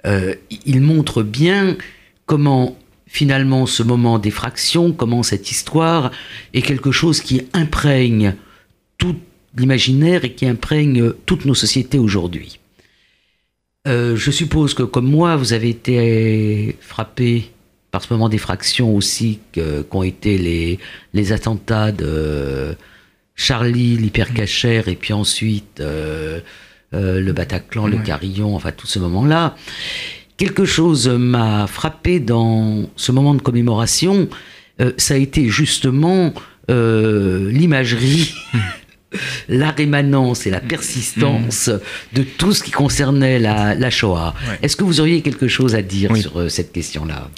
Euh, 0.05 0.35
il 0.65 0.81
montre 0.81 1.23
bien 1.23 1.77
comment 2.25 2.77
finalement 3.13 3.67
ce 3.67 3.83
moment 3.83 4.17
d'effraction, 4.17 4.91
comment 4.91 5.21
cette 5.21 5.51
histoire 5.51 6.11
est 6.55 6.63
quelque 6.63 6.91
chose 6.91 7.21
qui 7.21 7.43
imprègne 7.53 8.35
tout 8.97 9.15
l'imaginaire 9.55 10.25
et 10.25 10.33
qui 10.33 10.47
imprègne 10.47 11.11
toutes 11.27 11.45
nos 11.45 11.53
sociétés 11.53 11.99
aujourd'hui. 11.99 12.59
Euh, 13.87 14.15
je 14.15 14.31
suppose 14.31 14.73
que 14.73 14.81
comme 14.81 15.07
moi, 15.07 15.35
vous 15.35 15.53
avez 15.53 15.69
été 15.69 16.75
frappé 16.81 17.51
par 17.91 18.03
ce 18.03 18.11
moment 18.11 18.29
d'effraction 18.29 18.95
aussi 18.95 19.39
qu'ont 19.53 20.01
été 20.01 20.39
les, 20.39 20.79
les 21.13 21.31
attentats 21.33 21.91
de 21.91 22.75
Charlie, 23.35 23.95
l'hypercachère 23.95 24.87
et 24.87 24.95
puis 24.95 25.13
ensuite 25.13 25.81
euh, 25.81 26.39
euh, 26.95 27.21
le 27.21 27.31
Bataclan, 27.31 27.85
le. 27.85 27.97
Carillon, 27.99 28.55
enfin 28.55 28.71
tout 28.71 28.87
ce 28.87 28.97
moment-là. 28.97 29.55
Quelque 30.43 30.65
chose 30.65 31.07
m'a 31.07 31.67
frappé 31.67 32.19
dans 32.19 32.89
ce 32.97 33.13
moment 33.13 33.33
de 33.33 33.41
commémoration, 33.41 34.27
euh, 34.81 34.91
ça 34.97 35.13
a 35.13 35.17
été 35.17 35.47
justement 35.47 36.33
euh, 36.69 37.49
l'imagerie, 37.49 38.33
la 39.47 39.71
rémanence 39.71 40.45
et 40.45 40.49
la 40.49 40.59
persistance 40.59 41.69
de 42.11 42.23
tout 42.23 42.51
ce 42.51 42.61
qui 42.61 42.71
concernait 42.71 43.39
la, 43.39 43.73
la 43.73 43.89
Shoah. 43.89 44.33
Ouais. 44.49 44.59
Est-ce 44.63 44.75
que 44.75 44.83
vous 44.83 44.99
auriez 44.99 45.21
quelque 45.21 45.47
chose 45.47 45.75
à 45.75 45.81
dire 45.81 46.11
Oui. 46.11 46.21
sur 46.23 46.37
euh, 46.37 46.49
cette 46.49 46.73
question-là? 46.73 47.29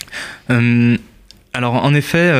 Alors 1.54 1.76
en 1.76 1.94
effet, 1.94 2.32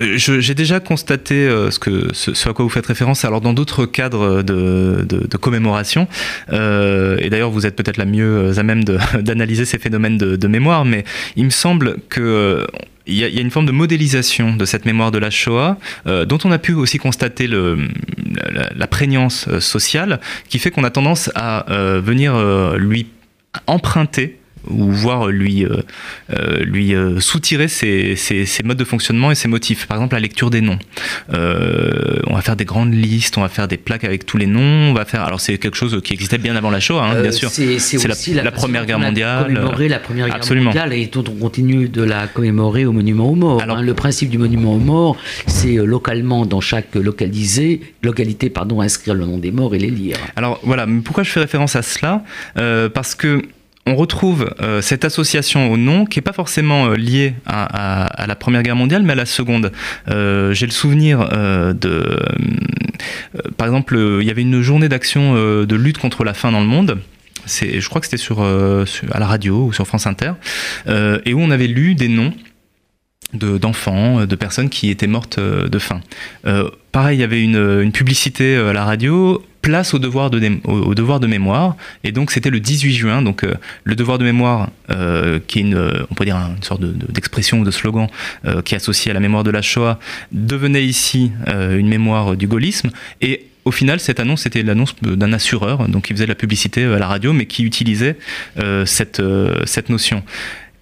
j'ai 0.00 0.54
déjà 0.54 0.80
constaté 0.80 1.48
ce, 1.70 1.78
que, 1.78 2.12
ce, 2.12 2.48
à 2.48 2.52
quoi 2.52 2.64
vous 2.64 2.70
faites 2.70 2.86
référence, 2.86 3.24
alors 3.24 3.40
dans 3.40 3.52
d'autres 3.52 3.86
cadres 3.86 4.42
de, 4.42 5.06
de, 5.08 5.36
commémoration, 5.36 6.06
et 6.50 7.30
d'ailleurs 7.30 7.50
vous 7.50 7.66
êtes 7.66 7.76
peut-être 7.76 7.96
la 7.96 8.04
mieux 8.04 8.52
à 8.58 8.62
même 8.62 8.84
d'analyser 9.20 9.64
ces 9.64 9.78
phénomènes 9.78 10.18
de, 10.18 10.36
de, 10.36 10.48
mémoire, 10.48 10.84
mais 10.84 11.04
il 11.36 11.44
me 11.44 11.50
semble 11.50 11.96
que 12.08 12.66
il 13.06 13.14
y, 13.14 13.24
a, 13.24 13.40
une 13.40 13.50
forme 13.50 13.66
de 13.66 13.72
modélisation 13.72 14.54
de 14.54 14.64
cette 14.64 14.84
mémoire 14.84 15.10
de 15.10 15.18
la 15.18 15.30
Shoah, 15.30 15.78
euh, 16.06 16.24
dont 16.24 16.38
on 16.44 16.50
a 16.50 16.58
pu 16.58 16.72
aussi 16.74 16.98
constater 16.98 17.46
le, 17.46 17.88
la, 18.74 18.86
prégnance 18.86 19.46
euh, 19.48 19.60
sociale, 19.60 20.20
qui 20.48 20.58
fait 20.58 20.70
qu'on 20.70 20.84
a 20.84 20.90
tendance 20.90 21.30
à 21.34 21.70
euh, 21.70 22.00
venir 22.00 22.36
lui 22.76 23.06
emprunter 23.66 24.38
ou 24.68 24.90
voir 24.90 25.28
lui, 25.28 25.64
euh, 25.64 25.82
euh, 26.32 26.64
lui 26.64 26.94
euh, 26.94 27.20
soutirer 27.20 27.68
ses, 27.68 28.16
ses, 28.16 28.46
modes 28.64 28.76
de 28.76 28.84
fonctionnement 28.84 29.30
et 29.30 29.34
ses 29.34 29.48
motifs. 29.48 29.86
Par 29.86 29.96
exemple, 29.96 30.14
la 30.14 30.20
lecture 30.20 30.50
des 30.50 30.60
noms. 30.60 30.78
on 31.32 32.34
va 32.34 32.42
faire 32.42 32.56
des 32.56 32.64
grandes 32.64 32.94
listes, 32.94 33.38
on 33.38 33.42
va 33.42 33.48
faire 33.48 33.68
des 33.68 33.76
plaques 33.76 34.04
avec 34.04 34.26
tous 34.26 34.36
les 34.36 34.46
noms, 34.46 34.90
on 34.90 34.94
va 34.94 35.04
faire. 35.04 35.22
Alors 35.22 35.40
c'est 35.40 35.58
quelque 35.58 35.76
chose 35.76 36.00
qui 36.02 36.12
existait 36.12 36.38
bien 36.38 36.56
avant 36.56 36.70
la 36.70 36.80
Shoah, 36.80 37.04
hein, 37.04 37.22
bien 37.22 37.32
sûr. 37.32 37.50
C'est 37.50 38.34
la, 38.34 38.42
la, 38.42 38.52
Première 38.52 38.86
Guerre 38.86 38.98
mondiale. 38.98 39.46
Commémorer 39.46 39.88
la 39.88 39.98
Première 39.98 40.26
Guerre 40.26 40.36
Absolument. 40.36 40.66
mondiale 40.66 40.92
et 40.92 41.06
dont 41.06 41.24
on 41.28 41.34
continue 41.34 41.88
de 41.88 42.02
la 42.02 42.26
commémorer 42.26 42.86
au 42.86 42.92
monument 42.92 43.30
aux 43.30 43.34
morts. 43.34 43.62
Alors, 43.62 43.78
hein. 43.78 43.82
Le 43.82 43.94
principe 43.94 44.30
du 44.30 44.38
monument 44.38 44.74
aux 44.74 44.80
morts, 44.80 45.16
c'est 45.46 45.74
localement 45.74 46.46
dans 46.46 46.60
chaque 46.60 46.94
localisé, 46.94 47.80
localité, 48.02 48.50
pardon, 48.50 48.80
inscrire 48.80 49.14
le 49.14 49.24
nom 49.24 49.38
des 49.38 49.52
morts 49.52 49.74
et 49.74 49.78
les 49.78 49.90
lire. 49.90 50.16
Alors 50.36 50.60
voilà, 50.62 50.86
pourquoi 51.04 51.24
je 51.24 51.30
fais 51.30 51.40
référence 51.40 51.76
à 51.76 51.82
cela? 51.82 52.24
Parce 52.54 53.14
que 53.14 53.42
on 53.86 53.94
retrouve 53.94 54.52
euh, 54.60 54.82
cette 54.82 55.04
association 55.04 55.70
au 55.70 55.76
nom 55.76 56.04
qui 56.04 56.18
n'est 56.18 56.22
pas 56.22 56.32
forcément 56.32 56.86
euh, 56.86 56.96
liée 56.96 57.34
à, 57.46 58.24
la 58.26 58.34
Première 58.34 58.62
Guerre 58.62 58.76
mondiale, 58.76 59.02
mais 59.04 59.12
à 59.12 59.16
la 59.16 59.26
Seconde. 59.26 59.72
Euh, 60.08 60.52
j'ai 60.52 60.66
le 60.66 60.72
souvenir 60.72 61.28
de... 61.28 62.18
par 63.56 63.68
exemple, 63.68 63.96
il 64.20 64.26
y 64.26 64.30
avait 64.30 64.42
une 64.42 64.60
journée 64.60 64.88
d'action 64.88 65.34
de 65.34 65.76
lutte 65.76 65.98
contre 65.98 66.24
la 66.24 66.34
faim 66.34 66.50
dans 66.50 66.60
le 66.60 66.66
monde. 66.66 66.98
Je 67.46 67.88
crois 67.88 68.00
que 68.00 68.08
c'était 68.08 68.22
à 69.12 69.20
la 69.20 69.26
radio 69.26 69.66
ou 69.66 69.72
sur 69.72 69.86
France 69.86 70.06
Inter, 70.06 70.32
et 70.88 71.32
où 71.32 71.40
on 71.40 71.50
avait 71.50 71.68
lu 71.68 71.94
des 71.94 72.08
noms 72.08 72.32
d'enfants, 73.32 74.26
de, 74.26 74.36
personnes 74.36 74.68
qui 74.68 74.90
étaient 74.90 75.06
mortes 75.06 75.38
de 75.38 75.78
faim. 75.78 76.00
pareil, 76.90 77.18
il 77.18 77.20
y 77.20 77.24
avait 77.24 77.42
une 77.42 77.92
publicité 77.92 78.56
à 78.56 78.72
la 78.72 78.84
radio 78.84 79.42
place 79.66 79.94
au 79.94 79.98
devoir 79.98 80.30
de, 80.30 80.40
au, 80.62 80.94
devoir 80.94 81.18
de 81.18 81.26
mémoire. 81.26 81.76
Et 82.04 82.12
donc, 82.12 82.30
c'était 82.30 82.50
le 82.50 82.60
18 82.60 82.94
juin. 82.94 83.20
Donc, 83.20 83.42
euh, 83.42 83.54
le 83.82 83.96
devoir 83.96 84.16
de 84.16 84.22
mémoire, 84.22 84.70
euh, 84.90 85.40
qui 85.44 85.58
est 85.58 85.62
une, 85.62 86.06
on 86.08 86.14
peut 86.14 86.24
dire 86.24 86.36
une 86.36 86.62
sorte 86.62 86.82
d'expression 86.82 87.58
ou 87.58 87.64
de 87.64 87.72
slogan 87.72 88.06
euh, 88.44 88.62
qui 88.62 88.74
est 88.74 88.76
associé 88.76 89.10
à 89.10 89.14
la 89.14 89.18
mémoire 89.18 89.42
de 89.42 89.50
la 89.50 89.62
Shoah, 89.62 89.98
devenait 90.30 90.84
ici 90.84 91.32
une 91.46 91.88
mémoire 91.88 92.36
du 92.36 92.46
gaullisme. 92.46 92.90
Et 93.20 93.46
au 93.64 93.72
final, 93.72 93.98
cette 93.98 94.20
annonce 94.20 94.42
c'était 94.42 94.62
l'annonce 94.62 94.94
d'un 95.02 95.32
assureur, 95.32 95.88
donc 95.88 96.04
qui 96.04 96.12
faisait 96.12 96.26
de 96.26 96.30
la 96.30 96.36
publicité 96.36 96.84
à 96.84 96.98
la 96.98 97.08
radio, 97.08 97.32
mais 97.32 97.46
qui 97.46 97.64
utilisait 97.64 98.16
cette, 98.84 99.20
cette 99.64 99.88
notion 99.88 100.22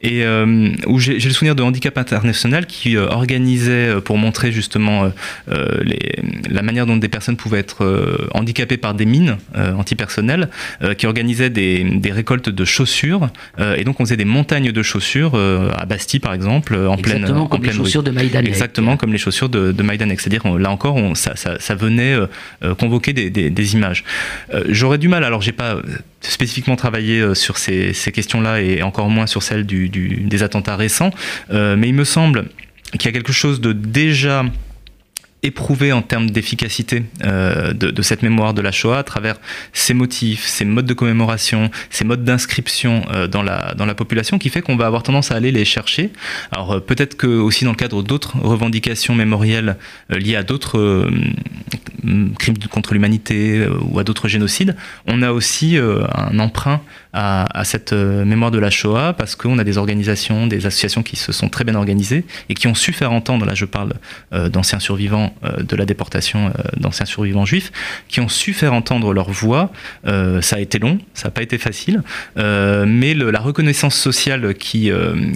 et 0.05 0.23
euh, 0.23 0.69
où 0.87 0.99
j'ai 1.01 1.15
le 1.15 1.31
souvenir 1.31 1.55
de 1.55 1.63
Handicap 1.63 1.97
International 1.97 2.67
qui 2.67 2.97
euh, 2.97 3.09
organisait 3.09 3.89
euh, 3.89 4.01
pour 4.01 4.19
montrer 4.19 4.53
justement 4.53 5.11
les, 5.49 5.99
la 6.51 6.63
manière 6.63 6.85
dont 6.85 6.99
des 6.99 7.09
personnes 7.09 7.37
pouvaient 7.37 7.61
être 7.61 8.29
handicapées 8.33 8.77
par 8.77 8.93
des 8.93 9.07
mines 9.07 9.39
antipersonnelles, 9.55 10.51
qui 10.99 11.07
organisait 11.07 11.49
des, 11.49 11.83
des, 11.85 12.13
récoltes 12.13 12.51
de 12.51 12.65
chaussures 12.65 13.31
et 13.77 13.85
donc 13.85 14.01
on 14.01 14.05
faisait 14.05 14.17
des 14.17 14.27
montagnes 14.27 14.73
de 14.73 14.83
chaussures 14.83 15.35
à 15.35 15.87
Bastille 15.87 16.21
par 16.21 16.35
exemple 16.35 16.75
en 16.75 16.97
pleine 16.99 17.23
Exactement 17.23 17.47
comme 17.47 17.65
les 17.65 17.73
chaussures 17.73 18.03
de 18.03 18.11
Maïdanek. 18.11 18.49
Exactement 18.49 18.97
comme 18.97 19.13
les 19.13 19.19
chaussures 19.19 19.49
de, 19.49 19.73
de 19.73 19.83
Maïdanek, 19.83 20.21
c'est-à-dire 20.21 20.59
là 20.59 20.71
encore 20.71 20.97
on, 20.97 21.15
ça, 21.15 21.35
ça, 21.37 21.59
ça, 21.59 21.75
venait 21.75 22.17
convoquer 22.79 23.13
des, 23.13 23.31
des, 23.31 23.51
des 23.51 23.75
images. 23.75 24.05
J'aurais 24.69 24.99
du 24.99 25.09
mal, 25.09 25.25
alors 25.25 25.41
j'ai 25.41 25.53
pas 25.53 25.79
spécifiquement 26.21 26.77
travaillé 26.77 27.35
sur 27.35 27.57
ces, 27.59 27.93
ces 27.93 28.13
questions-là 28.13 28.61
et 28.61 28.83
encore 28.83 29.09
moins 29.09 29.27
sur 29.27 29.43
celles 29.43 29.65
du, 29.65 29.89
des 29.95 30.43
attentats 30.43 30.77
récents, 30.77 31.11
euh, 31.51 31.77
mais 31.77 31.89
il 31.89 31.95
me 31.95 32.05
semble 32.05 32.47
qu'il 32.93 33.07
y 33.07 33.09
a 33.09 33.13
quelque 33.13 33.33
chose 33.33 33.61
de 33.61 33.73
déjà 33.73 34.45
éprouvé 35.43 35.93
en 35.93 36.01
termes 36.01 36.31
d'efficacité 36.31 37.05
euh, 37.23 37.75
de, 37.75 38.03
cette 38.03 38.23
mémoire 38.23 38.55
de 38.55 38.63
la 38.63 38.73
Shoah 38.73 38.99
à 38.99 39.03
travers 39.03 39.37
ses 39.75 39.93
motifs, 39.93 40.47
ses 40.47 40.65
modes 40.65 40.87
de 40.87 40.95
commémoration, 40.95 41.71
ses 41.91 42.05
modes 42.07 42.25
d'inscription 42.25 43.05
euh, 43.13 43.27
dans, 43.29 43.43
la, 43.43 43.95
population 43.95 44.39
qui 44.39 44.49
fait 44.49 44.63
qu'on 44.63 44.77
va 44.77 44.87
avoir 44.87 45.03
tendance 45.03 45.31
à 45.31 45.35
aller 45.35 45.53
les 45.53 45.67
chercher. 45.67 46.11
Alors 46.51 46.83
peut-être 46.83 47.17
que 47.17 47.27
aussi 47.27 47.65
dans 47.65 47.73
le 47.73 47.77
cadre 47.77 48.03
d'autres 48.03 48.39
revendications 48.39 49.15
mémorielles 49.15 49.77
liées 50.09 50.37
à 50.37 50.43
d'autres 50.43 51.11
crimes 52.39 52.59
contre 52.71 52.95
l'humanité 52.95 53.69
ou 53.83 53.99
à 53.99 54.05
d'autres 54.05 54.29
génocides, 54.29 54.77
on 55.07 55.21
a 55.21 55.31
aussi 55.31 55.77
un 55.79 56.39
emprunt 56.39 56.81
à, 57.15 57.59
à, 57.59 57.65
cette 57.65 57.93
mémoire 57.93 58.51
de 58.51 58.59
la 58.59 58.71
Shoah 58.71 59.15
parce 59.17 59.37
qu'on 59.37 59.59
a 59.59 59.65
des 59.65 59.79
organisations, 59.79 60.47
des 60.47 60.67
associations 60.67 61.03
qui 61.03 61.17
se 61.17 61.33
sont 61.33 61.49
très 61.49 61.65
bien 61.65 61.77
organisées 61.77 62.25
et 62.49 62.55
qui 62.55 62.67
ont 62.67 62.75
su 62.75 62.93
faire 62.93 63.13
entendre, 63.13 63.47
là 63.47 63.55
je 63.55 63.65
parle 63.65 63.95
d'anciens 64.33 64.81
survivants 64.81 65.35
euh, 65.45 65.63
de 65.63 65.77
la 65.77 65.85
déportation 65.85 66.47
euh, 66.47 66.51
d'anciens 66.77 67.07
survivants 67.07 67.45
juifs, 67.45 67.73
qui 68.09 68.21
ont 68.21 68.29
su 68.29 68.53
faire 68.53 68.73
entendre 68.73 69.13
leur 69.13 69.31
voix. 69.31 69.73
Euh, 70.07 70.41
ça 70.41 70.57
a 70.57 70.59
été 70.61 70.79
long, 70.79 70.99
ça 71.15 71.29
n'a 71.29 71.31
pas 71.33 71.43
été 71.43 71.59
facile, 71.59 72.03
mais 72.37 73.15
la 73.15 73.41
reconnaissance 73.41 73.97
sociale 73.97 74.55
qui, 74.55 74.91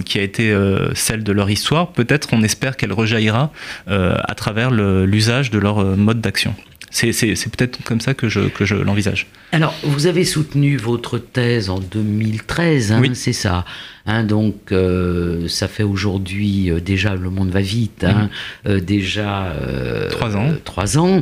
qui 0.05 0.19
a 0.19 0.21
été 0.21 0.55
celle 0.93 1.23
de 1.23 1.31
leur 1.31 1.49
histoire, 1.49 1.91
peut-être 1.91 2.29
on 2.33 2.43
espère 2.43 2.77
qu'elle 2.77 2.93
rejaillira 2.93 3.51
à 3.87 4.35
travers 4.35 4.71
l'usage 4.71 5.51
de 5.51 5.59
leur 5.59 5.83
mode 5.97 6.21
d'action. 6.21 6.55
C'est 6.91 7.11
peut-être 7.55 7.83
comme 7.83 8.01
ça 8.01 8.13
que 8.13 8.29
je, 8.29 8.41
que 8.41 8.65
je 8.65 8.75
l'envisage. 8.75 9.27
Alors, 9.51 9.73
vous 9.83 10.07
avez 10.07 10.25
soutenu 10.25 10.77
votre 10.77 11.17
thèse 11.17 11.69
en 11.69 11.79
2013, 11.79 12.91
hein, 12.91 13.01
c'est 13.13 13.33
ça. 13.33 13.65
Hein, 14.05 14.23
donc, 14.23 14.71
euh, 14.71 15.47
ça 15.47 15.67
fait 15.67 15.83
aujourd'hui 15.83 16.71
euh, 16.71 16.79
déjà 16.79 17.15
le 17.15 17.29
monde 17.29 17.49
va 17.49 17.61
vite, 17.61 18.03
hein, 18.03 18.29
euh, 18.67 18.79
déjà 18.79 19.53
trois 20.09 20.35
ans. 20.35 20.51
Trois 20.63 20.97
ans. 20.97 21.21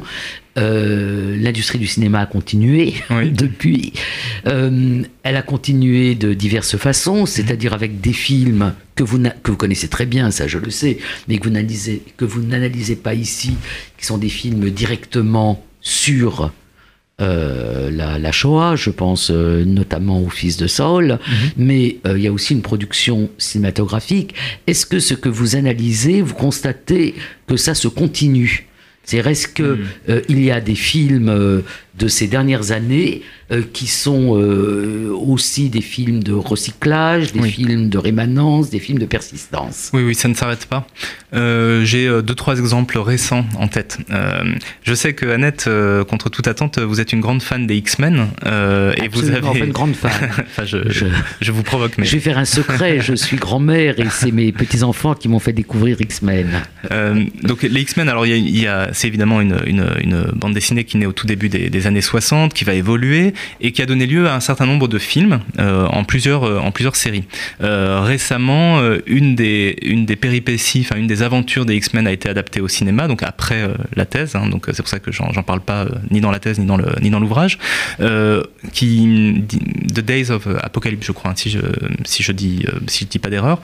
L'industrie 0.57 1.79
du 1.79 1.87
cinéma 1.87 2.21
a 2.21 2.25
continué 2.25 2.95
depuis. 3.31 3.93
elle 4.45 5.05
a 5.23 5.41
continué 5.41 6.15
de 6.15 6.33
diverses 6.33 6.77
façons, 6.77 7.25
c'est-à-dire 7.25 7.73
avec 7.73 8.01
des 8.01 8.13
films 8.13 8.73
que 8.95 9.03
vous, 9.03 9.19
que 9.43 9.51
vous 9.51 9.57
connaissez 9.57 9.87
très 9.87 10.05
bien, 10.05 10.31
ça 10.31 10.47
je 10.47 10.57
le 10.57 10.71
sais, 10.71 10.97
mais 11.27 11.37
que 11.37 11.47
vous 11.47 11.55
que 12.17 12.25
vous 12.25 12.41
n'analysez 12.41 12.95
pas 12.95 13.13
ici, 13.13 13.55
qui 13.97 14.05
sont 14.05 14.17
des 14.17 14.29
films 14.29 14.69
directement 14.71 15.63
sur 15.81 16.51
euh, 17.19 17.89
la, 17.89 18.31
Shoah, 18.31 18.75
je 18.75 18.91
pense 18.91 19.31
euh, 19.31 19.65
notamment 19.65 20.21
au 20.21 20.29
fils 20.29 20.57
de 20.57 20.67
Saul, 20.67 21.13
mhm. 21.27 21.51
mais 21.57 21.97
euh, 22.05 22.17
il 22.17 22.23
y 22.23 22.27
a 22.27 22.31
aussi 22.31 22.53
une 22.53 22.61
production 22.61 23.29
cinématographique. 23.39 24.35
Est-ce 24.67 24.85
que 24.85 24.99
ce 24.99 25.15
que 25.15 25.29
vous 25.29 25.55
analysez, 25.55 26.21
vous 26.21 26.35
constatez 26.35 27.15
que 27.47 27.57
ça 27.57 27.73
se 27.73 27.87
continue? 27.87 28.67
C'est 29.07 29.17
est-ce 29.17 29.47
que 29.47 29.79
mhm. 30.07 30.21
il 30.29 30.43
y 30.43 30.51
a 30.51 30.61
des 30.61 30.75
films 30.75 31.63
de 31.97 32.07
ces 32.07 32.27
dernières 32.27 32.71
années 32.71 33.23
euh, 33.49 33.61
qui 33.71 33.87
sont 33.87 34.37
euh, 34.37 35.09
aussi 35.15 35.69
des 35.69 35.81
films 35.81 36.21
de 36.21 36.33
recyclage, 36.33 37.31
des 37.31 37.43
films 37.43 37.89
de 37.89 37.97
rémanence, 37.97 38.69
des 38.69 38.79
films 38.79 38.99
de 38.99 39.05
persistance. 39.05 39.89
Oui, 39.93 40.03
oui, 40.03 40.15
ça 40.15 40.27
ne 40.27 40.33
s'arrête 40.33 40.65
pas. 40.65 40.85
Euh, 41.33 41.85
j'ai 41.85 42.07
deux, 42.21 42.35
trois 42.35 42.59
exemples 42.59 42.99
récents 42.99 43.45
en 43.57 43.67
tête. 43.69 43.99
je 44.83 44.93
sais 44.93 45.13
que 45.13 45.25
Annette, 45.27 45.69
contre 46.09 46.29
toute 46.29 46.47
attente, 46.47 46.77
vous 46.79 46.99
êtes 46.99 47.13
une 47.13 47.21
grande 47.21 47.41
fan 47.41 47.65
des 47.67 47.77
X-Men. 47.77 48.27
et 48.45 49.07
vous 49.07 49.29
avez... 49.29 49.59
une 49.59 49.71
grande 49.71 49.95
fan. 49.95 50.11
enfin, 50.39 50.65
je, 50.65 50.77
je, 51.39 51.51
vous 51.51 51.63
provoque. 51.63 51.97
Mais... 51.97 52.05
Je 52.05 52.15
vais 52.17 52.21
faire 52.21 52.37
un 52.37 52.45
secret, 52.45 52.99
je 52.99 53.13
suis 53.13 53.37
grand-mère 53.37 53.99
et 53.99 54.07
c'est 54.11 54.31
mes 54.31 54.51
petits-enfants 54.51 55.15
qui 55.15 55.29
m'ont 55.29 55.39
fait 55.39 55.53
découvrir 55.53 55.99
X-Men. 56.01 56.49
donc 57.43 57.63
les 57.63 57.81
X-Men, 57.81 58.09
alors 58.09 58.25
il 58.25 58.59
y 58.59 58.67
a, 58.67 58.93
c'est 58.97 59.07
évidemment 59.07 59.41
une, 59.41 60.31
bande 60.35 60.53
dessinée 60.53 60.83
qui 60.83 60.97
naît 60.97 61.05
au 61.05 61.11
tout 61.11 61.27
début 61.27 61.49
des, 61.49 61.87
années 61.87 62.01
60, 62.01 62.53
qui 62.53 62.63
va 62.63 62.73
évoluer 62.73 63.33
et 63.61 63.71
qui 63.71 63.81
a 63.81 63.85
donné 63.85 64.05
lieu 64.07 64.27
à 64.27 64.35
un 64.35 64.39
certain 64.39 64.65
nombre 64.65 64.87
de 64.87 64.97
films 64.97 65.39
euh, 65.59 65.85
en, 65.85 66.03
plusieurs, 66.03 66.43
euh, 66.43 66.59
en 66.59 66.71
plusieurs 66.71 66.95
séries. 66.95 67.25
Euh, 67.61 68.01
récemment, 68.01 68.81
une, 69.05 69.35
des, 69.35 69.75
péripéties, 70.19 70.81
enfin 70.81 70.99
une 70.99 71.07
des 71.07 71.21
aventures 71.21 71.65
des 71.65 71.75
X-Men 71.75 72.07
a 72.07 72.11
été 72.11 72.27
adaptée 72.29 72.59
au 72.59 72.67
cinéma, 72.67 73.07
donc 73.07 73.21
après 73.23 73.69
la 73.95 74.05
thèse, 74.05 74.35
hein, 74.35 74.47
donc 74.49 74.65
c'est 74.67 74.81
pour 74.81 74.87
ça 74.87 74.99
que 74.99 75.11
j'en 75.11 75.43
parle 75.43 75.61
pas 75.61 75.85
ni 76.09 76.21
dans 76.21 76.31
la 76.31 76.39
thèse 76.39 76.59
ni 76.59 76.65
dans 76.65 77.19
l'ouvrage, 77.19 77.59
The 77.99 78.49
Days 80.01 80.31
of 80.31 80.47
Apocalypse, 80.61 81.05
je 81.05 81.11
crois, 81.11 81.31
hein, 81.31 81.35
si 81.35 81.49
je 81.49 81.59
si 82.05 82.33
dis 82.33 82.65
si 82.87 83.03
je 83.05 83.09
dis 83.09 83.19
pas 83.19 83.29
d'erreur, 83.29 83.61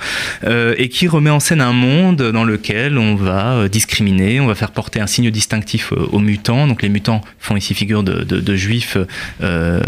et 0.78 0.90
qui 0.90 1.08
remet 1.08 1.32
en 1.32 1.40
scène 1.40 1.62
un 1.62 1.74
monde 1.74 2.22
dans 2.32 2.44
lequel 2.44 2.98
on 2.98 3.16
va 3.16 3.68
discriminer, 3.68 4.40
on 4.40 4.48
va 4.48 4.56
faire 4.56 4.72
porter 4.72 5.00
un 5.00 5.08
signe 5.08 5.23
distinctif 5.32 5.92
aux 5.92 6.20
mutants. 6.20 6.68
Donc 6.68 6.82
les 6.82 6.90
mutants 6.90 7.22
font 7.40 7.56
ici 7.56 7.74
figure 7.74 8.04
de, 8.04 8.56
juifs 8.56 8.98
euh, 9.42 9.82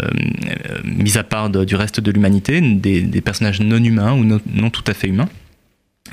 mis 0.84 1.18
à 1.18 1.24
part 1.24 1.50
du 1.50 1.74
reste 1.74 2.00
de 2.00 2.10
l'humanité, 2.10 2.60
des, 2.60 3.20
personnages 3.20 3.60
non 3.60 3.82
humains 3.82 4.12
ou 4.12 4.24
non, 4.24 4.70
tout 4.70 4.84
à 4.86 4.94
fait 4.94 5.08
humains. 5.08 5.28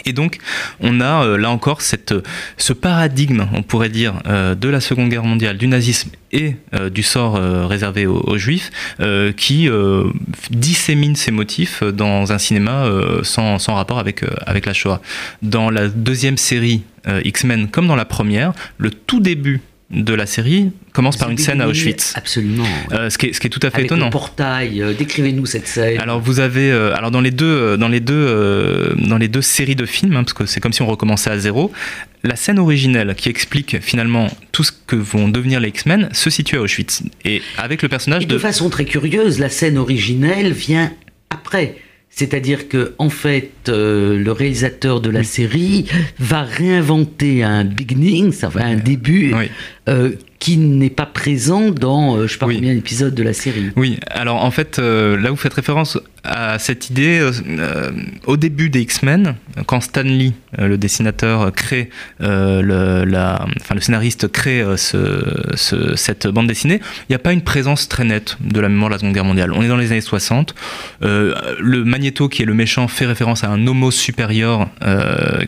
Et 0.06 0.14
donc, 0.14 0.38
on 0.80 1.02
a 1.02 1.26
euh, 1.26 1.38
là 1.38 1.50
encore 1.50 1.82
cette, 1.82 2.14
ce 2.58 2.74
paradigme, 2.74 3.48
on 3.54 3.64
pourrait 3.64 3.90
dire, 3.90 4.16
euh, 4.28 4.56
de 4.56 4.70
la 4.70 4.82
Seconde 4.82 5.10
Guerre 5.10 5.24
mondiale, 5.24 5.58
du 5.58 5.68
nazisme 5.68 6.10
et 6.32 6.56
euh, 6.74 6.90
du 6.90 7.04
sort 7.04 7.36
réservé 7.68 8.06
aux, 8.06 8.38
Juifs, 8.38 8.72
qui 9.38 9.70
dissémine 10.50 11.16
ces 11.16 11.32
motifs 11.32 11.84
dans 11.84 12.32
un 12.32 12.38
cinéma 12.38 12.90
sans, 13.22 13.60
sans, 13.60 13.76
rapport 13.76 14.00
avec, 14.00 14.24
avec 14.46 14.66
la 14.66 14.74
Shoah. 14.74 15.02
Dans 15.42 15.70
la 15.70 15.88
deuxième 15.88 16.38
série 16.38 16.84
X-Men, 17.08 17.70
comme 17.70 17.88
dans 17.88 17.96
la 17.96 18.06
première, 18.06 18.54
le 18.78 18.90
tout 18.90 19.20
début 19.20 19.62
de 19.90 20.14
la 20.14 20.26
série 20.26 20.72
commence 20.92 21.18
par 21.18 21.30
une 21.30 21.38
scène 21.38 21.62
à 21.62 21.68
Auschwitz. 21.68 22.14
Absolument. 22.16 22.66
Euh, 22.92 23.10
ce, 23.10 23.18
qui 23.18 23.28
est, 23.28 23.34
ce, 23.34 23.40
qui 23.40 23.48
est, 23.48 23.50
tout 23.50 23.60
à 23.64 23.70
fait 23.70 23.78
Avec 23.78 23.86
étonnant. 23.86 24.06
Le 24.06 24.12
portail, 24.12 24.82
euh, 24.82 24.94
décrivez-nous 24.94 25.46
cette 25.46 25.68
scène. 25.68 26.00
Alors 26.00 26.20
vous 26.20 26.40
avez, 26.40 26.72
euh, 26.72 26.96
alors 26.96 27.12
dans 27.12 27.22
les 27.22 27.32
deux, 27.32 27.78
dans 27.78 27.88
les 27.88 28.00
deux, 28.00 28.96
dans 28.98 29.18
les 29.18 29.28
deux 29.28 29.42
séries 29.42 29.76
de 29.76 29.86
films, 29.86 30.16
hein, 30.16 30.24
parce 30.24 30.34
que 30.34 30.46
c'est 30.46 30.60
comme 30.60 30.74
si 30.74 30.82
on 30.82 30.88
recommençait 30.88 31.30
à 31.30 31.38
zéro. 31.38 31.72
La 32.24 32.36
scène 32.36 32.60
originelle 32.60 33.16
qui 33.16 33.30
explique 33.30 33.82
finalement 33.82 34.30
tout 34.52 34.64
ce 34.64 34.72
que 34.72 34.96
vont 34.96 35.28
devenir 35.28 35.60
les 35.60 35.70
X-Men 35.70 36.10
se 36.14 36.30
situe 36.30 36.58
à 36.58 36.62
Auschwitz 36.62 37.04
et 37.26 37.42
avec 37.58 37.82
le 37.82 37.90
personnage 37.90 38.24
Et 38.24 38.26
de. 38.26 38.34
De 38.34 38.40
façon 38.40 38.70
très 38.70 38.86
curieuse, 38.86 39.40
la 39.40 39.50
scène 39.50 39.78
originelle 39.78 40.54
vient 40.54 40.92
après. 41.30 41.76
C'est-à-dire 42.16 42.70
que 42.70 42.94
en 43.00 43.10
fait, 43.10 43.52
euh, 43.70 44.20
le 44.20 44.32
réalisateur 44.32 45.02
de 45.02 45.10
la 45.10 45.22
Oui. 45.22 45.26
série 45.26 45.86
va 46.20 46.44
réinventer 46.44 47.44
un 47.44 47.64
beginning, 47.66 48.32
ça 48.32 48.50
va 48.50 48.66
un 48.66 48.76
début 48.76 49.34
Oui. 49.34 49.46
euh, 49.90 50.12
qui 50.38 50.58
n'est 50.58 50.92
pas 50.92 51.08
présent 51.08 51.72
dans 51.72 52.16
euh, 52.18 52.28
je 52.28 52.34
sais 52.34 52.38
pas 52.38 52.46
Oui. 52.46 52.56
combien 52.58 52.76
d'épisodes 52.76 53.16
de 53.16 53.24
la 53.24 53.34
série. 53.34 53.72
Oui, 53.76 53.98
alors 54.12 54.44
en 54.44 54.52
fait, 54.52 54.78
là 54.78 55.30
vous 55.32 55.38
faites 55.38 55.54
référence 55.56 55.98
à 56.24 56.58
cette 56.60 56.90
idée 56.90 57.20
euh, 57.20 57.32
euh, 57.60 57.92
au 58.26 58.38
début 58.38 58.70
des 58.70 58.82
X-Men, 58.82 59.36
quand 59.66 59.82
Stan 59.82 60.04
Lee, 60.04 60.34
euh, 60.60 60.68
le 60.68 60.78
dessinateur, 60.78 61.52
crée 61.52 61.90
le, 62.20 63.06
scénariste 63.82 64.32
crée 64.32 64.64
ce, 64.78 65.24
ce- 65.56 65.96
cette 65.96 66.28
bande 66.28 66.48
dessinée, 66.48 66.80
il 67.02 67.12
n'y 67.12 67.16
a 67.16 67.20
pas 67.20 67.34
une 67.34 67.42
présence 67.42 67.90
très 67.90 68.06
nette 68.06 68.38
de 68.40 68.60
la 68.60 68.70
mémoire 68.70 68.90
de 68.90 68.94
la 68.96 69.00
Seconde 69.00 69.14
Guerre 69.14 69.26
mondiale. 69.26 69.52
On 69.54 69.62
est 69.64 69.68
dans 69.68 69.76
les 69.78 69.92
années 69.92 70.02
60. 70.02 70.56
Euh, 71.04 71.34
le 71.60 71.84
Magneto, 71.84 72.30
qui 72.30 72.44
est 72.44 72.46
le 72.46 72.54
méchant, 72.54 72.88
fait 72.88 73.06
référence 73.06 73.44
à 73.44 73.50
un 73.50 73.68
homo 73.68 73.92
supérieur 73.92 74.70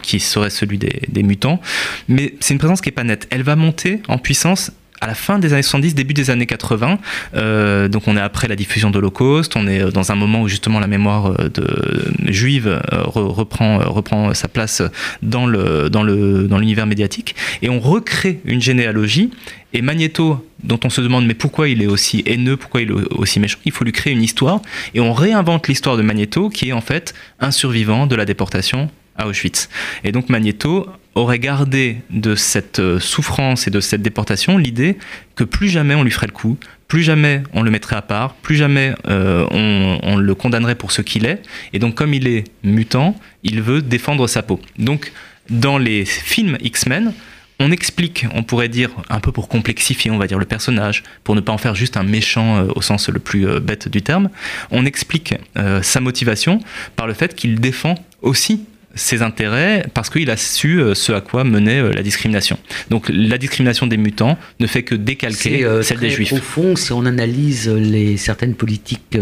qui 0.01 0.19
serait 0.19 0.49
celui 0.49 0.77
des, 0.77 1.01
des 1.07 1.23
mutants, 1.23 1.61
mais 2.07 2.35
c'est 2.39 2.53
une 2.53 2.59
présence 2.59 2.81
qui 2.81 2.89
est 2.89 2.91
pas 2.91 3.03
nette. 3.03 3.27
Elle 3.29 3.43
va 3.43 3.55
monter 3.55 4.01
en 4.07 4.17
puissance 4.17 4.71
à 5.05 5.07
la 5.07 5.13
fin 5.13 5.37
des 5.37 5.53
années 5.53 5.61
70, 5.61 5.93
début 5.93 6.15
des 6.15 6.31
années 6.31 6.47
80. 6.47 6.97
Euh, 7.35 7.87
donc 7.87 8.07
on 8.07 8.17
est 8.17 8.19
après 8.19 8.47
la 8.47 8.55
diffusion 8.55 8.89
de 8.89 8.95
l'Holocauste, 8.95 9.55
on 9.55 9.67
est 9.67 9.79
euh, 9.79 9.91
dans 9.91 10.11
un 10.11 10.15
moment 10.15 10.41
où 10.41 10.47
justement 10.47 10.79
la 10.79 10.87
mémoire 10.87 11.27
euh, 11.39 11.49
de, 11.49 12.31
juive 12.31 12.81
re- 12.91 13.31
reprend, 13.31 14.33
sa 14.33 14.47
place 14.47 14.81
dans 15.21 15.45
l'univers 15.45 16.87
médiatique 16.87 17.35
et 17.61 17.69
on 17.69 17.79
recrée 17.79 18.39
une 18.45 18.61
généalogie 18.61 19.29
et 19.73 19.81
Magneto 19.83 20.43
dont 20.63 20.79
on 20.83 20.89
se 20.89 21.01
demande 21.01 21.27
mais 21.27 21.35
pourquoi 21.35 21.69
il 21.69 21.83
est 21.83 21.87
aussi 21.87 22.23
haineux, 22.25 22.57
pourquoi 22.57 22.81
il 22.81 22.89
est 22.89 23.13
aussi 23.13 23.39
méchant, 23.39 23.59
il 23.65 23.71
faut 23.71 23.83
lui 23.83 23.91
créer 23.91 24.13
une 24.13 24.23
histoire 24.23 24.61
et 24.95 24.99
on 25.01 25.13
réinvente 25.13 25.67
l'histoire 25.67 25.97
de 25.97 26.01
Magneto 26.01 26.49
qui 26.49 26.69
est 26.69 26.73
en 26.73 26.81
fait 26.81 27.13
un 27.39 27.51
survivant 27.51 28.07
de 28.07 28.15
la 28.15 28.25
déportation 28.25 28.89
à 29.17 29.27
Auschwitz. 29.27 29.69
Et 30.03 30.11
donc 30.11 30.29
Magneto 30.29 30.87
aurait 31.15 31.39
gardé 31.39 31.97
de 32.09 32.35
cette 32.35 32.79
euh, 32.79 32.99
souffrance 32.99 33.67
et 33.67 33.71
de 33.71 33.79
cette 33.79 34.01
déportation 34.01 34.57
l'idée 34.57 34.97
que 35.35 35.45
plus 35.45 35.69
jamais 35.69 35.95
on 35.95 36.03
lui 36.03 36.11
ferait 36.11 36.27
le 36.27 36.33
coup, 36.33 36.57
plus 36.89 37.03
jamais 37.03 37.41
on 37.53 37.63
le 37.63 37.71
mettrait 37.71 37.95
à 37.95 38.01
part, 38.01 38.35
plus 38.35 38.57
jamais 38.57 38.93
euh, 39.07 39.47
on, 39.51 40.17
le 40.17 40.35
condamnerait 40.35 40.75
pour 40.75 40.91
ce 40.91 41.01
qu'il 41.01 41.25
est. 41.25 41.41
Et 41.73 41.79
donc 41.79 41.95
comme 41.95 42.13
il 42.13 42.27
est 42.27 42.43
mutant, 42.63 43.17
il 43.43 43.61
veut 43.61 43.81
défendre 43.81 44.27
sa 44.27 44.43
peau. 44.43 44.59
Donc 44.77 45.13
dans 45.49 45.77
les 45.77 46.03
films 46.05 46.57
X-Men, 46.59 47.13
on 47.59 47.71
explique, 47.71 48.25
on 48.33 48.43
pourrait 48.43 48.67
dire, 48.67 48.89
un 49.09 49.21
peu 49.21 49.31
pour 49.31 49.47
complexifier, 49.47 50.11
on 50.11 50.17
va 50.17 50.27
dire, 50.27 50.37
le 50.37 50.45
personnage, 50.45 51.03
pour 51.23 51.35
ne 51.35 51.39
pas 51.39 51.53
en 51.53 51.57
faire 51.57 51.75
juste 51.75 51.95
un 51.95 52.03
méchant 52.03 52.57
euh, 52.57 52.67
au 52.75 52.81
sens 52.81 53.07
le 53.07 53.19
plus 53.19 53.61
bête 53.61 53.87
du 53.87 54.01
terme, 54.01 54.29
on 54.71 54.85
explique 54.85 55.35
sa 55.81 56.01
motivation 56.01 56.59
par 56.97 57.07
le 57.07 57.13
fait 57.13 57.33
qu'il 57.33 57.61
défend 57.61 57.95
aussi 58.21 58.65
ses 58.95 59.21
intérêts 59.21 59.85
parce 59.93 60.09
qu'il 60.09 60.29
a 60.29 60.37
su 60.37 60.79
euh, 60.79 60.95
ce 60.95 61.11
à 61.11 61.21
quoi 61.21 61.43
menait 61.43 61.79
euh, 61.79 61.91
la 61.91 62.01
discrimination. 62.01 62.57
Donc 62.89 63.09
la 63.09 63.37
discrimination 63.37 63.87
des 63.87 63.97
mutants 63.97 64.37
ne 64.59 64.67
fait 64.67 64.83
que 64.83 64.95
décalquer 64.95 65.65
euh, 65.65 65.81
celle 65.83 65.97
très 65.97 66.07
des 66.07 66.13
juifs. 66.13 66.29
profond 66.29 66.75
si 66.75 66.93
on 66.93 67.05
analyse 67.05 67.69
les 67.69 68.17
certaines 68.17 68.55
politiques 68.55 69.17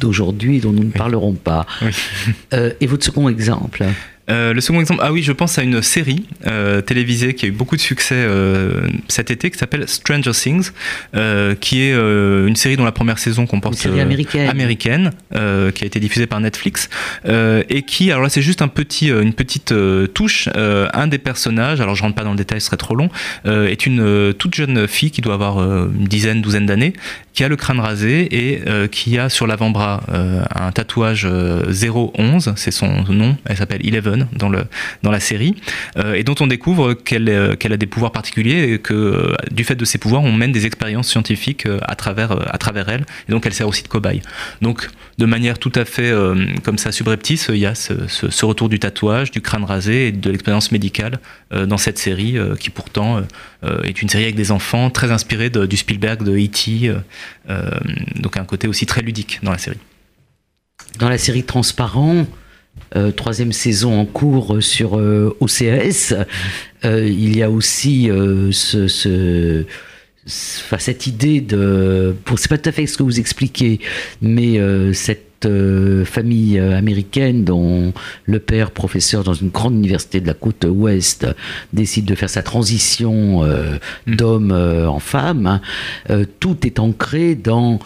d'aujourd'hui 0.00 0.60
dont 0.60 0.72
nous 0.72 0.84
ne 0.84 0.90
parlerons 0.90 1.34
pas. 1.34 1.66
Oui. 1.82 1.88
Euh, 2.52 2.72
et 2.80 2.86
votre 2.86 3.04
second 3.04 3.28
exemple? 3.28 3.84
Euh, 4.30 4.54
le 4.54 4.60
second 4.60 4.80
exemple, 4.80 5.00
ah 5.04 5.12
oui, 5.12 5.22
je 5.22 5.32
pense 5.32 5.58
à 5.58 5.62
une 5.62 5.82
série 5.82 6.24
euh, 6.46 6.80
télévisée 6.80 7.34
qui 7.34 7.46
a 7.46 7.48
eu 7.48 7.52
beaucoup 7.52 7.76
de 7.76 7.80
succès 7.80 8.14
euh, 8.16 8.88
cet 9.08 9.30
été 9.30 9.50
qui 9.50 9.58
s'appelle 9.58 9.86
Stranger 9.88 10.32
Things, 10.32 10.70
qui 11.60 11.82
est 11.82 11.94
une 11.94 12.56
série 12.56 12.76
dont 12.76 12.84
la 12.84 12.92
première 12.92 13.18
saison 13.18 13.46
comporte 13.46 13.74
Une 13.74 13.80
série 13.80 14.00
américaine. 14.00 14.48
américaine, 14.48 15.10
qui 15.30 15.84
a 15.84 15.86
été 15.86 16.00
diffusée 16.00 16.26
par 16.26 16.40
Netflix 16.40 16.88
et 17.26 17.82
qui, 17.82 18.10
alors 18.10 18.22
là 18.22 18.28
c'est 18.28 18.42
juste 18.42 18.62
un 18.62 18.68
petit, 18.68 19.08
une 19.08 19.34
petite 19.34 19.74
touche, 20.14 20.48
un 20.54 21.06
des 21.06 21.18
personnages, 21.18 21.80
alors 21.80 21.94
je 21.94 22.02
rentre 22.02 22.14
pas 22.14 22.24
dans 22.24 22.32
le 22.32 22.36
détail, 22.36 22.60
ce 22.60 22.66
serait 22.66 22.76
trop 22.76 22.94
long, 22.94 23.10
est 23.44 23.86
une 23.86 24.34
toute 24.34 24.54
jeune 24.54 24.86
fille 24.88 25.10
qui 25.10 25.20
doit 25.20 25.34
avoir 25.34 25.58
une 25.58 26.06
dizaine, 26.06 26.42
douzaine 26.42 26.66
d'années, 26.66 26.92
qui 27.32 27.44
a 27.44 27.48
le 27.48 27.56
crâne 27.56 27.80
rasé 27.80 28.28
et 28.30 28.60
qui 28.88 29.18
a 29.18 29.28
sur 29.28 29.46
l'avant-bras 29.46 30.02
un 30.54 30.72
tatouage 30.72 31.26
euh, 31.26 31.72
011, 32.18 32.52
c'est 32.56 32.70
son 32.70 33.02
nom, 33.08 33.36
elle 33.44 33.56
s'appelle 33.56 33.86
Eleven 33.86 34.13
dans, 34.16 34.48
le, 34.48 34.64
dans 35.02 35.10
la 35.10 35.20
série, 35.20 35.54
euh, 35.96 36.14
et 36.14 36.22
dont 36.22 36.34
on 36.40 36.46
découvre 36.46 36.94
qu'elle 36.94 37.28
euh, 37.28 37.56
qu'elle 37.56 37.72
a 37.72 37.76
des 37.76 37.86
pouvoirs 37.86 38.12
particuliers 38.12 38.74
et 38.74 38.78
que 38.78 38.94
euh, 38.94 39.34
du 39.50 39.64
fait 39.64 39.74
de 39.74 39.84
ses 39.84 39.98
pouvoirs, 39.98 40.22
on 40.22 40.32
mène 40.32 40.52
des 40.52 40.66
expériences 40.66 41.08
scientifiques 41.08 41.66
à 41.82 41.94
travers, 41.94 42.32
à 42.52 42.58
travers 42.58 42.88
elle, 42.88 43.04
et 43.28 43.32
donc 43.32 43.46
elle 43.46 43.54
sert 43.54 43.68
aussi 43.68 43.82
de 43.82 43.88
cobaye. 43.88 44.22
Donc 44.62 44.88
de 45.18 45.26
manière 45.26 45.58
tout 45.58 45.72
à 45.74 45.84
fait 45.84 46.12
comme 46.64 46.78
ça 46.78 46.90
subreptice, 46.90 47.48
il 47.50 47.58
y 47.58 47.66
a 47.66 47.74
ce, 47.74 48.44
retour 48.44 48.68
du 48.68 48.78
tatouage, 48.78 49.30
du 49.30 49.40
crâne 49.40 49.64
rasé 49.64 50.08
et 50.08 50.12
de 50.12 50.30
l'expérience 50.30 50.72
médicale 50.72 51.20
dans 51.52 51.78
cette 51.78 51.98
série 51.98 52.36
qui 52.58 52.70
pourtant 52.70 53.22
est 53.84 54.02
une 54.02 54.08
série 54.08 54.24
avec 54.24 54.34
des 54.34 54.50
enfants 54.50 54.90
très 54.90 55.12
inspirée 55.12 55.50
du 55.50 55.76
Spielberg, 55.76 56.24
de 56.24 56.36
E.T., 56.36 56.92
donc 58.16 58.36
un 58.36 58.44
côté 58.44 58.66
aussi 58.66 58.86
très 58.86 59.02
ludique 59.02 59.38
dans 59.42 59.52
la 59.52 59.58
série. 59.58 59.78
Dans 60.98 61.08
la 61.08 61.18
série 61.18 61.42
Transparent, 61.42 62.26
troisième 63.16 63.52
saison 63.52 63.98
en 64.00 64.06
cours 64.06 64.58
sur 64.62 64.96
euh, 64.98 65.36
OCS, 65.40 66.14
euh, 66.84 67.06
il 67.08 67.36
y 67.36 67.42
a 67.42 67.50
aussi 67.50 68.10
euh, 68.10 68.52
ce, 68.52 68.86
ce- 68.88 69.64
ce- 70.26 70.60
enfin, 70.62 70.78
cette 70.78 71.06
idée 71.06 71.40
de. 71.40 72.14
C'est 72.36 72.48
pas 72.48 72.58
tout 72.58 72.68
à 72.68 72.72
fait 72.72 72.86
ce 72.86 72.96
que 72.96 73.02
vous 73.02 73.18
expliquez, 73.20 73.80
mais 74.22 74.58
euh, 74.58 74.92
cette 74.92 75.22
euh, 75.46 76.04
famille 76.06 76.58
euh, 76.58 76.76
américaine 76.78 77.44
dont 77.44 77.92
le 78.24 78.38
père, 78.38 78.70
professeur 78.70 79.24
dans 79.24 79.34
une 79.34 79.50
grande 79.50 79.74
université 79.74 80.20
de 80.20 80.26
la 80.26 80.32
côte 80.34 80.64
ouest, 80.66 81.26
décide 81.74 82.06
de 82.06 82.14
faire 82.14 82.30
sa 82.30 82.42
transition 82.42 83.44
euh, 83.44 83.76
Mm. 84.06 84.14
d'homme 84.16 84.52
euh, 84.52 84.86
en 84.88 85.00
femme, 85.00 85.46
hein, 85.46 85.60
euh, 86.10 86.24
tout 86.40 86.66
est 86.66 86.78
ancré 86.78 87.34
dans 87.34 87.78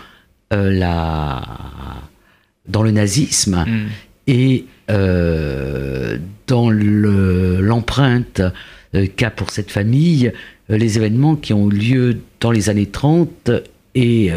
euh, 0.53 0.71
la 0.71 1.43
dans 2.69 2.83
le 2.83 2.91
nazisme 2.91 3.65
et 4.27 4.67
euh, 4.91 6.16
dans 6.47 6.70
le- 6.70 7.61
l'empreinte 7.61 8.41
euh, 8.95 9.07
qu'a 9.14 9.30
pour 9.30 9.51
cette 9.51 9.70
famille 9.70 10.32
euh, 10.70 10.78
les 10.78 10.97
événements 10.97 11.36
qui 11.36 11.53
ont 11.53 11.70
eu 11.70 11.74
lieu 11.74 12.16
dans 12.41 12.51
les 12.51 12.70
années 12.70 12.86
30 12.86 13.51
et 13.95 14.30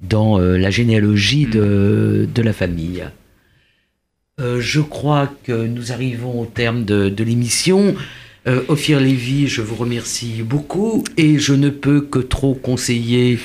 dans 0.00 0.38
la 0.38 0.70
généalogie 0.70 1.46
de, 1.46 2.28
la 2.36 2.52
famille. 2.52 3.04
Je 4.38 4.80
crois 4.80 5.28
que 5.42 5.66
nous 5.66 5.90
arrivons 5.90 6.42
au 6.42 6.46
terme 6.46 6.84
de, 6.84 7.24
l'émission. 7.24 7.96
Ophir 8.68 9.00
Lévy, 9.00 9.48
je 9.48 9.60
vous 9.60 9.74
remercie 9.74 10.42
beaucoup 10.44 11.02
et 11.16 11.38
je 11.38 11.52
ne 11.52 11.68
peux 11.68 12.00
que 12.00 12.20
trop 12.20 12.54
conseiller 12.54 13.40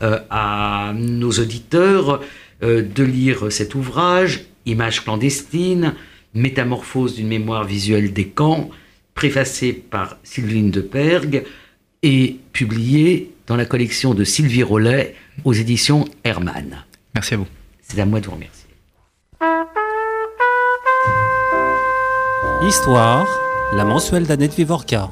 à 0.00 0.92
nos 0.96 1.30
auditeurs 1.30 2.20
de 2.62 3.04
lire 3.04 3.52
cet 3.52 3.76
ouvrage, 3.76 4.46
Images 4.66 5.02
clandestines, 5.02 5.94
Métamorphose 6.34 7.14
d'une 7.14 7.28
mémoire 7.28 7.64
visuelle 7.64 8.12
des 8.12 8.26
camps, 8.26 8.70
préfacé 9.14 9.72
par 9.72 10.16
Sylvine 10.24 10.70
de 10.70 10.80
Pergue 10.80 11.44
et 12.02 12.36
publié 12.52 13.32
dans 13.46 13.56
la 13.56 13.66
collection 13.66 14.14
de 14.14 14.24
Sylvie 14.24 14.62
Rollet 14.62 15.14
aux 15.44 15.52
éditions 15.52 16.06
Hermann. 16.24 16.84
Merci 17.14 17.34
à 17.34 17.36
vous. 17.36 17.46
C'est 17.82 18.00
à 18.00 18.06
moi 18.06 18.20
de 18.20 18.26
vous 18.26 18.32
remercier. 18.32 18.68
Histoire, 22.66 23.26
la 23.74 23.84
mensuelle 23.84 24.26
d'Annette 24.26 24.54
Vivorca. 24.54 25.10